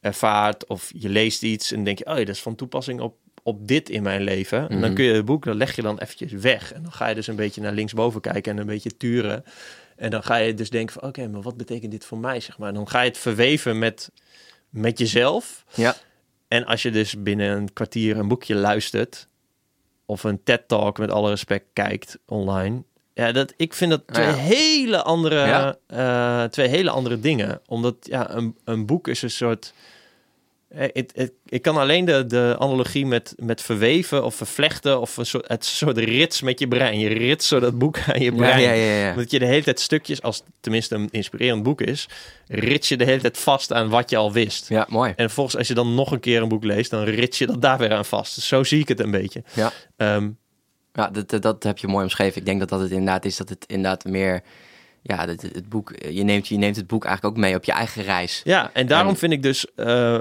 [0.01, 0.67] ervaart.
[0.67, 3.69] Of je leest iets en denk je, oh ja, dat is van toepassing op, op
[3.69, 4.59] dit in mijn leven.
[4.59, 4.95] En dan Mhm.
[4.95, 6.73] kun je het boek, dan leg je dan eventjes weg.
[6.73, 9.45] En dan ga je dus een beetje naar linksboven kijken en een beetje turen.
[10.01, 12.59] En dan ga je dus denken van, oké, maar wat betekent dit voor mij, zeg
[12.59, 12.69] maar.
[12.69, 14.11] En dan ga je het verweven met,
[14.71, 15.65] met jezelf.
[15.75, 15.95] Ja.
[16.49, 19.29] En als je dus binnen een kwartier een boekje luistert...
[20.07, 22.83] of een TED-talk met alle respect kijkt online...
[23.15, 24.35] Ja, dat, ik vind dat twee Ja.
[24.35, 25.77] hele andere, Ja.
[25.87, 27.61] eh, twee hele andere dingen.
[27.67, 29.73] Omdat ja, een, een boek is een soort...
[30.71, 35.01] eh, het- het- ik kan alleen de, de analogie met, met verweven of vervlechten...
[35.01, 36.99] of een soort, het soort rits met je brein.
[36.99, 38.61] Je rits zo dat boek aan je brein.
[38.63, 39.15] ja, ja, ja.
[39.15, 42.09] Dat je de hele tijd stukjes, als het tenminste een inspirerend boek is...
[42.47, 44.69] rits je de hele tijd vast aan wat je al wist.
[44.69, 45.11] Ja, mooi.
[45.11, 47.63] En vervolgens, als je dan nog een keer een boek leest, dan rits je dat
[47.63, 48.35] daar weer aan vast.
[48.35, 49.43] Dus zo zie ik het een beetje.
[49.55, 49.73] Ja.
[49.97, 50.31] Ehm,
[50.93, 52.41] Ja, dat, dat, heb je mooi omschreven.
[52.41, 54.43] Ik denk dat dat het inderdaad is dat het inderdaad meer...
[55.03, 57.73] Ja, het, het boek, je neemt, je neemt het boek eigenlijk ook mee op je
[57.73, 58.41] eigen reis.
[58.45, 59.67] ja, en daarom En- vind ik dus.
[59.75, 60.21] eh,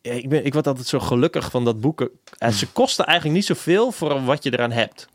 [0.00, 2.10] ik, ben, ik word altijd zo gelukkig van dat boeken.
[2.38, 5.08] Eh, ze kosten eigenlijk niet zoveel voor wat je eraan hebt.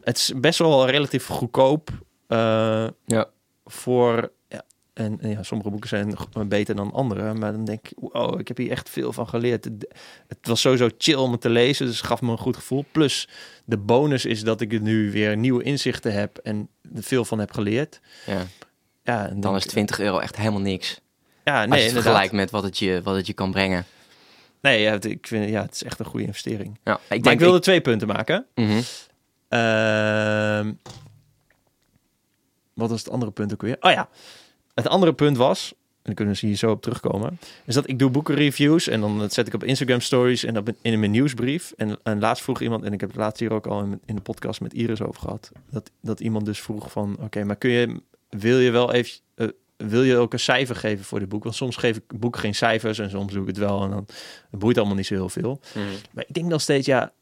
[0.00, 1.90] Het is best wel relatief goedkoop.
[2.26, 3.26] eh, Ja.
[3.64, 4.32] voor.
[4.48, 6.14] Ja, en, en ja, sommige boeken zijn
[6.48, 7.34] beter dan andere.
[7.34, 9.64] Maar dan denk ik, wow, ik heb hier echt veel van geleerd.
[9.64, 11.86] Het, was sowieso chill om het te lezen.
[11.86, 12.84] Dus het gaf me een goed gevoel.
[12.92, 13.28] Plus
[13.64, 16.38] de bonus is dat ik er nu weer nieuwe inzichten heb.
[16.38, 18.00] En er veel van heb geleerd.
[18.26, 18.42] Ja.
[19.02, 21.00] Ja, en Dan is 20 euro echt helemaal niks.
[21.48, 22.02] Ja, Als nee, inderdaad.
[22.02, 23.84] vergelijkt met wat het je, wat het je kan brengen.
[24.60, 26.78] Nee, ja, het, ik vind, ja, het is echt een goede investering.
[26.84, 28.46] Ja, ik maar denk ik wilde twee punten maken.
[28.54, 28.80] Mhm.
[29.48, 30.72] Ehm,
[32.74, 33.76] wat was het andere punt ook weer?
[33.80, 34.08] Oh ja,
[34.74, 37.98] het andere punt was, en dan kunnen ze hier zo op terugkomen, is dat ik
[37.98, 41.72] doe boekenreviews en dan zet ik op Instagram stories en op in mijn nieuwsbrief.
[41.76, 44.14] En, en laatst vroeg iemand, en ik heb het laatst hier ook al in, in
[44.14, 47.70] de podcast met Iris over gehad, dat, dat iemand dus vroeg van, oké, maar kun
[47.70, 49.20] je, wil je wel even,
[49.78, 51.42] wil je ook een cijfer geven voor dit boek?
[51.42, 54.06] Want soms geef ik boeken geen cijfers en soms doe ik het wel en dan
[54.50, 55.60] het boeit allemaal niet zo heel veel.
[55.74, 55.86] Mhm.
[56.12, 57.12] Maar ik denk dan steeds, ja,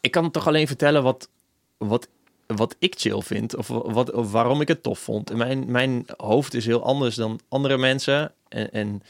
[0.00, 1.28] ik kan toch alleen vertellen wat,
[1.76, 2.08] wat,
[2.46, 5.30] wat ik chill vind of, wat, of waarom ik het tof vond.
[5.30, 8.32] En mijn, mijn hoofd is heel anders dan andere mensen.
[8.48, 9.02] En, en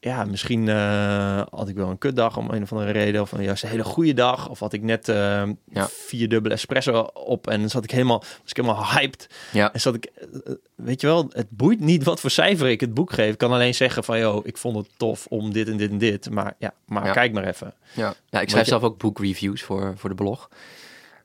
[0.00, 3.62] ja, misschien eh, had ik wel een kutdag om een of andere reden, of juist
[3.62, 5.88] een hele goede dag, of had ik net eh, Ja.
[5.88, 9.26] vier dubbele espresso op en dan zat ik helemaal, was ik helemaal hyped.
[9.52, 9.72] Ja.
[9.72, 12.94] En zat ik, eh, weet je wel, het boeit niet wat voor cijfer ik het
[12.94, 13.32] boek geef.
[13.32, 15.98] Ik kan alleen zeggen van, joh, ik vond het tof om dit en dit en
[15.98, 16.30] dit.
[16.30, 17.12] Maar ja, maar Ja.
[17.12, 17.74] kijk maar even.
[17.92, 20.48] Ja, ja ik schrijf je- zelf ook boekreviews voor, voor de blog.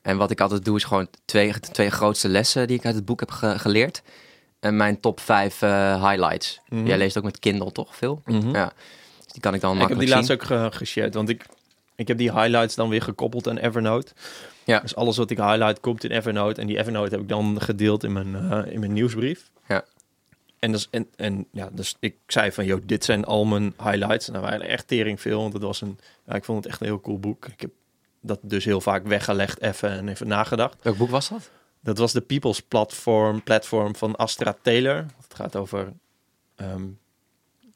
[0.01, 3.05] En wat ik altijd doe is gewoon twee, twee grootste lessen die ik uit het
[3.05, 4.01] boek heb ge- geleerd.
[4.65, 6.59] En mijn top vijf eh, highlights.
[6.69, 6.85] Mhm.
[6.85, 7.95] Jij leest ook met Kindle, toch?
[7.95, 8.21] Veel?
[8.51, 8.73] Ja.
[9.23, 10.15] Dus die kan ik dan Ik heb die zien.
[10.15, 11.45] laatst ook ge- geshared, want ik,
[11.95, 14.11] ik heb die highlights dan weer gekoppeld aan Evernote.
[14.63, 14.79] Ja.
[14.79, 16.61] Dus alles wat ik highlight komt in Evernote.
[16.61, 19.49] En die Evernote heb ik dan gedeeld in mijn, eh, in mijn nieuwsbrief.
[19.67, 19.83] Ja.
[20.59, 24.27] En, dus, en, en ja, dus ik zei van, joh, dit zijn al mijn highlights.
[24.27, 26.71] En daar waren er echt tering veel, want het was een, ja, ik vond het
[26.71, 27.45] echt een heel cool boek.
[27.47, 27.69] Ik heb
[28.21, 30.75] dat dus heel vaak weggelegd even en even nagedacht.
[30.81, 31.49] Welk boek was dat?
[31.85, 34.95] Dat was de People's Platform, platform van Astra Taylor.
[34.95, 35.93] Het gaat over
[36.55, 36.85] ehm,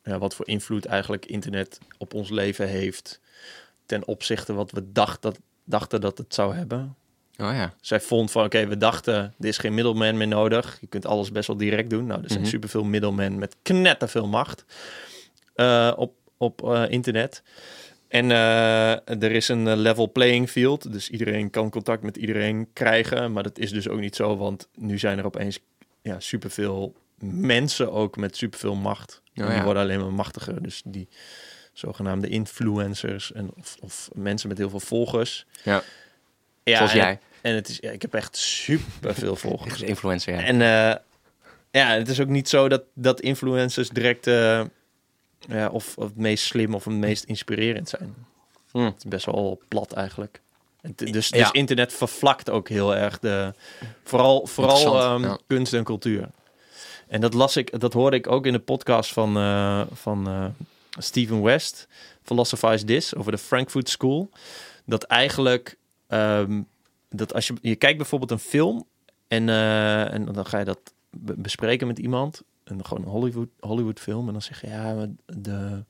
[0.04, 3.20] ja, wat voor invloed eigenlijk internet op ons leven heeft
[3.86, 6.96] ten opzichte wat we dacht dat, dachten dat het zou hebben.
[7.38, 7.74] Oh ja.
[7.82, 10.78] Zij vond van, oké, we dachten, er is geen middelman meer nodig.
[10.82, 12.06] Je kunt alles best wel direct doen.
[12.06, 12.50] Nou, er zijn Mhm.
[12.50, 14.66] superveel middelmen met knetterveel macht
[15.56, 17.44] eh, op, op eh, internet.
[18.10, 18.92] En eh,
[19.24, 20.92] er is een eh, level playing field.
[20.92, 23.32] Dus iedereen kan contact met iedereen krijgen.
[23.32, 25.60] Maar dat is dus ook niet zo, want nu zijn er opeens
[26.02, 29.22] ja, superveel mensen ook met superveel macht.
[29.34, 30.64] en die worden alleen maar machtiger.
[30.64, 31.08] Dus die
[31.74, 35.46] zogenaamde influencers en, of, of mensen met heel veel volgers.
[35.64, 35.84] Ja.
[36.64, 37.20] Ja, Zoals en- jij.
[37.42, 39.82] en het is, ja, ik heb echt super veel volgers.
[39.82, 40.44] Influencer, ja.
[40.44, 40.96] En eh,
[41.72, 44.28] ja, het is ook niet zo dat, dat influencers direct
[45.48, 48.16] ja, of, of het meest slim of het meest inspirerend zijn.
[48.72, 48.86] Hmm.
[48.86, 50.42] Het is best wel plat eigenlijk.
[50.96, 51.54] Dus, dus Ja.
[51.54, 53.54] internet vervlakt ook heel erg de,
[54.04, 55.38] vooral, vooral ehm, ja.
[55.48, 56.30] kunst en cultuur.
[57.08, 60.46] En dat las ik, dat hoorde ik ook in de podcast van, eh, van eh,
[60.98, 61.88] Stephen West,
[62.24, 64.30] Philosophize This, over de Frankfurt School.
[64.86, 65.78] Dat eigenlijk,
[66.08, 66.62] ehm,
[67.10, 68.86] dat als je, je kijkt bijvoorbeeld een film
[69.28, 70.80] en, eh, en dan ga je dat
[71.10, 75.08] be- bespreken met iemand, en gewoon een Hollywood, Hollywood film, en dan zeg je, ja,
[75.26, 75.84] de,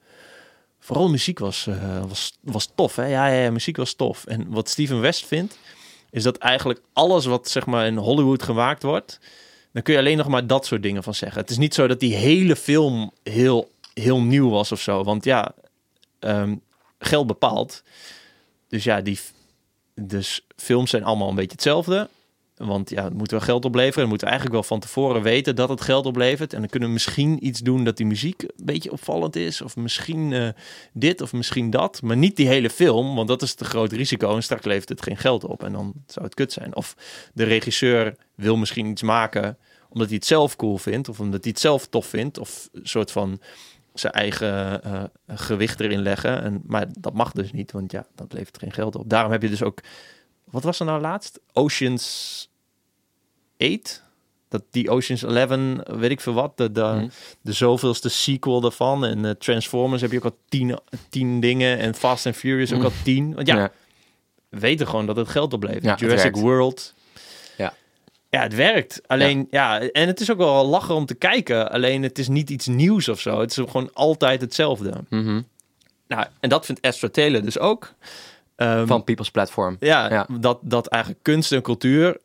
[0.80, 3.06] vooral muziek was, eh, was, was tof, hè?
[3.06, 4.26] Ja, ja, muziek was tof.
[4.26, 5.58] En wat Steven West vindt,
[6.10, 9.20] is dat eigenlijk alles wat zeg maar in Hollywood gemaakt wordt,
[9.72, 11.42] dan kun je alleen nog maar dat soort dingen van zeggen.
[11.42, 15.04] Het is niet zo dat die hele film heel, heel nieuw was of zo.
[15.04, 15.54] Want ja,
[16.20, 16.56] ehm,
[17.00, 17.84] geld bepaalt.
[18.68, 19.20] Dus ja, die,
[19.94, 22.10] dus films zijn allemaal een beetje hetzelfde.
[22.68, 24.04] Want ja, het moet wel geld opleveren.
[24.04, 26.54] En moeten we eigenlijk wel van tevoren weten dat het geld oplevert.
[26.54, 29.62] En dan kunnen we misschien iets doen dat die muziek een beetje opvallend is.
[29.62, 30.50] Of misschien eh,
[30.94, 32.02] dit of misschien dat.
[32.02, 34.36] Maar niet die hele film, want dat is te groot risico.
[34.36, 35.64] En straks levert het geen geld op.
[35.64, 36.76] En dan zou het kut zijn.
[36.76, 36.96] Of
[37.34, 39.58] de regisseur wil misschien iets maken
[39.90, 41.10] omdat hij het zelf cool vindt.
[41.10, 42.38] Of omdat hij het zelf tof vindt.
[42.38, 43.40] Of een soort van
[43.94, 46.42] zijn eigen eh, gewicht erin leggen.
[46.42, 49.10] En, maar dat mag dus niet, want ja, dat levert geen geld op.
[49.10, 49.80] Daarom heb je dus ook...
[50.44, 51.40] Wat was er nou laatst?
[51.54, 52.49] Oceans
[53.60, 54.04] 8?
[54.50, 55.50] Dat die Oceans 11,
[56.00, 57.08] weet ik veel wat, de, de, Mhm.
[57.42, 59.06] de zoveelste sequel daarvan.
[59.06, 60.80] En eh, Transformers heb je ook al tien,
[61.10, 61.78] tien dingen.
[61.78, 62.86] En Fast and Furious ook Mhm.
[62.88, 63.34] al tien.
[63.36, 63.72] Want ja, ja.
[64.50, 65.84] we weten gewoon dat het geld oplevert.
[65.84, 66.36] Ja, Jurassic.
[66.36, 66.94] World.
[67.58, 67.74] Ja.
[68.30, 69.02] Ja, het werkt.
[69.08, 69.80] Alleen, ja.
[69.82, 71.72] en het is ook wel lachen om te kijken.
[71.72, 73.40] Alleen, het is niet iets nieuws of zo.
[73.40, 74.94] Het is gewoon altijd hetzelfde.
[75.10, 75.42] Mhm.
[76.08, 77.94] Nou, en dat vindt Astro Taylor dus ook.
[78.56, 79.76] Ehm, Van People's Platform.
[79.80, 80.28] ja, ja.
[80.40, 82.18] Dat, dat eigenlijk kunst en cultuur...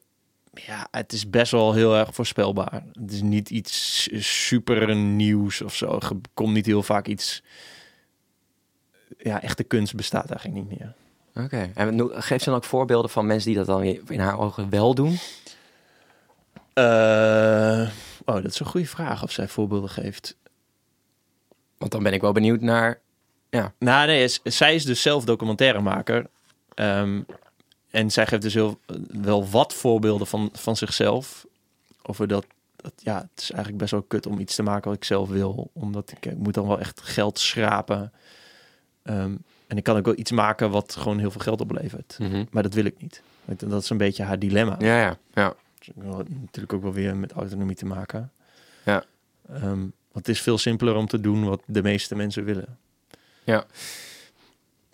[0.54, 2.82] Ja, het is best wel heel erg voorspelbaar.
[2.92, 5.94] Het is niet iets super nieuws of zo.
[5.94, 7.42] Er komt niet heel vaak iets...
[9.18, 10.94] Ja, echte kunst bestaat eigenlijk niet meer.
[11.44, 11.70] Oké.
[11.74, 14.94] En geef ze dan ook voorbeelden van mensen die dat dan in haar ogen wel
[14.94, 15.18] doen?
[16.72, 17.88] Eh,
[18.24, 20.36] oh, dat is een goede vraag of zij voorbeelden geeft.
[21.78, 23.02] Want dan ben ik wel benieuwd naar...
[23.78, 26.26] Nou, nee, zij is dus zelf documentairemaker.
[26.74, 27.20] Ehm,
[27.94, 31.46] en zij geeft dus heel, wel wat voorbeelden van, van zichzelf.
[32.02, 34.96] Over dat, dat, ja, het is eigenlijk best wel kut om iets te maken wat
[34.96, 35.70] ik zelf wil.
[35.72, 38.12] Omdat ik, ik moet dan wel echt geld schrapen.
[39.02, 39.36] Ehm,
[39.66, 42.18] en ik kan ook wel iets maken wat gewoon heel veel geld oplevert.
[42.50, 43.22] Maar dat wil ik niet.
[43.44, 44.76] Dat is een beetje haar dilemma.
[44.78, 45.54] Ja, ja, ja.
[45.78, 45.88] Dus
[46.40, 48.32] natuurlijk ook wel weer met autonomie te maken.
[48.84, 49.04] Ja.
[49.48, 49.78] Ehm,
[50.12, 52.78] want het is veel simpeler om te doen wat de meeste mensen willen.
[53.44, 53.66] Ja.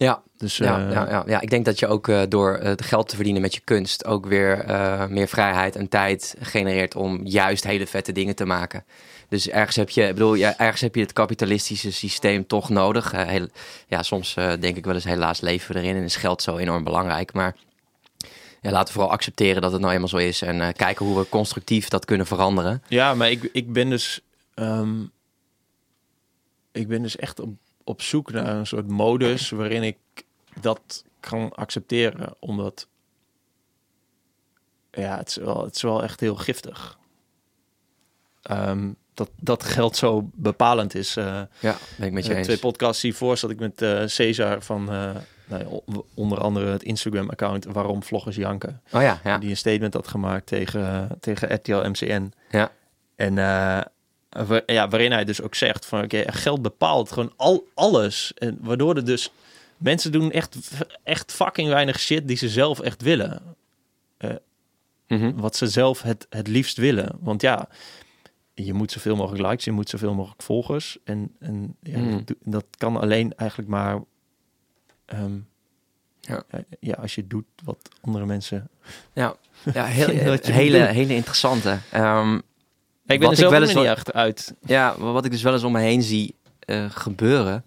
[0.03, 2.69] Ja, Dus ja, eh, ja, ja, ja, ik denk dat je ook eh, door eh,
[2.69, 6.95] het geld te verdienen met je kunst ook weer eh, meer vrijheid en tijd genereert
[6.97, 8.85] om juist hele vette dingen te maken.
[9.29, 13.13] Dus ergens heb je, ik bedoel, ja, ergens heb je het kapitalistische systeem toch nodig.
[13.13, 13.47] Eh, heel,
[13.87, 16.57] ja, soms eh, denk ik wel eens helaas leven we erin en is geld zo
[16.57, 17.33] enorm belangrijk.
[17.33, 17.57] Maar
[18.61, 21.19] ja, laten we vooral accepteren dat het nou eenmaal zo is en eh, kijken hoe
[21.19, 22.83] we constructief dat kunnen veranderen.
[22.89, 24.21] Ja, maar ik, ik ben dus.
[24.55, 25.03] ehm,
[26.73, 27.49] ik ben dus echt op,
[27.85, 29.97] op zoek naar een soort modus waarin ik
[30.61, 32.35] dat kan accepteren.
[32.39, 32.89] Omdat.
[34.91, 36.99] Ja, het is wel, het is wel echt heel giftig.
[38.43, 41.17] Ehm, dat, dat geld zo bepalend is.
[41.17, 42.47] eh, Ja, ben ik met je eh, eens.
[42.47, 44.85] twee podcasts hiervoor zat ik met eh Cesar van.
[44.85, 48.83] nou ja, onder andere het Instagram-account Waarom Vloggers Janken.
[48.93, 49.39] Oh ja, ja.
[49.39, 52.33] Die een statement had gemaakt tegen, tegen RTL MCN.
[52.51, 52.73] Ja.
[53.17, 53.35] En
[54.67, 58.33] ja, waarin hij dus ook zegt van oké, geld bepaalt gewoon al, alles.
[58.35, 59.33] En waardoor er dus
[59.77, 60.57] mensen doen echt,
[61.05, 63.43] echt fucking weinig shit die ze zelf echt willen.
[65.09, 65.33] Mhm.
[65.35, 67.17] Wat ze zelf het, het liefst willen.
[67.21, 67.69] Want ja,
[68.55, 70.99] je moet zoveel mogelijk likes, je moet zoveel mogelijk volgers.
[71.05, 72.21] En, en ja, Mhm.
[72.45, 74.01] dat, kan alleen eigenlijk maar
[75.07, 75.39] ehm,
[76.21, 76.43] Ja.
[76.49, 78.69] eh, ja, als je doet wat andere mensen
[79.13, 79.37] Ja,
[79.75, 81.79] ja heel, je hele, hele interessante.
[81.91, 82.41] Ehm,
[83.13, 84.55] ik ben Wat er zelf wel eens niet echt uit.
[84.67, 87.65] Ja, maar wat ik dus wel eens om me heen zie eh, gebeuren,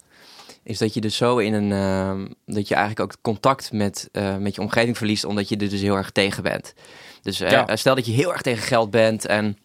[0.63, 4.37] is dat je dus zo in een, ehm, dat je eigenlijk ook contact met, eh,
[4.37, 6.73] met je omgeving verliest, omdat je er dus heel erg tegen bent.
[7.21, 7.75] Dus eh, Ja.
[7.75, 9.57] stel dat je heel erg tegen geld bent en,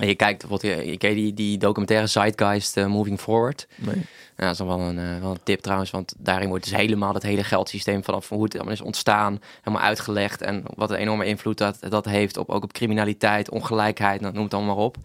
[0.00, 3.66] en je kijkt bijvoorbeeld, je, je ken die, die documentaire Zeitgeist eh, Moving Forward.
[3.76, 3.94] Nee.
[4.36, 6.74] Ja, dat is dan wel een, eh, wel een tip trouwens, want daarin wordt dus
[6.76, 10.42] helemaal het hele geldsysteem vanaf hoe het allemaal is ontstaan, helemaal uitgelegd.
[10.42, 14.44] En wat een enorme invloed dat, dat heeft op, ook op criminaliteit, ongelijkheid, nou, noem
[14.44, 14.96] het allemaal maar op.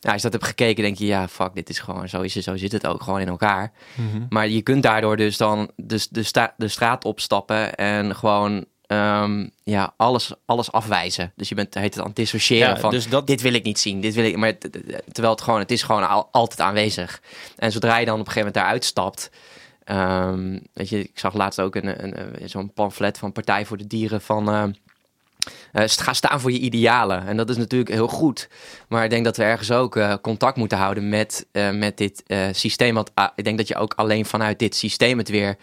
[0.00, 2.34] Ja, als je dat hebt gekeken, denk je, ja, fuck, dit is gewoon, zo, is
[2.34, 3.72] het, zo zit het ook gewoon in elkaar.
[4.28, 9.46] Maar je kunt daardoor dus dan de, de, sta, de straat opstappen en gewoon ehm,
[9.64, 11.32] ja, alles, alles afwijzen.
[11.36, 13.62] Dus je bent heet het aan het dissociëren Ja, van, dus dat- dit wil ik
[13.64, 14.58] niet zien, dit wil ik, maar
[15.12, 17.22] terwijl het gewoon, het is gewoon al, altijd aanwezig.
[17.56, 19.30] En zodra je dan op een gegeven moment daaruit stapt,
[19.84, 23.76] Ehm, weet je, ik zag laatst ook een, een, een- zo'n pamflet van Partij voor
[23.76, 24.48] de Dieren van...
[24.48, 24.62] eh,
[25.72, 27.26] eh, ga staan voor je idealen.
[27.26, 28.48] En dat is natuurlijk heel goed.
[28.88, 32.22] Maar ik denk dat we ergens ook eh, contact moeten houden met, eh, met dit
[32.52, 32.94] systeem.
[32.94, 35.56] Want ah, ik denk dat je ook alleen vanuit dit systeem het weer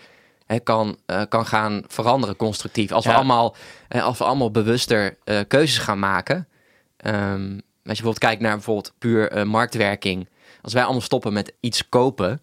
[0.63, 2.91] kan, eh, kan gaan veranderen constructief.
[2.91, 3.55] Als, we, allemaal,
[3.89, 6.47] als we allemaal bewuster eh, keuzes gaan maken.
[6.97, 10.27] Ehm, als je bijvoorbeeld kijkt naar bijvoorbeeld puur eh, marktwerking.
[10.61, 12.41] Als wij allemaal stoppen met iets kopen,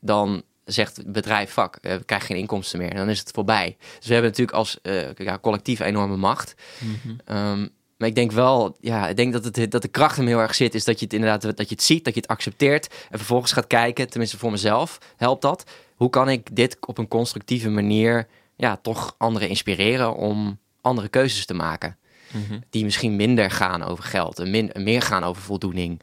[0.00, 2.90] dan zegt het bedrijf, fuck, eh, we krijgen geen inkomsten meer.
[2.90, 3.76] En dan is het voorbij.
[3.78, 6.54] Dus we hebben natuurlijk als eh, ja, collectief enorme macht.
[7.24, 10.40] Ehm, maar ik denk wel, ja, ik denk dat, het, dat de kracht hem heel
[10.40, 12.94] erg zit, is dat je het inderdaad, dat je het ziet, dat je het accepteert
[13.10, 15.64] en vervolgens gaat kijken, tenminste voor mezelf helpt dat.
[15.96, 18.26] Hoe kan ik dit op een constructieve manier,
[18.56, 21.96] ja, toch anderen inspireren om andere keuzes te maken?
[22.32, 22.60] Mhm.
[22.70, 26.00] Die misschien minder gaan over geld en min, meer gaan over voldoening.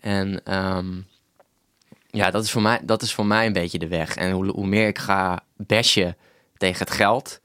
[0.00, 0.86] En ehm,
[2.10, 4.16] ja, dat is, voor mij, dat is voor mij een beetje de weg.
[4.16, 6.16] En hoe, hoe meer ik ga bashen
[6.56, 7.40] tegen het geld,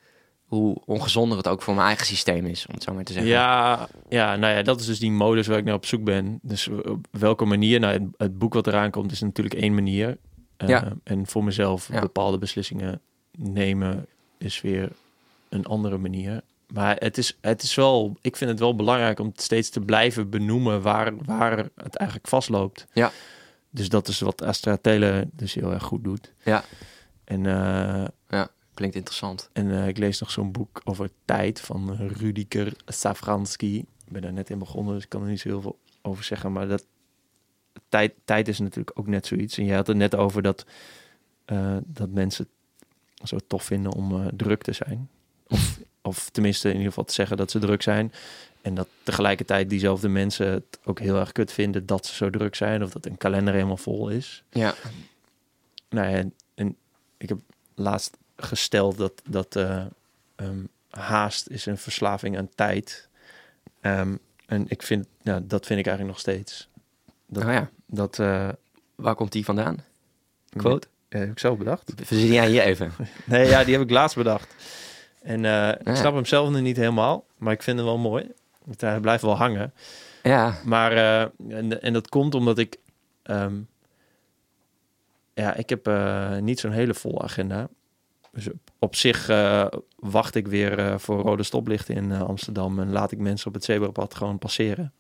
[0.46, 3.32] hoe ongezonder het ook voor mijn eigen systeem is, om het zo maar te zeggen.
[3.32, 6.40] Ja, ja, nou ja, dat is dus die modus waar ik naar op zoek ben.
[6.42, 7.80] Dus op welke manier?
[7.80, 10.18] Nou, het, het boek wat eraan komt is natuurlijk één manier.
[10.62, 10.94] Eh, Ja.
[11.04, 12.00] En voor mezelf Ja.
[12.00, 13.02] bepaalde beslissingen
[13.38, 14.06] nemen
[14.38, 14.92] is weer
[15.50, 16.42] een andere manier.
[16.74, 20.30] Maar het is, het is wel, ik vind het wel belangrijk om steeds te blijven
[20.30, 22.88] benoemen waar, waar het eigenlijk vastloopt.
[22.94, 23.12] Ja.
[23.70, 26.32] Dus dat is wat Astra Tele dus heel erg goed doet.
[26.44, 26.64] Ja.
[27.24, 28.44] En eh,
[28.74, 29.50] Klinkt interessant.
[29.54, 33.76] en eh, ik lees nog zo'n boek over tijd van Rudiker Safransky.
[34.06, 36.24] Ik ben daar net in begonnen, dus ik kan er niet zo heel veel over
[36.24, 36.52] zeggen.
[36.52, 36.86] Maar dat,
[37.90, 39.58] tijd, tijd is natuurlijk ook net zoiets.
[39.58, 40.66] En je had het net over dat,
[41.46, 42.48] eh, dat mensen
[43.16, 45.10] het zo tof vinden om eh, druk te zijn.
[45.48, 48.14] Of, of tenminste in ieder geval te zeggen dat ze druk zijn.
[48.62, 52.56] En dat tegelijkertijd diezelfde mensen het ook heel erg kut vinden dat ze zo druk
[52.56, 52.84] zijn.
[52.84, 54.44] Of dat een kalender helemaal vol is.
[54.50, 54.76] Ja,
[55.90, 56.76] Nou ja, en, en
[57.18, 57.40] ik heb
[57.76, 59.86] laatst gesteld dat, dat eh,
[60.36, 63.08] ehm, haast is een verslaving aan tijd.
[63.82, 64.16] Ehm,
[64.46, 66.70] en ik vind, ja, dat vind ik eigenlijk nog steeds.
[67.32, 68.50] Dat, nou ja, dat eh,
[68.96, 69.84] waar komt die vandaan?
[70.50, 70.88] Quote?
[71.10, 71.92] heb ik zelf bedacht.
[72.04, 72.92] Verzin jij hier even.
[73.26, 74.56] Nee, ja, die heb ik laatst bedacht.
[75.22, 75.96] En eh, ik Ja.
[75.96, 78.32] snap hem zelf nog niet helemaal, maar ik vind hem wel mooi.
[78.64, 79.74] Want hij blijft wel hangen.
[80.24, 81.22] Ja, Maar, eh,
[81.58, 82.78] en, en dat komt omdat ik...
[83.24, 83.56] ehm,
[85.34, 85.92] ja, ik heb
[86.40, 87.70] niet zo'n hele volle agenda.
[88.32, 88.48] Dus
[88.80, 89.66] op- zich eh,
[89.96, 92.80] wacht ik weer eh, voor rode stoplichten in eh, Amsterdam...
[92.80, 94.94] en laat ik mensen op het zebrapad gewoon passeren.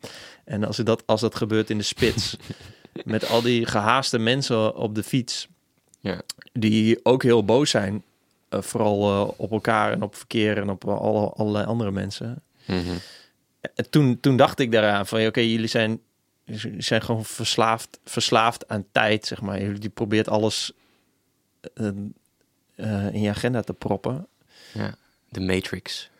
[0.45, 2.37] En als, dat, als dat gebeurt in de spits...
[3.03, 5.47] met al die gehaaste mensen op de fiets...
[5.99, 6.21] Ja.
[6.53, 8.03] die ook heel boos zijn...
[8.49, 12.43] vooral op elkaar en op verkeer en op alle, allerlei andere mensen...
[12.65, 12.95] Mhm.
[13.75, 15.99] En toen, toen dacht ik daaraan van, oké, jullie zijn,
[16.43, 19.61] jullie zijn gewoon verslaafd, verslaafd aan tijd, zeg maar.
[19.61, 20.73] Jullie die probeert alles
[22.81, 24.27] eh, in je agenda te proppen.
[24.73, 24.95] ja.
[25.29, 26.11] De Matrix.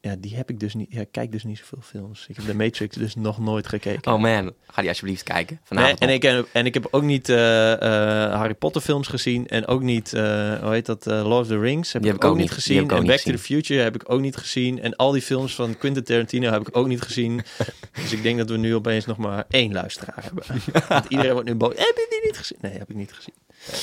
[0.00, 0.86] Ja, die heb ik dus niet.
[0.90, 2.26] Ja, ik kijk dus niet zoveel films.
[2.28, 4.12] Ik heb de Matrix dus nog nooit gekeken.
[4.12, 5.54] Oh man, ga die alsjeblieft kijken.
[5.54, 9.08] Nee, Vanavond en, ik, en, en ik heb ook niet eh, eh, Harry Potter films
[9.08, 9.48] gezien.
[9.48, 10.22] En ook niet, eh,
[10.62, 11.92] hoe heet dat, Lord of the Rings.
[11.92, 12.82] Heb ik heb ik ook niet heb gezien.
[12.82, 14.82] ook En Back to the Future heb ik ook niet gezien.
[14.82, 17.42] En al die films van Quentin Tarantino heb ik ook niet gezien.
[18.02, 20.44] dus ik denk dat we nu opeens nog maar één luisteraar hebben.
[20.88, 21.74] Want iedereen wordt nu boos.
[21.76, 22.58] Heb je die niet gezien?
[22.60, 23.34] Nee, heb ik niet gezien.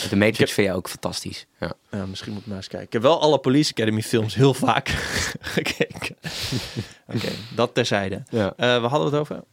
[0.10, 1.46] De Matrix vind je ook fantastisch.
[1.60, 1.74] Ja.
[1.92, 2.88] Ja, misschien moet ik maar eens kijken.
[2.88, 4.88] Ik heb wel alle Police Academy films heel vaak
[5.56, 6.16] gekeken.
[7.16, 8.24] Oké, dat terzijde.
[8.30, 8.54] Ja.
[8.58, 9.44] Eh we hadden het over?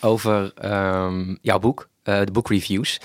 [0.00, 3.00] Over ehm, jouw boek, eh, de boekreviews.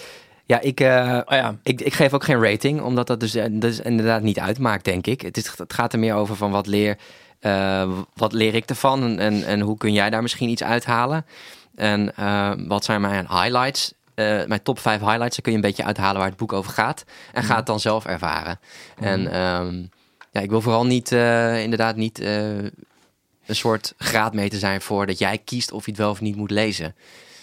[0.46, 3.46] Ja, ik, eh, Oh ja, ik, ik geef ook geen rating, omdat dat dus, eh,
[3.50, 5.22] dat is inderdaad niet uitmaakt, denk ik.
[5.22, 6.98] Het, is, het gaat er meer over van wat leer,
[7.40, 11.26] eh, wat leer ik ervan en, en, en hoe kun jij daar misschien iets uithalen.
[11.76, 13.94] En eh, wat zijn mijn highlights?
[14.22, 16.72] Eh, mijn top 5 highlights, daar kun je een beetje uithalen waar het boek over
[16.72, 17.04] gaat.
[17.34, 18.60] En ga het dan zelf ervaren.
[19.00, 19.86] En ehm,
[20.32, 22.58] ja, ik wil vooral niet, eh, inderdaad niet eh,
[23.46, 26.52] een soort graadmeter zijn voor dat jij kiest of je het wel of niet moet
[26.52, 26.96] lezen.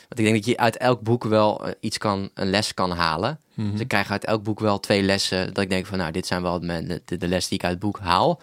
[0.08, 3.40] Want ik denk dat je uit elk boek wel iets kan, een les kan halen.
[3.54, 3.70] Mhm.
[3.70, 5.54] Dus ik krijg uit elk boek wel twee lessen.
[5.54, 7.82] Dat ik denk van, nou, dit zijn wel de, de lessen die ik uit het
[7.82, 8.40] boek haal.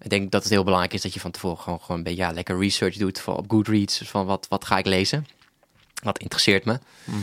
[0.00, 2.22] Ik denk dat het heel belangrijk is dat je van tevoren gewoon, gewoon een beetje
[2.22, 4.02] ja, lekker research doet voor, op Goodreads.
[4.04, 5.26] Van wat, wat ga ik lezen?
[6.02, 6.78] Wat interesseert me?
[7.04, 7.18] Mhm.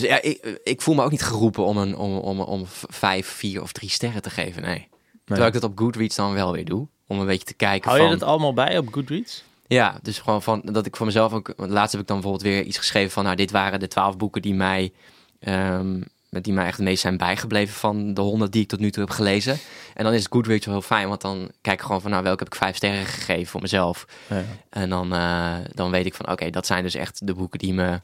[0.00, 3.26] Dus ja, ik, ik voel me ook niet geroepen om, een, om, om, om vijf,
[3.26, 4.62] vier of drie sterren te geven.
[4.62, 4.88] Nee.
[5.24, 6.86] Terwijl ik dat op Goodreads dan wel weer doe.
[7.06, 8.10] Om een beetje te kijken Hou van...
[8.10, 9.44] je dat allemaal bij op Goodreads?
[9.66, 11.52] Ja, dus gewoon van dat ik voor mezelf ook.
[11.56, 13.24] Laatst heb ik dan bijvoorbeeld weer iets geschreven van.
[13.24, 14.92] Nou, dit waren de twaalf boeken die mij.
[15.40, 18.90] ehm, die mij echt het meest zijn bijgebleven van de honderd die ik tot nu
[18.90, 19.58] toe heb gelezen.
[19.94, 22.44] En dan is Goodreads wel heel fijn, want dan kijk ik gewoon van, nou, welke
[22.44, 24.06] heb ik vijf sterren gegeven voor mezelf.
[24.28, 24.44] Ja.
[24.70, 27.74] En dan, eh, dan weet ik van, oké, dat zijn dus echt de boeken die
[27.74, 28.00] me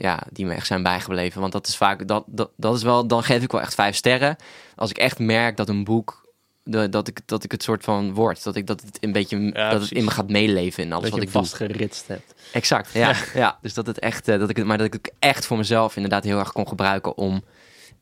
[0.00, 1.40] ja, die me echt zijn bijgebleven.
[1.40, 3.96] Want dat is vaak, dat, dat, dat is wel, dan geef ik wel echt vijf
[3.96, 4.36] sterren.
[4.76, 6.28] Als ik echt merk dat een boek,
[6.64, 8.42] de, dat, ik, dat ik het soort van word.
[8.42, 11.12] Dat ik dat het een beetje, dat het in me gaat meeleven in alles dat
[11.12, 12.34] wat je ik vastgeritst hebt.
[12.52, 13.14] Exact, ja.
[13.34, 13.58] ja.
[13.62, 15.96] Dus dat het echt, eh, dat ik het, maar dat ik het echt voor mezelf
[15.96, 17.44] inderdaad heel erg kon gebruiken om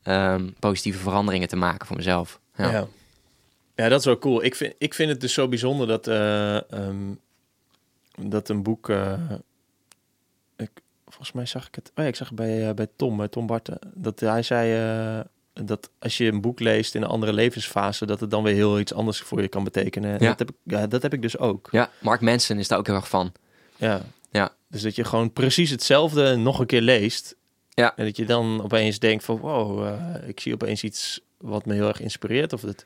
[0.03, 2.39] ehm, positieve veranderingen te maken voor mezelf.
[2.55, 2.71] Ja.
[2.71, 2.87] Ja.
[3.75, 3.89] ja.
[3.89, 4.43] dat is wel cool.
[4.43, 7.13] Ik vind, ik vind het dus zo bijzonder dat, eh, ehm,
[8.15, 8.89] dat een boek...
[8.89, 9.13] eh,
[11.19, 11.91] volgens mij zag ik het...
[11.95, 13.79] Oh ja, ik zag het bij, eh, bij Tom, bij Tom Barten.
[13.93, 14.73] Dat hij zei
[15.13, 18.05] eh, dat als je een boek leest in een andere levensfase...
[18.05, 20.11] dat het dan weer heel iets anders voor je kan betekenen.
[20.11, 20.27] En Ja.
[20.29, 21.67] Dat, heb ik, ja, dat heb ik dus ook.
[21.71, 23.31] ja, Mark Manson is daar ook heel erg van.
[23.75, 24.01] Ja.
[24.31, 24.51] Ja.
[24.67, 27.35] Dus dat je gewoon precies hetzelfde nog een keer leest.
[27.69, 27.95] Ja.
[27.95, 31.73] En dat je dan opeens denkt van wow, eh, ik zie opeens iets wat me
[31.73, 32.53] heel erg inspireert.
[32.53, 32.85] Of, het,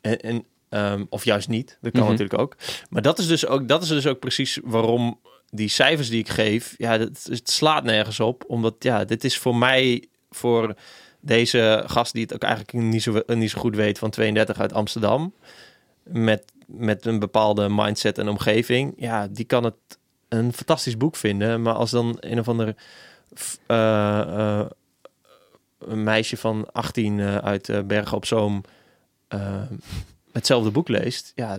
[0.00, 1.78] en, en, ehm, of juist niet.
[1.80, 2.10] Dat kan Mhm.
[2.10, 2.56] natuurlijk ook.
[2.90, 5.20] Maar dat is, dus ook, dat is dus ook precies waarom
[5.50, 8.44] die cijfers die ik geef, ja, dat, het slaat nergens op.
[8.46, 10.74] Omdat ja, dit is voor mij, voor
[11.20, 14.72] deze gast die het ook eigenlijk niet zo, niet zo goed weet van 32 uit
[14.72, 15.34] Amsterdam.
[16.02, 18.94] Met, met een bepaalde mindset en omgeving.
[18.96, 19.74] Ja, die kan het
[20.28, 21.62] een fantastisch boek vinden.
[21.62, 22.76] Maar als dan een of andere
[23.38, 24.66] f- eh, eh,
[25.78, 28.62] een meisje van 18 eh, uit Bergen op Zoom
[30.32, 31.58] hetzelfde boek leest, ja,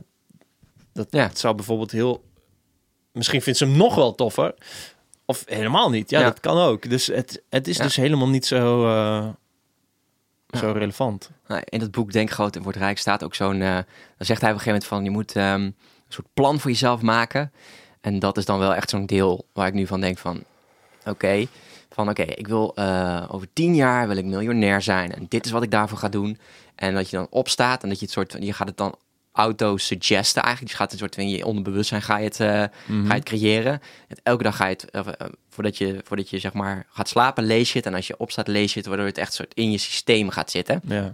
[0.93, 1.27] dat, Ja.
[1.27, 2.23] dat zou bijvoorbeeld heel.
[3.11, 4.53] Misschien vindt ze hem nog wel toffer.
[5.25, 6.09] Of helemaal niet.
[6.09, 6.25] Ja, Ja.
[6.25, 6.89] dat kan ook.
[6.89, 7.83] Dus het, het is Ja.
[7.83, 9.27] dus helemaal niet zo, eh,
[10.47, 10.59] Ja.
[10.59, 11.29] zo relevant.
[11.47, 13.61] Nou, in dat boek Denk groot en word rijk staat ook zo'n...
[13.61, 13.73] eh,
[14.17, 15.03] dan zegt hij op een gegeven moment van...
[15.03, 15.75] je moet ehm, een
[16.07, 17.51] soort plan voor jezelf maken.
[18.01, 20.43] En dat is dan wel echt zo'n deel waar ik nu van denk van...
[21.05, 21.45] Oké,
[21.89, 25.11] van oké, ik wil eh, over tien jaar wil ik miljonair zijn.
[25.15, 26.37] En dit is wat ik daarvoor ga doen.
[26.75, 28.41] En dat je dan opstaat en dat je het soort van...
[28.41, 28.95] Je gaat het dan
[29.39, 30.71] auto-suggesten eigenlijk.
[30.71, 32.47] Je gaat een soort van in je onderbewustzijn ga je het, eh,
[32.85, 33.05] Mhm.
[33.07, 33.81] ga je het creëren.
[34.07, 37.09] En elke dag ga je het, eh, eh, voordat je, voordat je zeg maar gaat
[37.09, 37.87] slapen, lees je het.
[37.87, 40.51] En als je opstaat, lees je het, waardoor het echt soort in je systeem gaat
[40.51, 41.13] zitten Ja.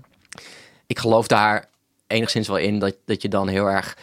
[0.88, 1.65] ik geloof daar
[2.07, 3.97] enigszins wel in dat, dat je dan heel erg.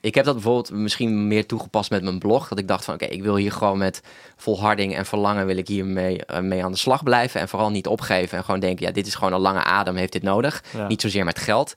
[0.00, 2.48] ik heb dat bijvoorbeeld misschien meer toegepast met mijn blog.
[2.48, 4.00] Dat ik dacht van oké, ik wil hier gewoon met
[4.36, 7.40] volharding en verlangen wil ik hiermee mee aan de slag blijven.
[7.40, 8.38] En vooral niet opgeven.
[8.38, 10.62] En gewoon denken, ja, dit is gewoon een lange adem, heeft dit nodig.
[10.76, 10.86] Ja.
[10.86, 11.74] Niet zozeer met geld.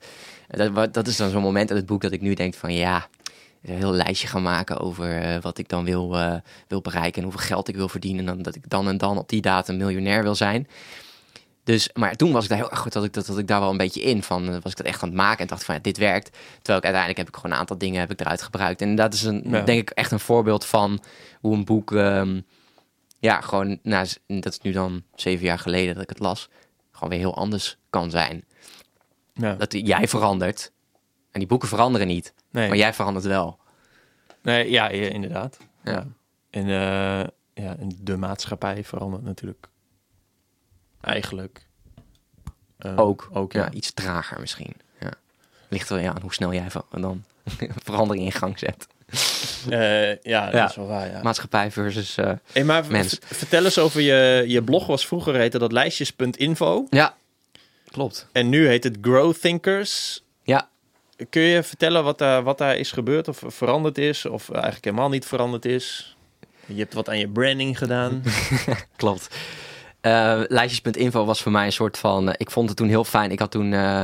[0.55, 3.07] Dat, dat is dan zo'n moment in het boek dat ik nu denk van ja.
[3.63, 6.35] Een heel lijstje gaan maken over eh, wat ik dan wil, eh,
[6.67, 8.19] wil bereiken en hoeveel geld ik wil verdienen.
[8.19, 10.67] En dan, dat ik dan en dan op die datum miljonair wil zijn.
[11.63, 13.59] Dus, maar toen was ik daar heel erg goed, dat ik, dat, dat ik daar
[13.59, 15.63] wel een beetje in van, eh, was ik dat echt aan het maken en dacht
[15.63, 16.29] van, ja, dit werkt.
[16.55, 18.81] Terwijl ik uiteindelijk heb ik gewoon een aantal dingen heb ik eruit gebruikt.
[18.81, 19.61] En dat is een, Ja.
[19.61, 21.03] denk ik, echt een voorbeeld van
[21.39, 22.39] hoe een boek, ehm,
[23.19, 26.49] ja, gewoon, nou, dat is nu dan zeven jaar geleden dat ik het las,
[26.91, 28.43] gewoon weer heel anders kan zijn.
[29.37, 29.53] Ja.
[29.55, 30.71] Dat jij verandert
[31.31, 32.67] en die boeken veranderen niet, Nee.
[32.67, 33.59] maar jij verandert wel.
[34.41, 35.57] Nee, ja, inderdaad.
[35.83, 35.91] Ja.
[35.91, 36.07] Ja.
[36.49, 37.27] En, eh,
[37.63, 39.67] ja, en de maatschappij verandert natuurlijk
[41.01, 41.67] eigenlijk.
[42.77, 43.63] eh, Ook, ook ja.
[43.63, 43.71] ja.
[43.71, 44.73] iets trager misschien.
[44.99, 45.09] Ja.
[45.67, 47.23] Ligt er ja, aan hoe snel jij dan
[47.83, 48.87] verandering in gang zet.
[49.69, 51.21] Eh, ja, dat is wel waar, ja.
[51.21, 52.15] Maatschappij versus...
[52.51, 53.17] Hey, maar v- mens.
[53.25, 57.15] vertel eens over je, je blog was vroeger heette dat lijstjes.info Ja,
[57.95, 58.27] klopt.
[58.31, 60.23] en nu heet het Grow Thinkers.
[60.43, 60.69] Ja,
[61.29, 65.09] Kun je vertellen wat daar, wat daar is gebeurd of veranderd is of eigenlijk helemaal
[65.09, 66.15] niet veranderd is?
[66.65, 68.23] Je hebt wat aan je branding gedaan.
[68.95, 69.35] klopt.
[70.01, 72.29] Eh, lijstjes.info was voor mij een soort van...
[72.29, 73.31] eh, ik vond het toen heel fijn.
[73.31, 73.73] Ik had toen...
[73.73, 74.03] eh,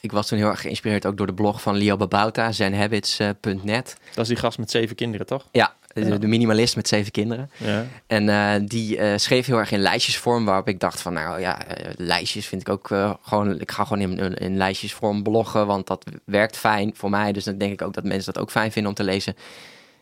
[0.00, 3.96] ik was toen heel erg geïnspireerd ook door de blog van Leo Babauta, zenhabits.net.
[4.14, 5.48] dat is die gast met zeven kinderen, toch?
[5.52, 6.16] Ja, de, Ja.
[6.16, 7.50] de minimalist met zeven kinderen.
[7.56, 7.84] Ja.
[8.06, 11.66] En eh, die eh, schreef heel erg in lijstjesvorm, waarop ik dacht van, nou ja,
[11.66, 16.04] eh, lijstjes vind ik ook eh, gewoon, ik ga gewoon in, lijstjesvorm bloggen, want dat
[16.24, 17.32] werkt fijn voor mij.
[17.32, 19.36] Dus dan denk ik ook dat mensen dat ook fijn vinden om te lezen.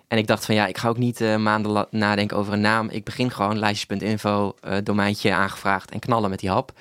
[0.08, 2.88] En ik dacht van, ja, ik ga ook niet eh, maanden nadenken over een naam.
[2.90, 6.72] Ik begin gewoon lijstjes.info, eh, domeintje aangevraagd en knallen met die hap.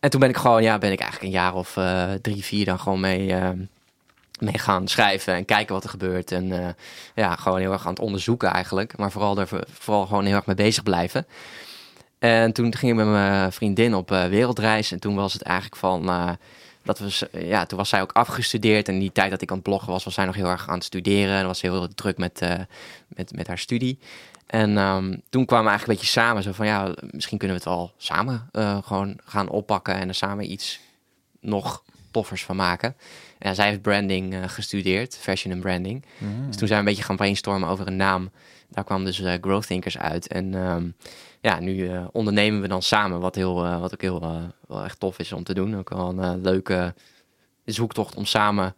[0.00, 2.64] En toen ben ik gewoon, ja, ben ik eigenlijk een jaar of eh, drie, vier
[2.64, 3.48] dan gewoon mee, eh,
[4.40, 6.32] mee gaan schrijven en kijken wat er gebeurt.
[6.32, 6.68] En eh,
[7.14, 8.96] ja, gewoon heel erg aan het onderzoeken eigenlijk.
[8.96, 11.26] Maar vooral, er, vooral gewoon heel erg mee bezig blijven.
[12.18, 14.92] En toen ging ik met mijn vriendin op eh, wereldreis.
[14.92, 16.08] En toen was het eigenlijk van...
[16.08, 16.30] eh,
[16.82, 18.88] dat we, s- ja, toen was zij ook afgestudeerd.
[18.88, 20.74] En die tijd dat ik aan het bloggen was, was zij nog heel erg aan
[20.74, 21.36] het studeren.
[21.38, 22.40] En was heel druk met,
[23.08, 23.98] met, met haar studie.
[24.46, 26.42] En ehm, toen kwamen we eigenlijk een beetje samen.
[26.42, 28.50] Zo van, ja, misschien kunnen we het wel samen
[28.84, 29.94] gewoon gaan oppakken.
[29.94, 30.80] En er samen iets
[31.40, 32.96] nog toffers van maken.
[33.38, 36.04] En zij heeft branding eh, gestudeerd, fashion en branding.
[36.46, 38.30] Dus toen zijn we een beetje gaan brainstormen over een naam.
[38.70, 40.26] Daar kwam dus eh, Growth Thinkers uit.
[40.26, 40.88] En ehm,
[41.40, 44.20] ja, nu eh, ondernemen we dan samen, wat, heel, wat ook heel
[44.68, 45.76] wel echt tof is om te doen.
[45.76, 46.94] Ook wel een leuke
[47.64, 48.74] zoektocht om samen,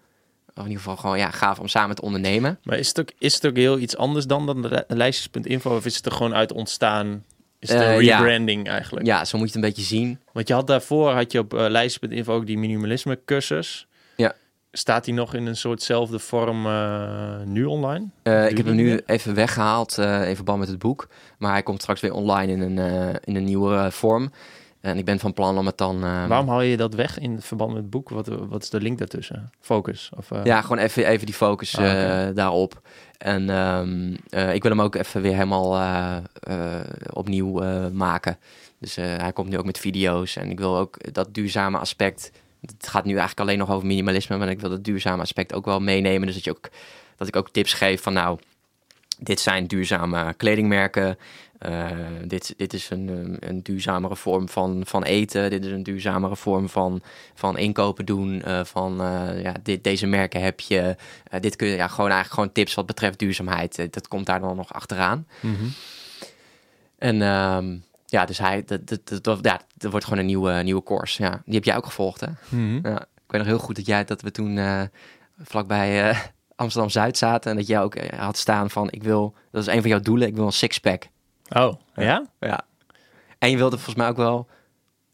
[0.54, 2.58] of in ieder geval gewoon ja, gaaf om samen te ondernemen.
[2.62, 5.76] Maar is het, ook, is het ook heel iets anders dan, dan de lijstjes.info?
[5.76, 7.24] Of is het er gewoon uit ontstaan
[7.58, 8.18] Is Eh, ja.
[8.18, 9.06] rebranding eigenlijk.
[9.06, 10.20] Ja, zo moet je het een beetje zien.
[10.32, 13.86] Want je had daarvoor, had je op uh, lijst.info ook die minimalisme cursus.
[14.72, 18.06] Staat die nog in een soortzelfde vorm eh, nu online?
[18.22, 21.08] Eh, ik heb hem nu even weggehaald eh, in verband met het boek.
[21.38, 22.78] Maar hij komt straks weer online in een,
[23.24, 24.32] in een nieuwe vorm.
[24.80, 26.00] En ik ben van plan om het dan...
[26.00, 28.08] Waarom haal je dat weg in verband met het boek?
[28.08, 29.50] Wat, wat is de link daartussen?
[29.60, 30.10] Focus?
[30.16, 32.80] Of, Ja, gewoon even, even die focus Ah, daarop.
[33.18, 36.22] En ehm, eh, ik wil hem ook even weer helemaal
[37.12, 37.52] opnieuw
[37.90, 38.38] maken.
[38.78, 40.36] Dus hij komt nu ook met video's.
[40.36, 42.30] En ik wil ook dat duurzame aspect.
[42.60, 44.36] Het gaat nu eigenlijk alleen nog over minimalisme.
[44.36, 46.26] Maar ik wil dat duurzame aspect ook wel meenemen.
[46.26, 46.68] Dus dat, je ook,
[47.16, 48.38] dat ik ook tips geef van nou.
[49.18, 51.18] Dit zijn duurzame kledingmerken.
[51.60, 51.86] Eh,
[52.24, 55.50] dit, dit is een, een duurzamere vorm van, van eten.
[55.50, 57.02] Dit is een duurzamere vorm van,
[57.34, 58.42] van inkopen doen.
[58.42, 60.96] eh, van eh, ja, dit, deze merken heb je.
[61.40, 63.92] Dit kun je ja, gewoon eigenlijk gewoon tips wat betreft duurzaamheid.
[63.92, 65.26] Dat komt daar dan nog achteraan.
[65.40, 65.66] Mhm.
[66.98, 67.76] En ehm,
[68.10, 71.22] ja, dus hij, dat, dat, dat, ja, dat wordt gewoon een nieuwe, nieuwe course.
[71.22, 72.26] Ja, die heb jij ook gevolgd, hè?
[72.48, 72.88] Mhm.
[72.88, 74.82] Ja, ik weet nog heel goed dat jij dat we toen eh,
[75.42, 76.18] vlakbij eh,
[76.56, 79.74] Amsterdam Zuid zaten en dat jij ook eh, had staan van ik wil, dat is
[79.74, 81.08] een van jouw doelen, ik wil een sixpack.
[81.48, 82.26] Oh, ja?
[82.40, 82.60] Ja.
[83.38, 84.48] En je wilde volgens mij ook wel,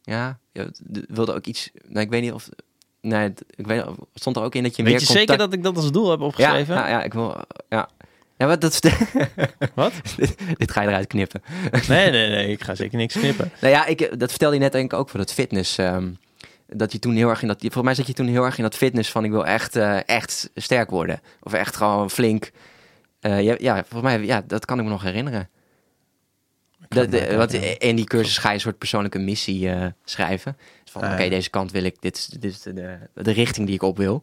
[0.03, 0.71] ja, je
[1.09, 1.71] wilde ook iets.
[1.89, 2.49] Nou, ik weet niet of,
[3.01, 3.85] nee, ik weet,
[4.15, 6.11] stond er ook in dat je Weet meer je zeker dat ik dat als doel
[6.11, 6.75] heb opgeschreven?
[6.75, 7.37] ja, ja, ik wil,
[7.69, 7.89] ja.
[8.37, 8.81] Ja, wat dat
[9.75, 9.93] Wat?
[10.17, 11.43] dit, dit ga je eruit knippen.
[11.89, 12.51] Nee, nee, nee.
[12.51, 13.51] Ik ga zeker niks knippen.
[13.61, 15.79] Nou ja, ik, dat vertelde je net denk ik ook voor dat fitness.
[15.79, 16.09] ehm,
[16.69, 17.61] dat je toen heel erg in dat.
[17.61, 20.09] Volgens mij zat je toen heel erg in dat fitness van ik wil echt, eh,
[20.09, 21.21] echt sterk worden.
[21.43, 22.51] Of echt gewoon flink.
[23.21, 25.49] Eh, ja, ja, volgens mij, ja, dat kan ik me nog herinneren.
[26.89, 27.79] Dat, eh, herinneren.
[27.79, 29.71] in die cursus ga je een soort persoonlijke missie
[30.05, 30.57] schrijven.
[31.01, 33.75] Van, Ah, oké, deze kant wil ik, dit is, dit is de, de, richting die
[33.75, 34.23] ik op wil.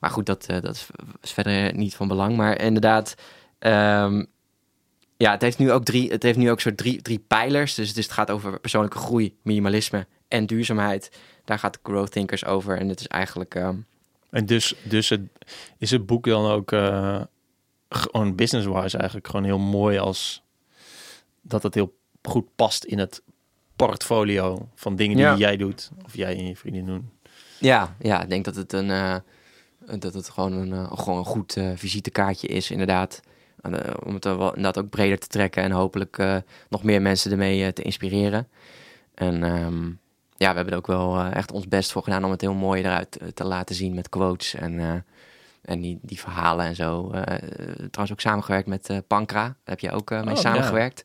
[0.00, 0.86] Maar goed, dat, eh, dat is,
[1.22, 2.36] is verder niet van belang.
[2.36, 3.14] Maar inderdaad,
[3.58, 4.24] ehm,
[5.16, 7.74] ja, het heeft nu ook drie, het heeft nu ook soort drie, drie pijlers.
[7.74, 11.18] Dus het, is, het gaat over persoonlijke groei, minimalisme en duurzaamheid.
[11.44, 12.78] Daar gaat Growth Thinkers over.
[12.78, 13.76] En het is eigenlijk, ehm,
[14.30, 15.20] En dus, dus het,
[15.78, 17.20] is het boek dan ook eh,
[17.88, 20.42] gewoon business-wise eigenlijk gewoon heel mooi als
[21.42, 23.22] dat het heel goed past in het
[23.86, 25.36] portfolio van dingen die Ja.
[25.36, 27.10] jij doet of jij en je vriendin doen.
[27.58, 29.16] ja, ja, ik denk dat het een, eh,
[29.98, 33.20] dat het gewoon een, eh, gewoon een goed eh, visitekaartje is, inderdaad.
[34.04, 36.36] Om het dan wel inderdaad ook breder te trekken en hopelijk eh,
[36.68, 38.48] nog meer mensen ermee te inspireren.
[39.14, 39.84] En ehm,
[40.36, 42.54] ja, we hebben er ook wel eh, echt ons best voor gedaan om het heel
[42.54, 44.92] mooi eruit te laten zien met quotes en, eh,
[45.62, 47.10] en die, die verhalen en zo.
[47.10, 47.22] Eh,
[47.76, 49.42] trouwens ook samengewerkt met eh, Pankra.
[49.42, 51.04] Daar heb je ook eh, mee Oh, samengewerkt.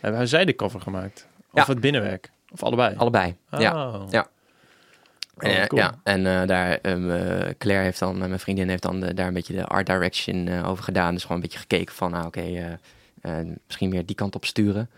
[0.00, 1.26] Hebben zij de cover gemaakt?
[1.52, 1.72] Of Ja.
[1.72, 2.30] het binnenwerk?
[2.52, 2.96] Of allebei?
[2.96, 3.36] Allebei.
[3.50, 3.86] Ja.
[3.88, 4.10] Oh.
[4.10, 4.26] Ja.
[5.36, 5.80] Oh, Eh, cool.
[5.80, 9.26] ja, en eh, daar, ehm, eh, Claire heeft dan, mijn vriendin heeft dan de- daar
[9.26, 11.12] een beetje de art direction over gedaan.
[11.12, 12.78] Dus gewoon een beetje gekeken van, nou oké,
[13.66, 14.90] misschien meer die kant op sturen.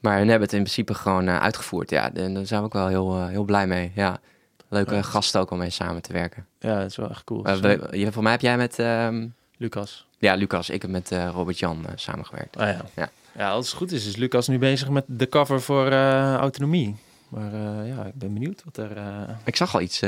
[0.00, 1.90] Maar we hebben het in principe gewoon uitgevoerd.
[1.90, 3.92] Ja, en daar zijn we ook wel heel, heel blij mee.
[3.94, 4.20] Ja,
[4.68, 5.02] leuke Ja.
[5.02, 6.46] gasten ook om mee samen te werken.
[6.58, 7.48] Ja, dat is wel echt cool.
[7.94, 10.06] Je, voor mij heb jij met, ehm, Lucas.
[10.18, 12.56] ja, Lucas, ik heb met Robert-Jan samengewerkt.
[12.56, 12.80] Ah, ja.
[12.94, 13.08] Ja.
[13.38, 16.96] Ja, als het goed is, is Lucas nu bezig met de cover voor eh, autonomie.
[17.28, 18.96] Maar eh, ja, ik ben benieuwd wat er...
[18.96, 20.00] eh, Ik zag al iets,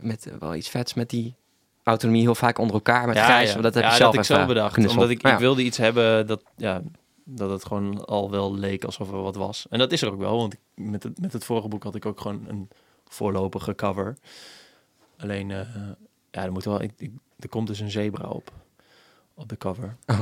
[0.00, 1.34] met, wel iets vets met die
[1.82, 3.48] autonomie heel vaak onder elkaar met ja, grijs.
[3.48, 3.54] ja.
[3.54, 4.88] maar Dat heb ja, zelf dat ik even zo bedacht.
[4.88, 6.82] Omdat ik, ik wilde iets hebben dat, ja,
[7.24, 9.66] dat het gewoon al wel leek alsof er wat was.
[9.70, 11.94] En dat is er ook wel, want ik, met, het, met het vorige boek had
[11.94, 12.68] ik ook gewoon een
[13.08, 14.16] voorlopige cover.
[15.18, 15.96] Alleen, ja,
[16.30, 18.52] er, moet wel, ik, ik- er komt dus een zebra op,
[19.34, 19.96] op de cover.
[20.06, 20.20] Oh.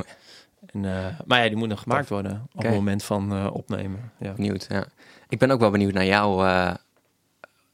[0.77, 4.13] En, eh, maar ja, die moet nog gemaakt worden op het moment van eh, opnemen.
[4.19, 4.33] Ja.
[4.33, 4.85] Benieuwd, ja.
[5.29, 6.47] Ik ben ook wel benieuwd naar jou.
[6.47, 6.75] eh,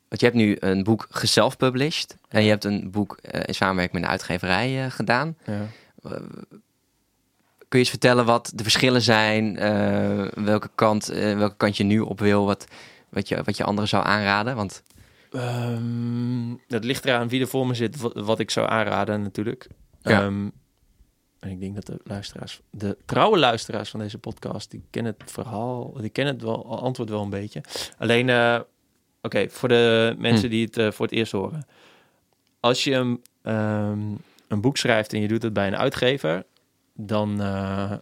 [0.08, 2.16] want je hebt nu een boek geself-published.
[2.28, 5.36] En je hebt een boek in samenwerking met een uitgeverij gedaan.
[5.44, 5.66] Ja.
[7.68, 9.54] Kun je eens vertellen wat de verschillen zijn?
[10.44, 12.44] welke, kant, welke kant je nu op wil?
[12.44, 12.66] Wat,
[13.08, 14.56] wat, je, wat je anderen zou aanraden?
[14.56, 14.82] Want
[15.32, 19.68] Ehm, het ligt eraan wie er voor me zit, wat, wat ik zou aanraden natuurlijk.
[20.02, 20.22] Ja.
[20.22, 20.48] Ehm,
[21.42, 25.30] en ik denk dat de luisteraars, de trouwe luisteraars van deze podcast, die kennen het
[25.30, 27.60] verhaal, die kennen het wel, antwoord wel een beetje.
[27.98, 28.60] Alleen, eh,
[29.22, 30.50] oké, voor de mensen Hm.
[30.50, 31.66] die het eh, voor het eerst horen.
[32.60, 34.00] Als je een, ehm,
[34.48, 36.44] een boek schrijft en je doet het bij een uitgever,
[36.94, 37.92] dan eh,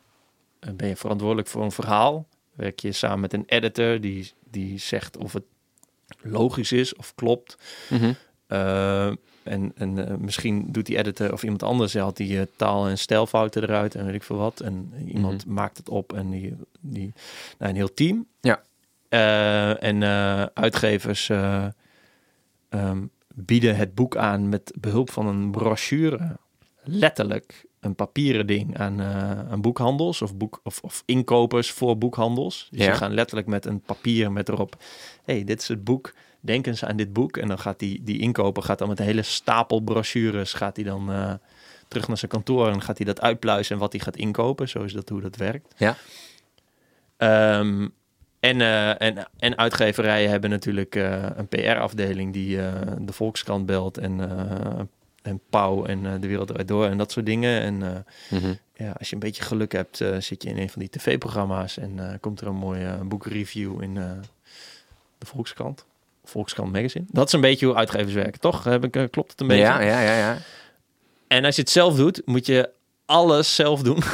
[0.74, 2.26] ben je verantwoordelijk voor een verhaal.
[2.52, 5.44] Werk je samen met een editor die, die zegt of het
[6.22, 7.56] logisch is of klopt.
[8.46, 9.12] Eh,
[9.50, 12.98] en en eh, misschien doet die editor of iemand anders haalt die eh, taal- en
[12.98, 14.60] stijlfouten eruit en weet ik veel wat.
[14.60, 17.12] En iemand maakt het op en die, die
[17.58, 18.26] nou, een heel team.
[18.40, 18.62] Ja.
[19.08, 20.02] Eh, en
[20.54, 21.66] uitgevers eh,
[22.68, 23.02] ehm,
[23.34, 26.36] bieden het boek aan met behulp van een brochure.
[26.82, 29.02] Letterlijk een papieren ding aan,
[29.50, 32.68] aan boekhandels of, boek, of, of inkopers voor boekhandels.
[32.70, 32.94] Dus Ja.
[32.94, 34.76] gaan letterlijk met een papier met erop,
[35.24, 37.36] hey, dit is het boek, denk eens aan dit boek.
[37.36, 40.84] En dan gaat die, die inkoper gaat dan met een hele stapel brochures, gaat hij
[40.84, 41.32] dan eh,
[41.88, 44.68] terug naar zijn kantoor en gaat hij dat uitpluizen en wat hij gaat inkopen.
[44.68, 45.74] Zo is dat hoe dat werkt.
[45.76, 45.96] Ja.
[47.16, 47.88] Ehm,
[48.40, 52.56] en, eh, en, en uitgeverijen hebben natuurlijk eh, een PR-afdeling die
[52.98, 54.20] de Volkskrant belt en,
[55.22, 57.60] en Pauw en de Wereld Draait Door en dat soort dingen.
[57.60, 58.52] En Mhm.
[58.74, 62.18] ja, als je een beetje geluk hebt, zit je in een van die tv-programma's en
[62.20, 65.84] komt er een mooie boekreview in de Volkskrant.
[66.30, 67.04] Volkskrant Magazine.
[67.08, 68.64] Dat is een beetje hoe uitgevers werken, toch?
[68.64, 69.62] Heb ik, eh, klopt het een beetje?
[69.62, 70.38] Ja, ja, ja, ja.
[71.28, 72.70] En als je het zelf doet, moet je
[73.06, 74.02] alles zelf doen.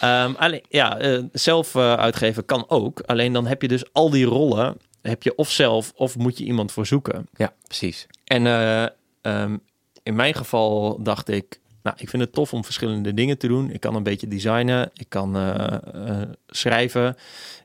[0.00, 3.00] Ehm, alleen, ja, eh, zelf eh, uitgeven kan ook.
[3.00, 6.44] Alleen dan heb je dus al die rollen, heb je of zelf of moet je
[6.44, 7.28] iemand voor zoeken.
[7.32, 8.06] Ja, precies.
[8.24, 8.86] En eh,
[9.22, 9.56] ehm,
[10.02, 13.70] in mijn geval dacht ik, nou, ik vind het tof om verschillende dingen te doen.
[13.70, 17.16] Ik kan een beetje designen, ik kan eh, eh, schrijven,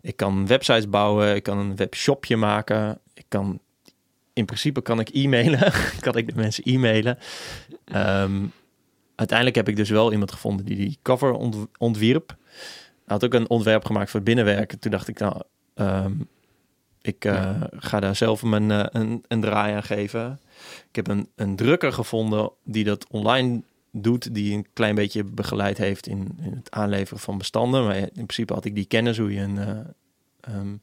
[0.02, 3.60] ik kan websites bouwen, ik kan een webshopje maken, ik kan
[4.34, 7.18] in principe kan ik e-mailen, kan ik de mensen e-mailen.
[7.86, 8.46] Ehm,
[9.16, 12.36] uiteindelijk heb ik dus wel iemand gevonden die die cover ont ontwierp.
[13.06, 14.80] Had ook een ontwerp gemaakt voor binnenwerken.
[14.80, 15.42] Toen dacht ik, nou,
[15.74, 16.14] ehm,
[17.02, 20.40] ik eh, ga daar zelf mijn, een, een draai aan geven.
[20.90, 23.62] Ik heb een, een drukker gevonden die dat online
[23.96, 27.84] doet, die een klein beetje begeleid heeft in, in het aanleveren van bestanden.
[27.86, 29.58] Maar in principe had ik die kennis hoe je een.
[29.58, 29.78] eh,
[30.39, 30.74] ehm,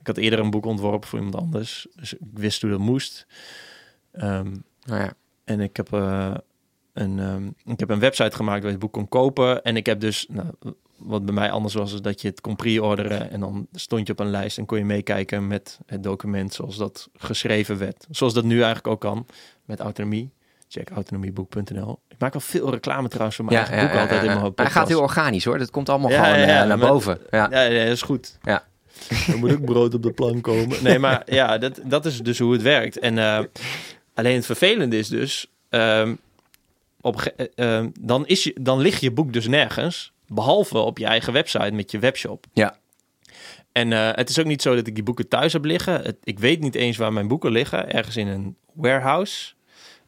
[0.00, 3.26] ik had eerder een boek ontworpen voor iemand anders, dus ik wist hoe dat moest.
[4.12, 5.12] Ehm, Nou ja.
[5.44, 6.34] en ik heb, eh,
[6.92, 9.62] een, ehm, ik heb een website gemaakt waar je het boek kon kopen.
[9.62, 10.46] En ik heb dus, nou,
[10.96, 13.30] wat bij mij anders was, is dat je het kon pre-orderen.
[13.30, 16.76] En dan stond je op een lijst en kon je meekijken met het document zoals
[16.76, 18.06] dat geschreven werd.
[18.10, 19.26] Zoals dat nu eigenlijk ook kan
[19.64, 20.30] met autonomie.
[20.68, 22.00] Check autonomieboek.nl.
[22.08, 24.26] Ik maak al veel reclame trouwens voor mijn Ja, eigen ja, boek ja, altijd ja,
[24.26, 24.88] in mijn Maar hij gaat podcast.
[24.88, 25.58] heel organisch hoor.
[25.58, 27.18] Dat komt allemaal Ja, gewoon ja, ja, eh, naar boven.
[27.30, 27.48] Ja.
[27.50, 28.38] Ja, ja, dat is goed.
[28.42, 28.66] Ja.
[29.32, 30.82] Er moet ook brood op de plank komen.
[30.82, 32.98] Nee, maar ja, dat, dat is dus hoe het werkt.
[32.98, 33.40] En eh,
[34.14, 35.50] alleen het vervelende is dus...
[35.68, 36.14] ehm,
[37.00, 40.12] op, eh, ehm, dan, is je, dan ligt je boek dus nergens.
[40.26, 42.46] Behalve op je eigen website met je webshop.
[42.52, 42.76] Ja.
[43.72, 45.94] En eh, het is ook niet zo dat ik die boeken thuis heb liggen.
[46.02, 47.90] Het, ik weet niet eens waar mijn boeken liggen.
[47.90, 49.52] Ergens in een warehouse.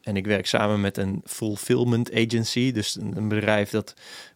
[0.01, 2.71] En ik werk samen met een fulfillment agency.
[2.71, 3.93] Dus een, een bedrijf dat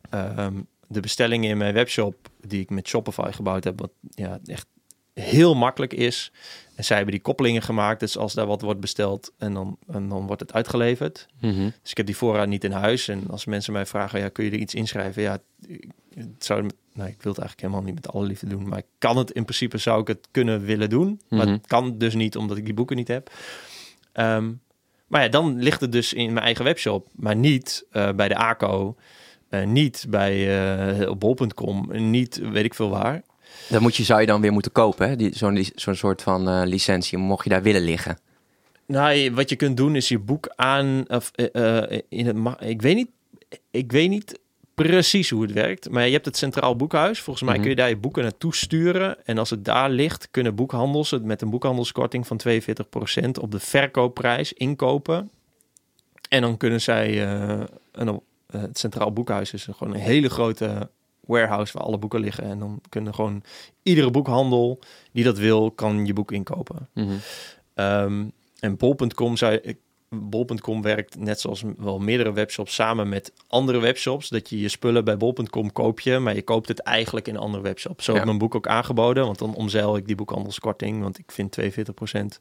[0.10, 2.16] ehm, de bestellingen in mijn webshop...
[2.48, 3.80] die ik met Shopify gebouwd heb...
[3.80, 4.68] wat ja, echt
[5.14, 6.32] heel makkelijk is.
[6.76, 8.00] En zij hebben die koppelingen gemaakt.
[8.00, 11.28] Dus als daar wat wordt besteld en dan, en dan wordt het uitgeleverd.
[11.40, 11.70] Mhm.
[11.82, 13.08] Dus ik heb die voorraad niet in huis.
[13.08, 15.22] En als mensen mij vragen, ja, kun je er iets inschrijven?
[15.22, 15.38] Ja,
[16.14, 16.62] het zou,
[16.94, 18.68] nou, ik wil het eigenlijk helemaal niet met alle liefde doen.
[18.68, 21.22] Maar ik kan het in principe, zou ik het kunnen willen doen.
[21.30, 21.52] Maar Mhm.
[21.54, 23.32] het kan dus niet, omdat ik die boeken niet heb.
[24.12, 24.52] Ehm,
[25.08, 27.08] maar ja, dan ligt het dus in mijn eigen webshop.
[27.16, 28.96] Maar niet eh, bij de ACO.
[29.50, 30.60] eh, niet bij
[31.00, 31.90] eh, op bol.com.
[32.10, 33.22] Niet weet ik veel waar.
[33.70, 35.16] Dat moet je, zou je dan weer moeten kopen, hè?
[35.16, 35.36] Die-
[35.76, 38.18] Zo'n soort van licentie, mocht je daar willen liggen.
[38.88, 41.06] Nou, wat je kunt doen is je boek aan.
[41.08, 41.32] Of,
[42.10, 43.10] in het, ik, weet niet,
[43.72, 44.40] ik weet niet
[44.76, 45.90] precies hoe het werkt.
[45.90, 47.20] Maar je hebt het Centraal Boekhuis.
[47.22, 47.62] Volgens mij Mhm.
[47.62, 49.26] kun je daar je boeken naartoe sturen.
[49.26, 53.60] En als het daar ligt, kunnen boekhandels het met een boekhandelskorting van 42% op de
[53.60, 55.30] verkoopprijs inkopen.
[56.30, 57.24] En dan kunnen zij.
[57.26, 58.08] eh, een,
[58.48, 62.44] eh, het Centraal Boekhuis is gewoon een hele grote warehouse waar alle boeken liggen.
[62.44, 63.44] En dan kunnen gewoon
[63.84, 64.80] iedere boekhandel
[65.12, 66.90] die dat wil, kan je boek inkopen.
[66.94, 67.14] Mhm.
[67.74, 68.24] Ehm,
[68.60, 69.76] en bol.com zou
[70.24, 74.30] bol.com werkt net zoals wel meerdere webshops samen met andere webshops.
[74.30, 77.42] Dat je je spullen bij bol.com koop je, maar je koopt het eigenlijk in een
[77.42, 78.02] andere webshop.
[78.02, 78.34] Zo heb ik Ja.
[78.34, 81.02] mijn boek ook aangeboden, want dan omzeil ik die boekhandelskorting.
[81.02, 82.40] Want ik vind 42%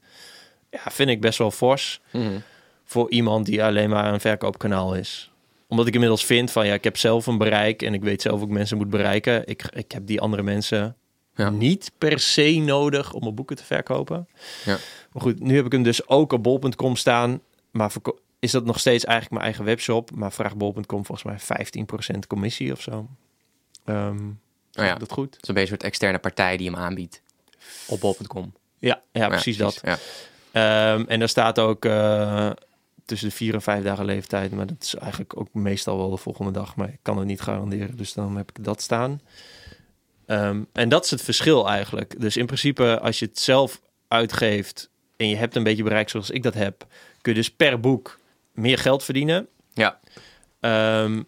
[0.69, 2.39] ja, vind ik best wel fors Mhm.
[2.85, 5.31] voor iemand die alleen maar een verkoopkanaal is.
[5.67, 8.41] Omdat ik inmiddels vind van ja, ik heb zelf een bereik en ik weet zelf
[8.41, 9.47] ook mensen moet bereiken.
[9.47, 10.95] Ik, ik heb die andere mensen
[11.35, 11.49] Ja.
[11.49, 14.27] niet per se nodig om mijn boeken te verkopen.
[14.65, 14.77] Ja.
[15.11, 17.39] Maar goed, nu heb ik hem dus ook op bol.com staan.
[17.75, 17.91] Maar
[18.39, 20.11] is dat nog steeds eigenlijk mijn eigen webshop?
[20.11, 21.59] Maar vraagt bol.com volgens mij
[22.15, 23.09] 15% commissie of zo.
[23.85, 24.23] Ehm
[24.71, 25.33] Nou ja, dat goed?
[25.33, 27.21] het is een beetje een soort externe partij die hem aanbiedt.
[27.87, 28.53] Op bol.com.
[28.79, 29.81] Ja, ja, precies dat.
[29.83, 29.97] Ja.
[30.51, 32.49] Ehm, en daar staat ook eh,
[33.05, 34.51] tussen de vier en vijf dagen leeftijd.
[34.51, 36.75] Maar dat is eigenlijk ook meestal wel de volgende dag.
[36.75, 37.97] Maar ik kan het niet garanderen.
[37.97, 39.21] Dus dan heb ik dat staan.
[40.25, 42.21] Ehm, en dat is het verschil eigenlijk.
[42.21, 46.29] Dus in principe, als je het zelf uitgeeft en je hebt een beetje bereik zoals
[46.29, 46.87] ik dat heb,
[47.25, 48.19] kun je dus per boek
[48.51, 49.47] meer geld verdienen.
[49.73, 49.99] Ja.
[50.59, 51.23] Ehm,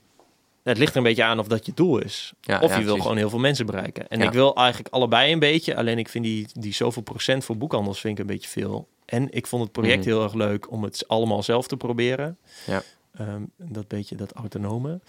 [0.63, 2.33] het ligt er een beetje aan of dat je doel is.
[2.41, 3.01] Ja, of ja, je wil precies.
[3.01, 4.07] gewoon heel veel mensen bereiken.
[4.07, 4.25] En Ja.
[4.25, 5.75] ik wil eigenlijk allebei een beetje.
[5.75, 8.87] Alleen ik vind die, die zoveel procent voor boekhandels vind ik een beetje veel.
[9.05, 10.07] En ik vond het project Mhm.
[10.07, 12.37] heel erg leuk om het allemaal zelf te proberen.
[12.65, 12.83] Ja.
[13.17, 14.99] Ehm, dat beetje dat autonome.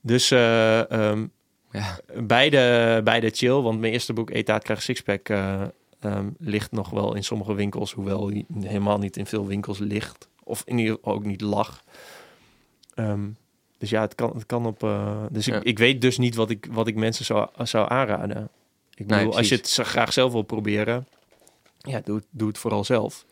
[0.00, 1.26] Dus eh, ehm,
[1.70, 1.98] Ja.
[2.22, 3.60] beide, beide chill.
[3.60, 5.62] Want mijn eerste boek, Etaat krijgt Sixpack, eh,
[6.04, 7.92] ehm, ligt nog wel in sommige winkels.
[7.92, 10.28] Hoewel hij helemaal niet in veel winkels ligt.
[10.44, 11.84] Of in ieder geval ook niet lag.
[12.94, 13.28] Ehm,
[13.78, 14.82] dus ja, het kan, het kan op...
[14.82, 15.56] eh, dus Ja.
[15.56, 18.48] ik, ik weet dus niet wat ik, wat ik mensen zou, zou aanraden.
[18.94, 21.06] Ik Nee, bedoel, als je het graag zelf wil proberen...
[21.78, 23.24] Ja, doe, doe het vooral zelf.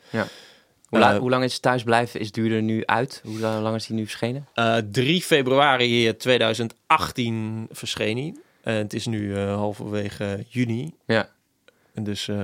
[0.88, 2.20] Hoe, la- Eh, hoe lang is thuisblijven?
[2.20, 3.20] Is duurder nu uit?
[3.24, 4.48] Hoe la- lang is die nu verschenen?
[4.54, 8.36] Eh, 3 februari 2018 verscheen hij.
[8.62, 10.94] En het is nu halverwege juni.
[11.06, 11.28] Ja.
[11.94, 12.28] En dus...
[12.28, 12.36] eh,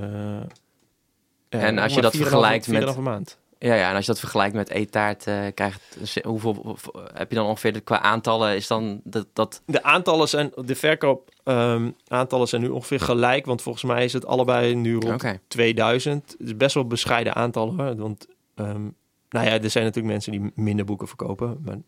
[1.49, 3.39] ja, En als je dat 4,5 vergelijkt met- 4,5 maand.
[3.59, 7.37] Ja, ja, en als je dat vergelijkt met e-taart, eh, krijgt, hoeveel of- heb je
[7.37, 8.57] dan ongeveer qua aantallen?
[8.57, 10.53] Is dan dat, dat De aantallen zijn...
[10.65, 13.47] De verkoop ehm, aantallen zijn nu ongeveer gelijk.
[13.47, 15.41] Want volgens mij is het allebei nu rond Oké.
[15.49, 16.31] 2000.
[16.39, 17.75] Het is best wel bescheiden aantallen.
[17.77, 17.97] Hoor.
[17.97, 18.83] Want ehm,
[19.29, 21.61] nou ja, er zijn natuurlijk mensen die minder boeken verkopen.
[21.65, 21.79] Maar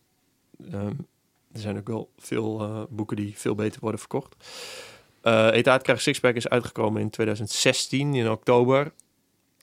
[0.73, 0.93] ehm,
[1.53, 4.35] er zijn ook wel veel eh, boeken die veel beter worden verkocht.
[5.21, 8.93] Eh Etaat krijgt Sixpack is uitgekomen in 2016 in oktober.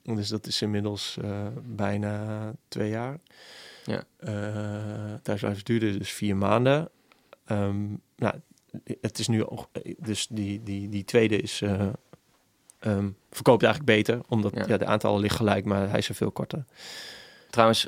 [0.04, 3.20] Dus dat is inmiddels eh, bijna twee jaar.
[3.86, 4.04] Ja.
[4.18, 6.90] Eh Thuisblijven duurde dus vier maanden.
[7.46, 7.86] Ehm,
[8.16, 8.36] nou,
[9.02, 11.62] het is nu ook, dus die, die, die tweede is
[12.80, 14.64] ehm, verkoopt eigenlijk beter, omdat Ja.
[14.68, 14.78] ja.
[14.78, 16.66] de aantallen liggen gelijk, maar hij is er veel korter.
[17.50, 17.88] Trouwens,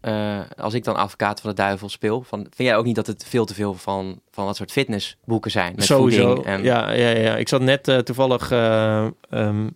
[0.00, 3.06] eh, als ik dan advocaat van de duivel speel, van, vind jij ook niet dat
[3.06, 5.72] het veel te veel van, van dat soort fitnessboeken zijn?
[5.76, 6.42] Met Sowieso.
[6.42, 7.36] en, Ja, ja, ja.
[7.36, 9.68] Ik zat net eh, toevallig eh ehm,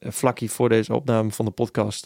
[0.00, 2.04] vlakje voor deze opname van de podcast,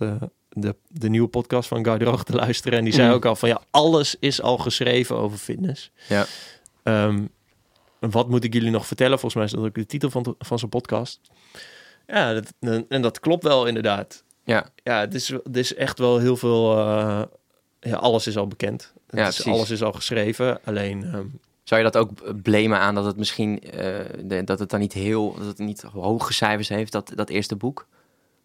[0.48, 2.78] de, de nieuwe podcast van Guy Droog te luisteren.
[2.78, 3.16] En die zei Mhm.
[3.16, 5.90] ook al van ja, alles is al geschreven over fitness.
[6.08, 6.24] Ja.
[6.82, 7.24] Ehm,
[7.98, 9.18] wat moet ik jullie nog vertellen?
[9.18, 11.20] Volgens mij is dat ook de titel van, de- van zijn podcast.
[12.06, 12.52] Ja, dat,
[12.88, 14.24] en dat klopt wel inderdaad.
[14.44, 14.66] Ja.
[14.82, 16.76] Ja, het is, het is echt wel heel veel...
[17.80, 18.92] ja, alles is al bekend.
[19.10, 20.58] Ja, is, alles is al geschreven.
[20.64, 21.26] Alleen, ehm,
[21.62, 24.92] Zou je dat ook blamen aan dat het misschien, eh, de- dat het dan niet
[24.92, 27.86] heel, dat het niet hoge cijfers heeft, dat, dat eerste boek?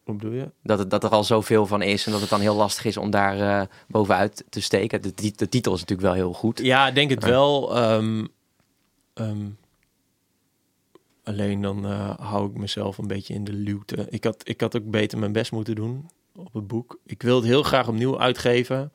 [0.04, 0.52] hoe bedoel je?
[0.64, 2.98] Dat, het, dat er al zoveel van is en dat het dan heel lastig is
[2.98, 5.02] om daar eh, bovenuit te steken.
[5.02, 6.60] De, tit- de titel is natuurlijk wel heel goed.
[6.60, 7.76] Ja, ik denk het wel.
[7.76, 8.26] ehm,
[9.14, 9.46] ehm,
[11.24, 14.08] alleen dan eh, hou ik mezelf een beetje in de luwte.
[14.10, 17.00] Ik had, ik had ook beter mijn best moeten doen op het boek.
[17.06, 18.92] Ik wil het heel graag opnieuw uitgeven.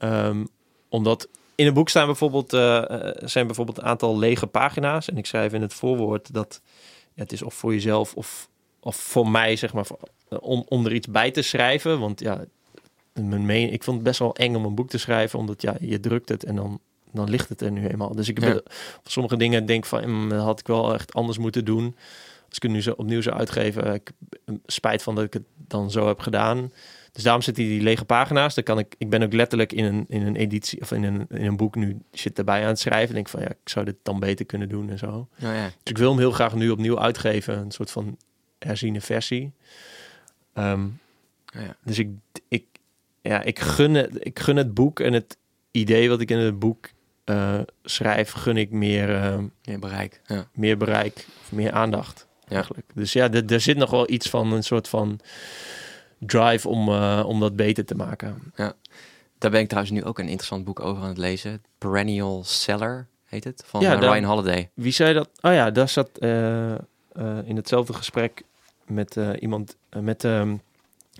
[0.00, 0.44] Ehm,
[0.88, 5.08] omdat in het boek staan bijvoorbeeld, eh, eh, zijn bijvoorbeeld een aantal lege pagina's.
[5.08, 6.60] En ik schrijf in het voorwoord dat
[7.14, 8.48] ja, het is of voor jezelf of,
[8.80, 9.86] of voor mij, zeg maar,
[10.40, 11.98] om, om er iets bij te schrijven.
[12.00, 12.44] Want ja,
[13.14, 15.74] mijn meen, ik vond het best wel eng om een boek te schrijven, omdat ja,
[15.80, 16.80] je drukt het en dan,
[17.12, 18.14] dan ligt het er nu eenmaal.
[18.14, 18.72] Dus ik heb Ja.
[19.04, 21.84] sommige dingen denk van, mm, dat had ik wel echt anders moeten doen.
[22.48, 24.10] Als ik het nu zo opnieuw zou uitgeven, ik
[24.44, 26.72] heb spijt van dat ik het dan zo heb gedaan.
[27.12, 28.54] Dus daarom zitten die lege pagina's.
[28.54, 31.26] Dan kan ik, ik ben ook letterlijk in een, in een editie of in een,
[31.28, 33.08] in een boek nu shit erbij aan het schrijven.
[33.08, 35.28] En denk van ja, ik zou dit dan beter kunnen doen en zo.
[35.38, 35.64] Nou ja.
[35.64, 37.58] Dus ik wil hem heel graag nu opnieuw uitgeven.
[37.58, 38.16] Een soort van
[38.58, 39.52] herziene versie.
[40.54, 40.86] Ehm,
[41.52, 41.76] Ja.
[41.84, 42.08] Dus ik,
[42.48, 42.64] ik,
[43.22, 45.36] ja, ik, gun het, ik gun het boek en het
[45.70, 46.88] idee wat ik in het boek
[47.24, 50.20] eh, schrijf, gun ik meer, eh, Meer bereik.
[50.26, 50.48] Ja.
[50.52, 52.26] meer bereik of meer aandacht.
[52.48, 52.54] Ja.
[52.54, 52.90] Eigenlijk.
[52.94, 55.20] Dus ja, er zit nog wel iets van een soort van
[56.20, 58.52] drive om, eh, om dat beter te maken.
[59.38, 61.62] Daar ben ik trouwens nu ook een interessant boek over aan het lezen.
[61.78, 64.70] Perennial Seller heet het, van Ja, eh, Ryan Holiday.
[64.74, 65.28] Wie zei dat?
[65.40, 66.74] Oh ja, daar zat eh,
[67.44, 68.42] in hetzelfde gesprek
[68.86, 70.56] met iemand, met ehm,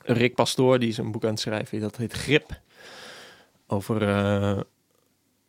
[0.03, 1.81] Rick Pastoor, die is een boek aan het schrijven.
[1.81, 2.61] Dat heet Grip.
[3.67, 4.05] Over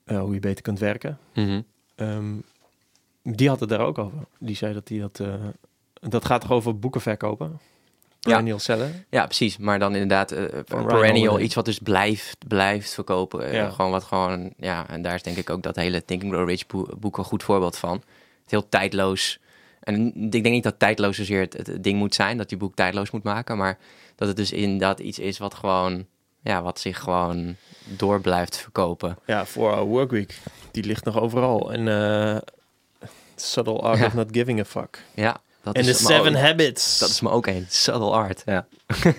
[0.05, 1.19] hoe je beter kunt werken.
[1.95, 2.33] Ehm,
[3.23, 4.17] die had het daar ook over.
[4.39, 5.21] Die zei dat hij dat...
[5.93, 7.59] dat gaat toch over boeken verkopen?
[8.21, 9.05] Perennial seller?
[9.09, 9.57] Ja, precies.
[9.57, 13.45] Maar dan inderdaad Ryan perennial, iets wat dus blijft, blijft verkopen.
[13.45, 13.69] Eh, Ja.
[13.69, 16.47] Gewoon wat gewoon, ja, en daar is denk ik ook dat hele Think and Grow
[16.49, 17.93] Rich boek, boek een goed voorbeeld van.
[18.41, 19.39] Het heel tijdloos.
[19.79, 22.75] En ik denk niet dat tijdloos zozeer het, het ding moet zijn, dat je boek
[22.75, 23.77] tijdloos moet maken, maar
[24.15, 26.05] dat het dus inderdaad iets is wat gewoon,
[26.41, 27.55] ja, wat zich gewoon
[27.97, 29.17] door blijft verkopen.
[29.25, 30.37] Ja, voor our workweek.
[30.71, 31.71] Die ligt nog overal.
[31.73, 32.37] En eh
[33.35, 34.05] Subtle Art Ja.
[34.05, 35.03] of Not Giving a Fuck.
[35.15, 36.99] Ja, dat En de Seven ook- Habits.
[36.99, 38.41] Dat is me ook een subtle art.
[38.45, 38.65] Ja.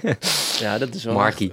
[0.60, 1.50] ja, dat is wel Marky.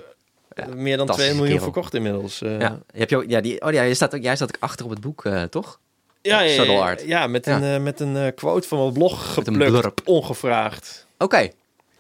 [0.50, 1.64] eh, meer dan 2 fantastische miljoen kerel.
[1.64, 2.42] verkocht inmiddels.
[2.42, 2.60] eh.
[2.60, 4.64] Ja, je hebt je ook, ja, die, oh ja, jij staat ook, jij staat ook
[4.64, 5.80] achter op het boek, eh, toch?
[6.22, 7.02] Ja, ja, ja, ja, art.
[7.06, 11.06] Ja, met een, eh, met een eh, quote van mijn blog geplukt, ongevraagd.
[11.18, 11.50] Oké.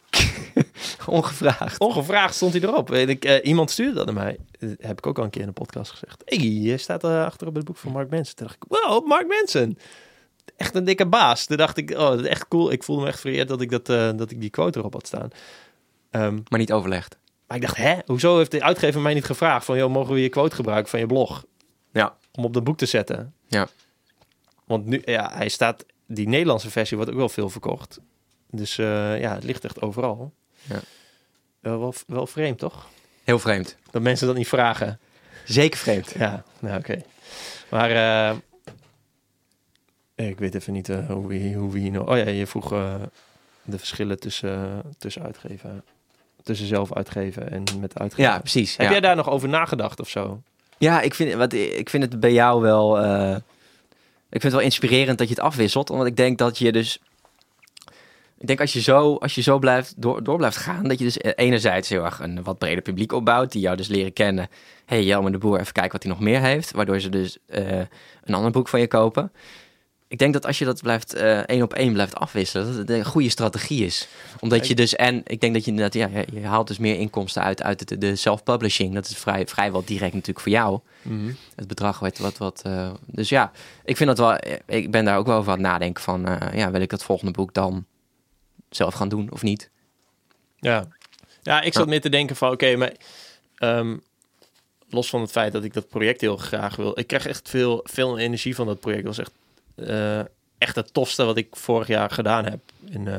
[1.05, 1.79] Ongevraagd.
[1.79, 2.89] Ongevraagd stond hij erop.
[2.89, 4.37] Weet ik, eh, iemand stuurde dat naar mij.
[4.59, 6.21] Dat heb ik ook al een keer in een podcast gezegd.
[6.25, 8.35] hey, je staat er achter op het boek van Mark Manson.
[8.35, 9.77] Toen dacht ik, wow, Mark Manson.
[10.57, 11.45] Echt een dikke baas.
[11.45, 12.71] Toen dacht ik, oh, dat is echt cool.
[12.71, 15.07] Ik voelde me echt vereerd dat ik, dat, eh, dat ik die quote erop had
[15.07, 15.29] staan.
[16.11, 17.17] Ehm, Maar niet overlegd.
[17.47, 17.95] maar ik dacht, hè?
[18.05, 20.99] Hoezo heeft de uitgever mij niet gevraagd van, joh, mogen we je quote gebruiken van
[20.99, 21.45] je blog?
[21.93, 22.15] Ja.
[22.31, 23.33] om op dat boek te zetten.
[23.47, 23.67] Ja.
[24.65, 27.99] Want nu, ja, hij staat, die Nederlandse versie wordt ook wel veel verkocht.
[28.51, 30.33] Dus eh, ja, het ligt echt overal.
[30.61, 30.79] Ja.
[31.59, 32.87] Wel, wel vreemd, toch?
[33.23, 33.77] Heel vreemd.
[33.91, 34.99] Dat mensen dat niet vragen.
[35.45, 36.13] Zeker vreemd.
[36.17, 37.01] Ja, nou oké.
[37.69, 38.37] Maar eh,
[40.27, 42.07] ik weet even niet eh, hoe, we, hoe we hier nog...
[42.07, 42.93] Oh ja, je vroeg eh,
[43.63, 45.83] de verschillen tussen, tussen uitgeven...
[46.43, 48.31] Tussen zelf uitgeven en met uitgeven.
[48.31, 48.77] Ja, precies.
[48.77, 48.91] Heb ja.
[48.91, 50.41] jij daar nog over nagedacht of zo?
[50.77, 52.99] Ja, ik vind, wat, ik vind het bij jou wel.
[52.99, 53.35] eh,
[54.29, 55.89] ik vind het wel inspirerend dat je het afwisselt.
[55.89, 56.99] Omdat ik denk dat je dus.
[58.37, 61.05] Ik denk als je zo, als je zo blijft, door, door blijft gaan, dat je
[61.05, 64.49] dus enerzijds heel erg een wat breder publiek opbouwt, die jou dus leren kennen.
[64.85, 66.71] Hey, Jelmer de Boer, even kijken wat hij nog meer heeft.
[66.71, 67.79] Waardoor ze dus eh,
[68.23, 69.31] een ander boek van je kopen.
[70.09, 72.89] Ik denk dat als je dat blijft eh, één op één blijft afwisselen, dat het
[72.89, 74.07] een goede strategie is.
[74.39, 77.43] Omdat je dus, en ik denk dat je inderdaad, ja, je haalt dus meer inkomsten
[77.43, 78.93] uit, uit de, de self-publishing.
[78.93, 80.79] Dat is vrij, vrijwel direct natuurlijk voor jou
[81.55, 83.51] het bedrag werd wat, wat eh, dus ja,
[83.85, 86.57] ik vind dat wel, ik ben daar ook wel over aan het nadenken van, eh,
[86.57, 87.85] ja, wil ik dat volgende boek dan
[88.69, 89.69] zelf gaan doen of niet?
[90.59, 90.87] Ja,
[91.41, 91.89] ja ik zat Ja.
[91.89, 92.93] meer te denken van, oké, maar
[93.55, 93.97] ehm,
[94.89, 97.79] los van het feit dat ik dat project heel graag wil, ik krijg echt veel,
[97.83, 99.03] veel energie van dat project.
[99.05, 99.35] Dat was echt,
[99.87, 100.19] eh,
[100.57, 102.59] echt het tofste wat ik vorig jaar gedaan heb.
[102.85, 103.15] In eh,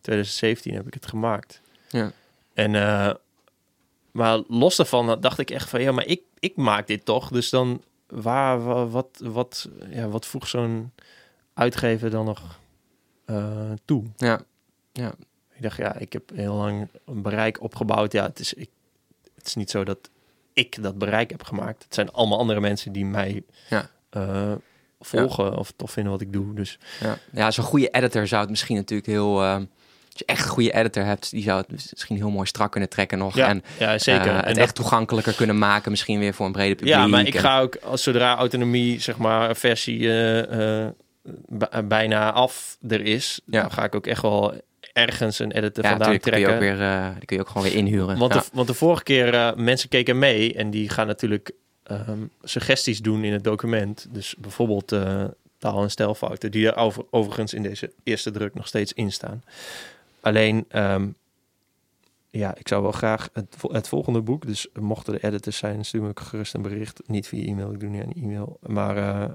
[0.00, 1.60] 2017 heb ik het gemaakt.
[1.88, 2.12] Ja.
[2.54, 3.14] En, eh,
[4.10, 7.50] maar los daarvan dacht ik echt van, ja, maar ik, ik maak dit toch, dus
[7.50, 10.92] dan waar, wa- wat, wat, ja, wat voegt zo'n
[11.54, 12.58] uitgever dan nog
[13.24, 14.04] eh, toe?
[14.16, 14.40] Ja,
[15.52, 18.12] Ik dacht, ja, ik heb heel lang een bereik opgebouwd.
[18.12, 18.70] Ja, het is, ik,
[19.34, 20.10] het is niet zo dat
[20.52, 21.82] ik dat bereik heb gemaakt.
[21.84, 23.90] Het zijn allemaal andere mensen die mij Ja.
[24.10, 24.52] eh,
[25.00, 26.54] volgen of tof vinden wat ik doe.
[26.54, 27.18] Dus ja.
[27.32, 29.64] ja zo'n goede editor zou het misschien natuurlijk heel, eh, als
[30.18, 33.18] je echt een goede editor hebt, die zou het misschien heel mooi strak kunnen trekken
[33.18, 34.26] nog ja, en ja zeker.
[34.26, 36.94] eh, en het dat- echt toegankelijker kunnen maken, misschien weer voor een brede publiek.
[36.94, 40.12] ja, maar ik En- ga ook, als zodra autonomie, zeg maar, versie
[40.46, 40.86] eh,
[41.84, 43.60] bijna af er is, Ja.
[43.60, 44.54] dan ga ik ook echt wel
[44.92, 46.78] ergens een editor ja, vandaan natuurlijk kun je ook trekken.
[47.00, 48.18] weer, die kun je ook gewoon weer inhuren.
[48.18, 48.40] Want, ja.
[48.40, 51.50] de, want de vorige keer, mensen keken mee en die gaan natuurlijk
[51.90, 54.06] ehm, suggesties doen in het document.
[54.10, 55.24] Dus bijvoorbeeld eh,
[55.58, 59.44] taal- en stijlfouten, die er over, overigens in deze eerste druk nog steeds in staan.
[60.20, 61.08] Alleen, ehm,
[62.30, 66.02] ja, ik zou wel graag het, het volgende boek, dus mochten er editors zijn, stuur
[66.02, 67.00] me gerust een bericht.
[67.06, 68.58] Niet via e-mail, ik doe niet aan e-mail.
[68.66, 69.30] Maar eh,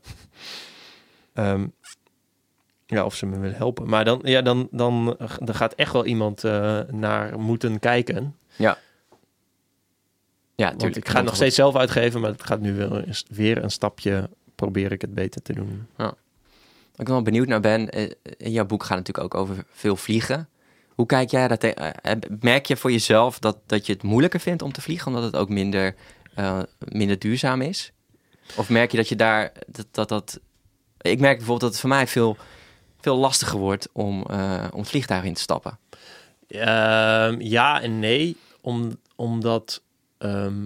[1.34, 1.68] ehm,
[2.86, 3.90] ja, of ze me willen helpen.
[3.90, 8.36] Maar dan, ja, dan, dan, dan gaat echt wel iemand eh, naar moeten kijken.
[8.56, 8.78] ja,
[10.56, 10.96] Tuurlijk.
[10.96, 12.88] ik ga het nog steeds zelf uitgeven, maar het gaat nu
[13.30, 14.30] weer een stapje.
[14.56, 15.88] Probeer ik het beter te doen.
[15.98, 19.96] Wat ik wel benieuwd naar ben, eh, in jouw boek gaat natuurlijk ook over veel
[19.96, 20.50] vliegen.
[20.96, 21.64] Hoe kijk jij dat?
[21.64, 25.08] eh, eh, merk je voor jezelf dat, dat je het moeilijker vindt om te vliegen,
[25.08, 25.96] omdat het ook minder,
[26.34, 27.92] eh, minder duurzaam is?
[28.56, 30.40] Of merk je dat je daar, dat, dat, dat...
[31.02, 32.38] Ik merk bijvoorbeeld dat het voor mij veel,
[33.02, 35.80] veel lastiger wordt om, eh om het vliegtuig in te stappen.
[36.48, 39.82] Ehm, ja en nee, om, omdat
[40.18, 40.62] ehm,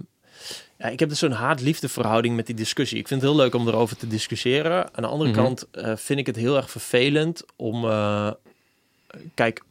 [0.77, 2.97] ja, ik heb dus zo'n haat-liefde verhouding met die discussie.
[2.99, 4.95] Ik vind het heel leuk om erover te discussiëren.
[4.95, 5.39] Aan de andere Mhm.
[5.39, 7.85] kant eh, vind ik het heel erg vervelend om.
[7.85, 8.31] eh,
[9.33, 9.63] kijk,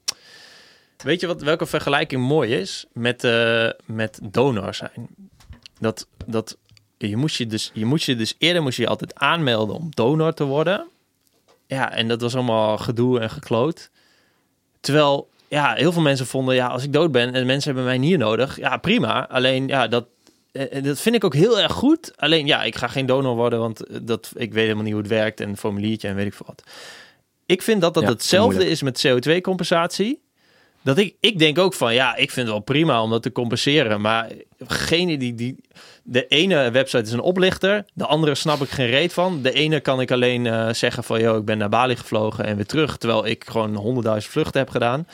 [0.96, 5.08] weet je wat, welke vergelijking mooi is met, eh, met donor zijn?
[5.80, 6.56] Dat, dat
[6.98, 9.88] je moest je dus, je moest je dus eerder moest je je altijd aanmelden om
[9.94, 10.86] donor te worden.
[11.66, 13.90] Ja, en dat was allemaal gedoe en gekloot.
[14.80, 18.06] Terwijl, ja, heel veel mensen vonden, ja, als ik dood ben en mensen hebben mij
[18.08, 19.28] hier nodig, ja, prima.
[19.28, 20.06] Alleen, ja, dat,
[20.52, 22.12] eh, dat vind ik ook heel erg goed.
[22.16, 25.02] Alleen, ja, ik ga geen donor worden, want eh, dat, ik weet helemaal niet hoe
[25.02, 26.62] het werkt en een formuliertje en weet ik veel wat.
[27.46, 30.20] Ik vind dat dat Ja, hetzelfde is met CO2-compensatie.
[30.82, 33.32] Dat ik, ik denk ook van, ja, ik vind het wel prima om dat te
[33.32, 34.00] compenseren.
[34.00, 35.56] Maar degene die, die,
[36.10, 39.42] de ene website is een oplichter, de andere snap ik geen reet van.
[39.42, 42.56] De ene kan ik alleen eh, zeggen van, joh, ik ben naar Bali gevlogen en
[42.56, 42.96] weer terug.
[42.96, 45.06] Terwijl ik gewoon honderdduizend vluchten heb gedaan.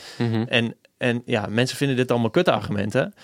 [0.48, 3.14] En, en ja, mensen vinden dit allemaal kutargumenten.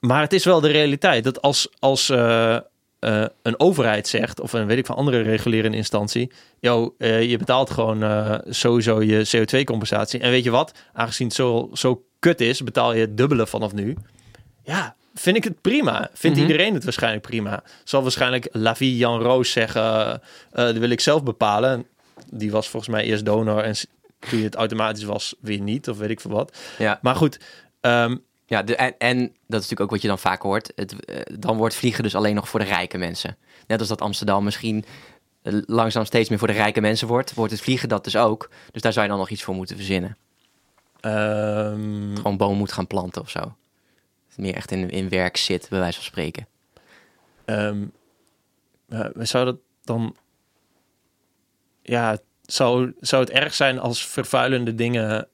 [0.00, 2.54] Maar het is wel de realiteit dat als, als eh,
[2.98, 7.36] eh, een overheid zegt, of een weet ik van andere regulerende instantie, yo, eh, je
[7.36, 10.20] betaalt gewoon sowieso je CO2-compensatie.
[10.20, 10.72] En weet je wat?
[10.92, 13.96] Aangezien het zo, zo kut is, betaal je het dubbele vanaf nu.
[14.62, 16.10] Ja, vind ik het prima.
[16.12, 16.46] Vindt Mhm.
[16.46, 17.62] iedereen het waarschijnlijk prima.
[17.84, 20.18] Zal waarschijnlijk Lavie Jan Roos zeggen, eh
[20.50, 21.86] dat wil ik zelf bepalen.
[22.32, 23.74] Die was volgens mij eerst donor en
[24.18, 26.56] toen het automatisch was, weer niet, of weet ik veel wat.
[26.78, 27.40] Ja, Maar goed,
[27.80, 28.16] ehm,
[28.46, 30.72] ja de, en, en dat is natuurlijk ook wat je dan vaak hoort.
[30.74, 33.36] Het, eh, dan wordt vliegen dus alleen nog voor de rijke mensen.
[33.66, 34.84] Net als dat Amsterdam misschien
[35.42, 38.50] eh, langzaam steeds meer voor de rijke mensen wordt, wordt het vliegen dat dus ook.
[38.70, 40.16] Dus daar zou je dan nog iets voor moeten verzinnen.
[41.00, 43.54] ehm, Gewoon boom moet gaan planten of zo.
[44.36, 46.46] Meer echt in, in werk zit, bij wijze van spreken.
[48.88, 50.16] uh, zou dat dan...
[51.82, 55.28] Ja, zou, zou het erg zijn als vervuilende dingen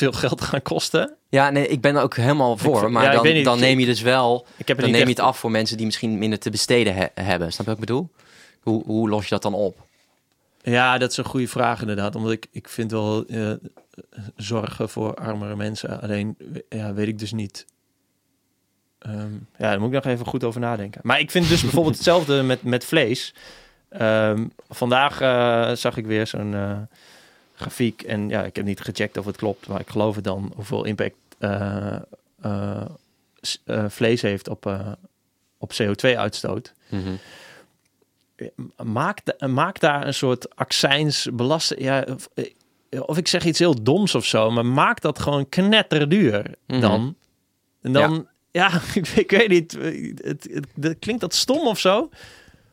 [0.00, 1.16] veel geld gaan kosten?
[1.28, 2.90] Ja, nee, ik ben er ook helemaal voor.
[2.90, 4.46] maar dan, niet, dan neem je dus wel...
[4.56, 7.52] Ik heb dan neem je het af voor mensen die misschien minder te besteden hebben.
[7.52, 8.10] Snap je wat ik bedoel?
[8.60, 9.88] Hoe, hoe los je dat dan op?
[10.62, 12.14] Ja, dat is een goede vraag inderdaad.
[12.14, 13.52] Omdat ik, ik vind wel uh,
[14.36, 16.00] zorgen voor armere mensen.
[16.00, 16.36] Alleen
[16.68, 17.66] ja, weet ik dus niet.
[19.06, 21.00] Um, ja, daar moet ik nog even goed over nadenken.
[21.04, 23.34] Maar ik vind dus bijvoorbeeld hetzelfde met, met vlees.
[24.00, 26.78] Um, vandaag uh, zag ik weer zo'n uh,
[27.54, 28.02] grafiek.
[28.02, 29.68] En ja, ik heb niet gecheckt of het klopt.
[29.68, 31.16] Maar ik geloof het dan hoeveel impact
[33.88, 34.66] vlees heeft op,
[35.58, 36.72] op CO2-uitstoot.
[36.88, 37.18] Mm -hmm
[38.84, 41.80] maak, maak daar een soort accijnsbelasting.
[41.80, 45.48] Ja, of, eh, of, ik zeg iets heel doms of zo, maar maak dat gewoon
[45.48, 47.16] knetterduur mm dan.
[47.82, 48.70] En dan, ja,
[49.14, 49.72] ik, weet niet,
[50.22, 52.08] het, het, klinkt dat stom of zo.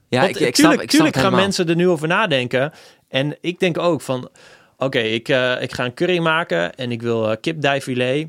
[0.09, 2.71] Ja, ik, ik, tuurlijk, snap, tuurlijk gaan mensen er nu over nadenken.
[3.07, 4.29] En ik denk ook van,
[4.77, 8.27] oké, ik, uh, ik ga een curry maken en ik wil uh, kipdijfilet.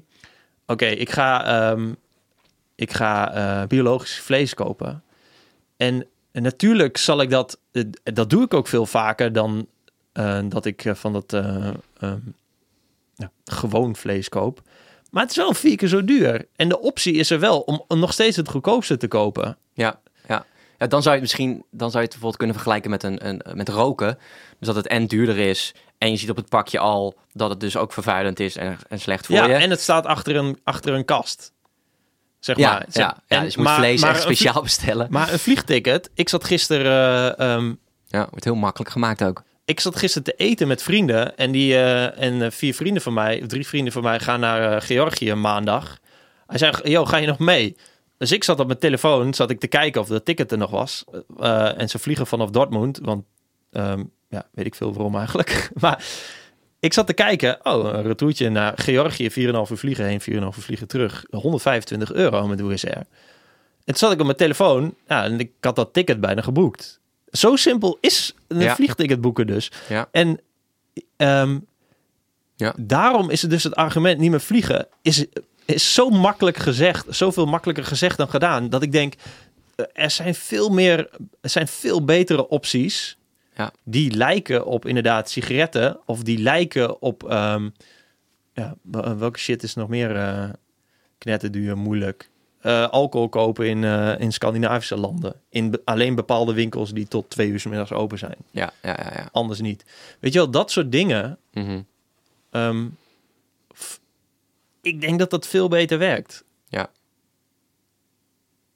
[0.66, 1.96] Oké, ik ga, um,
[2.74, 5.02] ik ga uh, biologisch vlees kopen.
[5.76, 6.06] En
[6.38, 9.66] en natuurlijk zal ik dat, eh, dat doe ik ook veel vaker dan
[10.14, 11.70] uh, dat ik uh, van dat uh,
[13.14, 14.62] ja, gewoon vlees koop.
[15.10, 16.48] Maar het is wel vier keer zo duur.
[16.56, 19.56] En de optie is er wel om, om nog steeds het goedkoopste te kopen.
[19.72, 20.44] Ja, ja.
[20.78, 23.26] ja, dan zou je het misschien dan zou je het bijvoorbeeld kunnen vergelijken met, een,
[23.28, 24.18] een, met roken.
[24.58, 25.74] Dus dat het en duurder is.
[25.98, 29.00] En je ziet op het pakje al dat het dus ook vervuilend is en, en
[29.00, 29.54] slecht voor ja, je.
[29.54, 31.52] En het staat achter een, achter een kast.
[32.38, 32.86] Zeg ja, maar.
[32.90, 35.06] Ja, ja, dus je moet vlees echt speciaal bestellen.
[35.10, 36.10] Maar een vliegticket.
[36.14, 37.34] Ik zat gisteren...
[37.40, 39.42] Uh, um, ja, wordt heel makkelijk gemaakt ook.
[39.64, 41.36] Ik zat gisteren te eten met vrienden.
[41.36, 44.72] En, die, uh, en uh, vier vrienden van mij, drie vrienden van mij, gaan naar
[44.72, 45.98] uh, Georgië maandag.
[46.46, 47.76] Hij zei, yo, ga je nog mee?
[48.18, 50.70] Dus ik zat op mijn telefoon, zat ik te kijken of de ticket er nog
[50.70, 51.04] was.
[51.76, 53.24] en ze vliegen vanaf Dortmund, want
[53.70, 55.70] um, ja, weet ik veel waarom eigenlijk.
[55.80, 56.04] maar
[56.80, 57.58] ik zat te kijken.
[57.62, 59.30] Oh, een retourtje naar Georgië.
[59.30, 61.24] 4,5 uur vliegen heen, 4,5 uur vliegen terug.
[61.30, 62.96] 125 euro met Air.
[62.96, 63.06] En
[63.84, 64.94] toen zat ik op mijn telefoon.
[65.08, 67.00] Ja, en ik had dat ticket bijna geboekt.
[67.30, 68.74] Zo simpel is een ja.
[68.74, 69.70] vliegticket boeken dus.
[69.88, 70.08] Ja.
[70.12, 70.40] En
[71.16, 71.66] um,
[72.56, 72.74] ja.
[72.76, 74.86] daarom is het dus het argument niet meer vliegen.
[75.02, 75.24] Is,
[75.64, 77.06] is zo makkelijk gezegd.
[77.08, 78.68] Zoveel makkelijker gezegd dan gedaan.
[78.68, 79.14] Dat ik denk,
[79.92, 81.10] er zijn veel meer,
[81.40, 83.17] er zijn veel betere opties
[83.58, 83.72] ja.
[83.84, 85.98] Die lijken op inderdaad sigaretten.
[86.04, 87.22] Of die lijken op...
[87.22, 87.72] Um,
[88.52, 88.76] ja,
[89.16, 90.48] welke shit is nog meer uh,
[91.18, 92.30] knetterduur, moeilijk?
[92.62, 95.34] Uh, alcohol kopen in, uh, in Scandinavische landen.
[95.48, 98.36] In be alleen bepaalde winkels die tot twee uur s middags open zijn.
[98.50, 99.28] Ja, ja, ja, ja.
[99.32, 99.84] Anders niet.
[100.20, 101.38] Weet je wel, dat soort dingen.
[101.52, 101.86] Mm -hmm.
[102.50, 102.96] um,
[104.80, 106.44] ik denk dat dat veel beter werkt.
[106.68, 106.90] Ja.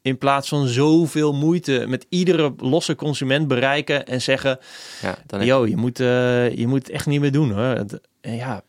[0.02, 4.58] In plaats van zoveel moeite met iedere losse consument bereiken en zeggen:
[5.02, 7.76] ja, dan Yo, je, moet, uh, je moet het echt niet meer doen hoor.
[7.76, 8.62] Het, ja,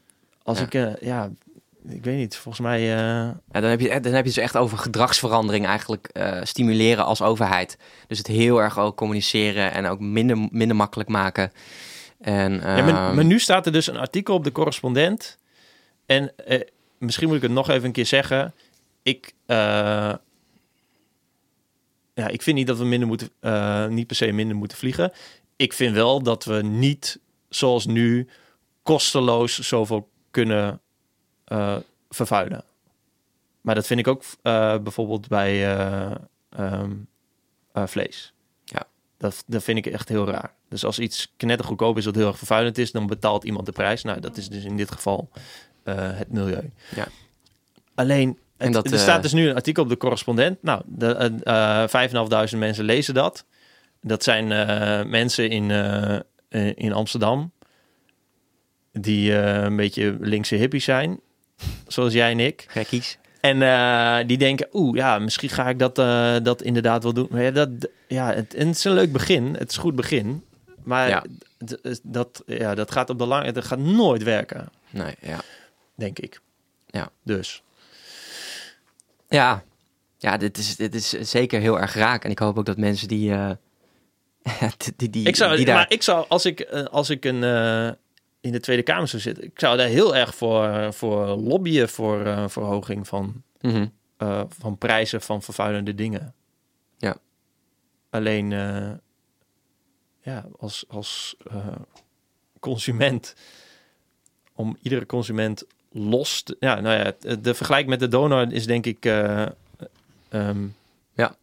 [0.44, 0.66] als ja.
[0.66, 1.30] ik, uh, ja,
[1.88, 2.82] ik weet niet, volgens mij.
[2.82, 3.32] Uh...
[3.52, 6.10] Ja, dan, heb je, dan heb je dus echt over gedragsverandering eigenlijk
[6.44, 7.78] stimuleren als overheid.
[8.08, 11.52] Dus het heel erg ook communiceren en ook minder, minder makkelijk maken.
[12.22, 15.38] En, ja, maar, maar, nu staat er dus een artikel op de correspondent.
[16.06, 16.34] En
[16.98, 18.54] misschien moet ik het nog even een keer zeggen.
[19.04, 19.34] Ik
[22.14, 25.12] ja, ik vind niet dat we minder moeten, uh, niet per se minder moeten vliegen.
[25.56, 27.20] Ik vind wel dat we niet,
[27.50, 28.28] zoals nu,
[28.84, 30.82] kosteloos zoveel kunnen
[31.48, 31.78] uh,
[32.10, 32.64] vervuilen.
[33.62, 35.78] Maar dat vind ik ook uh, bijvoorbeeld bij
[36.60, 37.08] um,
[37.74, 38.34] vlees.
[38.64, 38.84] Ja.
[39.18, 40.54] Dat, dat vind ik echt heel raar.
[40.70, 44.04] Dus als iets knettergoedkoop is wat heel erg vervuilend is, dan betaalt iemand de prijs.
[44.04, 45.30] Nou, dat is dus in dit geval
[45.84, 46.72] het milieu.
[46.96, 47.08] Ja.
[47.96, 50.58] Alleen en dat, er staat dus nu een artikel op de correspondent.
[50.62, 53.46] Nou, de, uh, 5.500 mensen lezen dat.
[54.02, 54.48] Dat zijn
[55.10, 55.72] mensen in,
[56.76, 57.52] in Amsterdam.
[58.92, 61.20] Die een beetje linkse hippies zijn.
[61.88, 62.66] Zoals jij en ik.
[62.68, 63.18] Gekkies.
[63.42, 65.96] En die denken, oeh, ja, misschien ga ik dat,
[66.46, 67.28] dat inderdaad wel doen.
[67.30, 67.70] Maar ja, dat,
[68.08, 69.56] ja het, het, is een leuk begin.
[69.58, 70.44] Het is een goed begin.
[70.84, 71.24] Maar ja.
[72.04, 73.52] dat, ja, dat gaat op de lange...
[73.52, 74.70] Dat gaat nooit werken.
[74.90, 75.40] Nee, ja.
[75.96, 76.40] Denk ik.
[76.88, 77.10] Ja.
[77.24, 77.64] Dus...
[79.34, 79.64] Ja,
[80.18, 82.24] ja dit, is, dit is zeker heel erg raak.
[82.24, 83.32] En ik hoop ook dat mensen die.
[84.62, 85.76] Uh, die, die, ik zou, die daar...
[85.76, 87.92] Maar ik zou, als ik, uh, als ik een, uh,
[88.42, 92.50] in de Tweede Kamer zou zitten, ik zou daar heel erg voor, voor lobbyen voor
[92.50, 94.48] verhoging van, mm -hmm.
[94.60, 96.34] van prijzen van vervuilende dingen.
[96.98, 97.18] Ja.
[98.10, 98.50] Alleen,
[100.22, 101.36] ja, als, als
[102.60, 103.36] consument,
[104.54, 106.44] om iedere consument los.
[106.60, 109.06] ja, nou ja, de vergelijk met de donor is denk ik.
[109.06, 109.46] Uh,
[110.30, 110.76] um,
[111.14, 111.36] ja.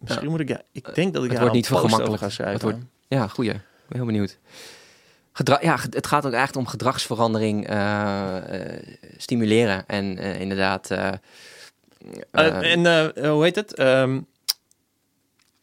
[0.00, 0.48] Misschien moet ik...
[0.48, 2.22] Ja, ik denk dat ik Het wordt niet vergemakkelijk.
[2.22, 2.54] ga schrijven.
[2.54, 3.50] Het wordt- Ja, goeie.
[3.50, 4.38] Ik ben heel benieuwd.
[5.32, 8.82] Gedra ja, het gaat ook echt om gedragsverandering eh, eh,
[9.16, 9.86] stimuleren.
[9.86, 10.90] En eh, inderdaad...
[10.90, 13.74] eh, Eh, eh, en eh, hoe heet het?
[13.74, 14.20] Ehm,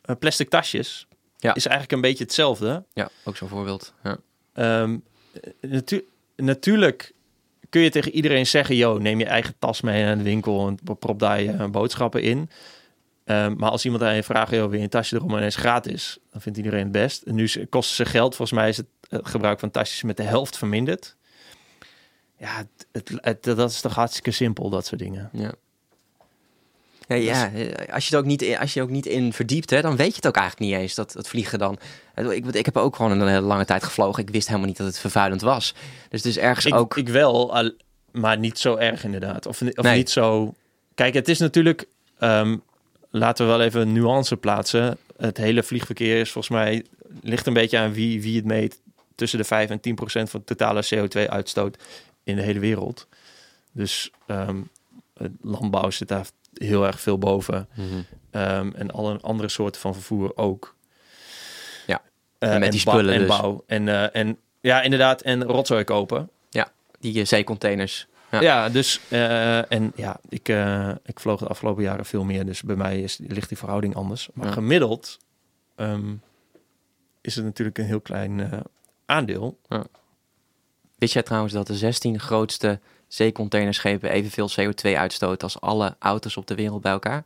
[0.02, 1.54] eh, plastic tasjes Ja.
[1.54, 2.84] is eigenlijk een beetje hetzelfde.
[2.94, 3.94] ja, ook zo'n voorbeeld.
[4.04, 4.18] Ja.
[4.54, 4.98] Ehm,
[5.62, 7.14] natu- natuurlijk
[7.72, 8.76] kun je tegen iedereen zeggen...
[8.76, 12.50] Yo, neem je eigen tas mee naar de winkel en prop daar je boodschappen in.
[13.26, 16.18] Ehm, maar als iemand aan je vraagt, joh, je een tasje erom en is gratis?
[16.32, 17.22] Dan vindt iedereen het best.
[17.22, 18.36] En nu kosten ze geld.
[18.36, 21.16] Volgens mij is het, gebruik van tasjes met de helft verminderd.
[22.38, 22.64] Ja,
[23.22, 25.30] het- dat is toch hartstikke simpel, dat soort dingen.
[25.34, 25.52] Ja.
[27.16, 29.34] Ja, ja, eh, als je het ook niet, in- als je er ook niet in
[29.34, 31.78] verdiept, hè, dan weet je het ook eigenlijk niet eens, dat het vliegen dan.
[32.16, 34.24] Ik, ik heb ook gewoon een hele lange tijd gevlogen.
[34.24, 35.74] Ik wist helemaal niet dat het vervuilend was.
[36.10, 36.98] Dus het is ergens Ik, ook...
[36.98, 37.72] ik wel,
[38.12, 39.46] maar niet zo erg inderdaad.
[39.46, 39.98] Of, of Nee.
[39.98, 40.54] niet zo...
[40.96, 41.86] Kijk, het is natuurlijk...
[42.20, 42.58] ehm,
[43.10, 44.98] laten we wel even een nuance plaatsen.
[45.18, 46.86] Het hele vliegverkeer is volgens mij...
[47.22, 48.80] ligt een beetje aan wie, wie het meet...
[49.16, 51.78] tussen de 5 en 10 procent van de totale CO2-uitstoot
[52.24, 53.08] in de hele wereld.
[53.72, 54.12] Dus
[55.14, 57.68] het landbouw zit daar heel erg veel boven.
[57.76, 57.86] Mhm.
[58.32, 60.76] Ehm, en alle andere soorten van vervoer ook.
[61.88, 62.02] Ja,
[62.38, 63.28] Eh, en met die spullen en dus.
[63.28, 63.64] bouw.
[63.68, 65.22] En, eh, en ja, inderdaad.
[65.22, 66.30] En rotzooi kopen.
[67.00, 68.08] Die eh, zeecontainers.
[68.32, 68.42] Ja.
[68.42, 70.48] Ja, dus en ja, ik,
[71.06, 74.30] ik vloog de afgelopen jaren veel meer, dus bij mij is, ligt die verhouding anders.
[74.34, 74.52] Maar Ja.
[74.52, 75.18] gemiddeld
[75.76, 76.14] ehm,
[77.22, 78.64] is het natuurlijk een heel klein
[79.06, 79.60] aandeel.
[80.98, 82.80] Wist jij trouwens dat de 16 grootste
[83.14, 87.24] zeecontainerschepen evenveel CO2 uitstoten als alle auto's op de wereld bij elkaar?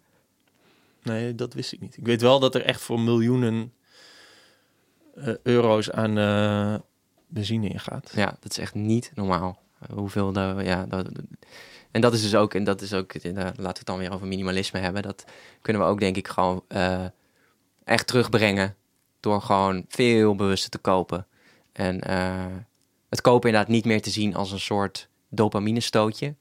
[1.03, 1.97] Nee, dat wist ik niet.
[1.97, 3.73] Ik weet wel dat er echt voor miljoenen
[5.15, 6.75] eh, euro's aan eh,
[7.27, 8.11] benzine ingaat.
[8.15, 9.59] Ja, dat is echt niet normaal.
[9.93, 11.07] Hoeveel de, ja, dat,
[11.91, 14.13] en dat is dus ook, en dat is ook, eh, laten we het dan weer
[14.13, 15.01] over minimalisme hebben.
[15.01, 15.25] Dat
[15.61, 16.63] kunnen we ook denk ik gewoon
[17.83, 18.75] echt terugbrengen
[19.19, 21.27] door gewoon veel bewuster te kopen.
[21.71, 21.95] En
[23.09, 26.35] het kopen inderdaad niet meer te zien als een soort dopamine stootje.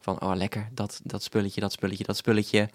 [0.00, 2.68] Van, oh lekker, dat, dat spulletje, dat spulletje, dat spulletje.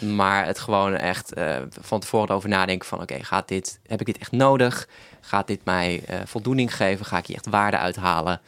[0.00, 3.00] Maar het gewoon echt eh, van tevoren over nadenken van...
[3.00, 4.88] oké, gaat dit, heb ik dit echt nodig?
[5.20, 7.06] Gaat dit mij eh, voldoening geven?
[7.06, 8.40] Ga ik hier echt waarde uithalen?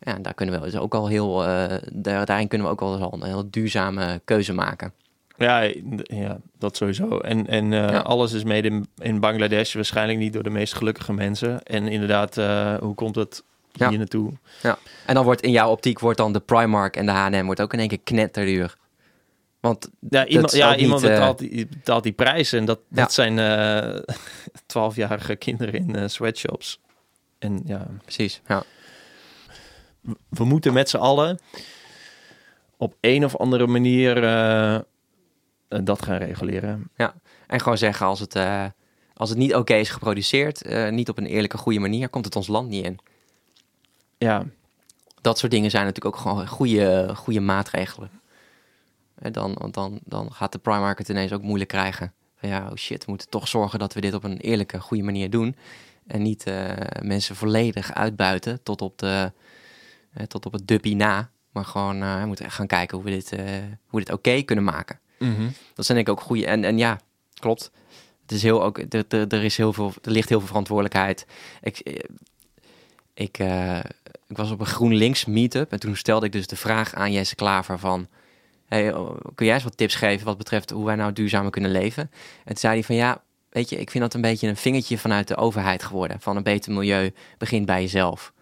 [0.00, 1.36] Ja, daar kunnen we dus ook al heel...
[1.92, 4.92] daar, daarin kunnen we ook al een heel duurzame keuze maken.
[5.36, 5.60] Ja,
[6.02, 7.18] ja dat sowieso.
[7.18, 7.98] En, en Ja.
[7.98, 11.62] alles is mede in, in Bangladesh waarschijnlijk niet door de meest gelukkige mensen.
[11.62, 12.34] En inderdaad,
[12.80, 13.88] hoe komt het Ja.
[13.88, 14.32] hier naartoe?
[15.06, 17.44] En dan wordt in jouw optiek wordt dan de Primark en de H&M...
[17.44, 18.76] wordt ook in één keer knetterduur.
[19.60, 22.52] Want Ja, iemand, ja, iemand niet, eh, betaalt, die, betaalt die prijs.
[22.52, 23.02] En dat, Ja.
[23.02, 23.36] dat zijn
[24.66, 26.80] twaalfjarige kinderen in eh, sweatshops.
[27.38, 28.62] En ja, precies, ja.
[30.28, 31.38] we moeten met z'n allen
[32.76, 34.80] op een of andere manier eh, eh,
[35.82, 36.90] dat gaan reguleren.
[37.46, 38.64] En gewoon zeggen als het, eh,
[39.14, 40.62] als het niet oké is geproduceerd...
[40.62, 42.08] eh, niet op een eerlijke, goede manier...
[42.08, 42.98] komt het ons land niet in.
[44.22, 44.44] Ja,
[45.20, 48.10] dat soort dingen zijn natuurlijk ook gewoon goede, goede maatregelen.
[49.14, 52.12] En dan, dan, dan gaat de Primark het ineens ook moeilijk krijgen.
[52.36, 55.02] Van ja, oh shit, we moeten toch zorgen dat we dit op een eerlijke, goede
[55.02, 55.56] manier doen.
[56.06, 56.70] En niet eh,
[57.02, 59.32] mensen volledig uitbuiten tot op, de,
[60.12, 61.30] eh, tot op het duppie na.
[61.50, 64.42] Maar gewoon, eh, we moeten echt gaan kijken hoe we dit, hoe we dit oké
[64.42, 65.00] kunnen maken.
[65.74, 66.46] Dat zijn denk ik ook goede.
[66.46, 67.00] En, en ja,
[67.34, 67.70] klopt.
[68.22, 71.26] Het is heel ook, er, er, er is heel veel, er ligt heel veel verantwoordelijkheid.
[71.60, 72.02] Ik,
[73.14, 73.38] ik,
[74.32, 77.34] ik was op een GroenLinks meetup en toen stelde ik dus de vraag aan Jesse
[77.34, 78.08] Klaver van...
[78.68, 82.02] Oh, kun jij eens wat tips geven wat betreft hoe wij nou duurzamer kunnen leven?
[82.38, 84.98] En toen zei hij van ja, weet je, ik vind dat een beetje een vingertje
[84.98, 86.20] vanuit de overheid geworden.
[86.20, 88.32] Van een beter milieu begint bij jezelf.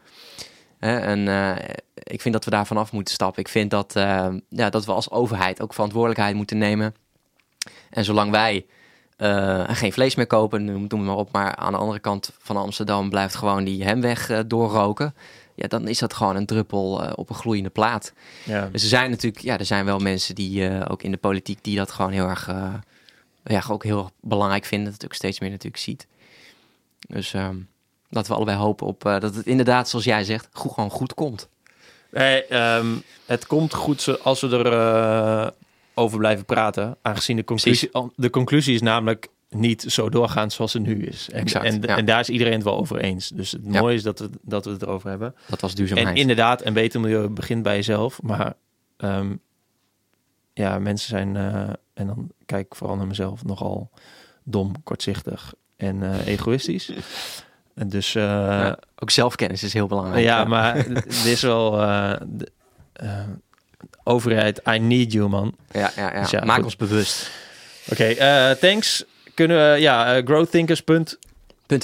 [0.79, 1.57] En eh,
[1.95, 3.43] ik vind dat we daar vanaf moeten stappen.
[3.43, 6.95] Ik vind dat, eh, ja, dat we als overheid ook verantwoordelijkheid moeten nemen.
[7.91, 8.67] En zolang wij
[9.17, 12.57] eh, geen vlees meer kopen, noem het maar op, maar aan de andere kant van
[12.57, 15.15] Amsterdam blijft gewoon die hemweg doorroken.
[15.55, 18.13] Ja, dan is dat gewoon een druppel eh, op een gloeiende plaat.
[18.45, 18.69] ja.
[18.73, 21.65] Dus er zijn natuurlijk, ja, er zijn wel mensen die eh, ook in de politiek
[21.65, 22.75] die dat gewoon heel erg, eh,
[23.45, 24.85] ja, ook heel erg belangrijk vinden.
[24.91, 26.07] Dat het ook steeds meer natuurlijk ziet.
[27.09, 27.57] Dus ehm,
[28.09, 31.49] laten we allebei hopen op dat het inderdaad, zoals jij zegt, goed, gewoon goed komt.
[32.11, 32.87] Nee, ehm,
[33.27, 35.53] het komt goed als we er
[35.95, 36.97] over blijven praten.
[37.03, 41.29] Aangezien de conclusie, de conclusie is namelijk niet zo doorgaan zoals het nu is.
[41.33, 41.97] En, Exact, en, ja.
[41.97, 43.29] en daar is iedereen het wel over eens.
[43.29, 43.81] Dus het Ja.
[43.81, 45.35] mooie is dat we, dat we het erover hebben.
[45.49, 46.09] Dat was duurzaamheid.
[46.09, 48.23] En inderdaad, een beter milieu begint bij jezelf.
[48.23, 48.55] Maar
[48.97, 49.35] ehm,
[50.55, 53.91] ja, mensen zijn, eh, en dan kijk ik vooral naar mezelf, nogal
[54.45, 56.93] dom, kortzichtig en eh, egoïstisch.
[57.75, 60.25] En dus eh, Ja, ook zelfkennis is heel belangrijk.
[60.25, 61.71] ja, maar het is wel...
[62.29, 62.49] de,
[64.05, 65.55] overheid, I need you, man.
[65.71, 66.21] Ja, ja, ja.
[66.21, 66.65] Dus Maak goed.
[66.65, 67.31] ons bewust.
[67.91, 68.15] Oké,
[68.61, 69.05] thanks
[69.47, 71.05] kunnen we, ja, eh, growthinkers.nl.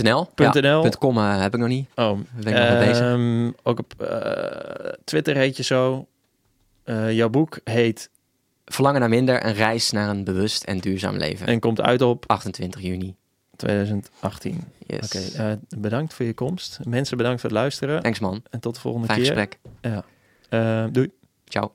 [0.02, 0.28] .nl.
[0.36, 0.84] .nl.
[0.84, 1.88] Ja, .com eh, heb ik nog niet.
[1.94, 3.04] Oh, Daar ben ik nog mee bezig.
[3.06, 6.06] ehm, ook op eh, Twitter heet je zo.
[6.84, 8.10] Eh, jouw boek heet
[8.64, 11.46] Verlangen naar minder, een reis naar een bewust en duurzaam leven.
[11.46, 13.14] en komt uit op 28 juni.
[13.56, 14.64] 2018.
[14.86, 15.04] Yes.
[15.04, 16.78] Oké, eh, bedankt voor je komst.
[16.88, 18.02] Mensen, bedankt voor het luisteren.
[18.02, 18.42] Thanks man.
[18.50, 19.26] En tot de volgende Fijn keer.
[19.26, 19.58] gesprek.
[20.48, 21.10] Eh, doei.
[21.44, 21.72] Ciao.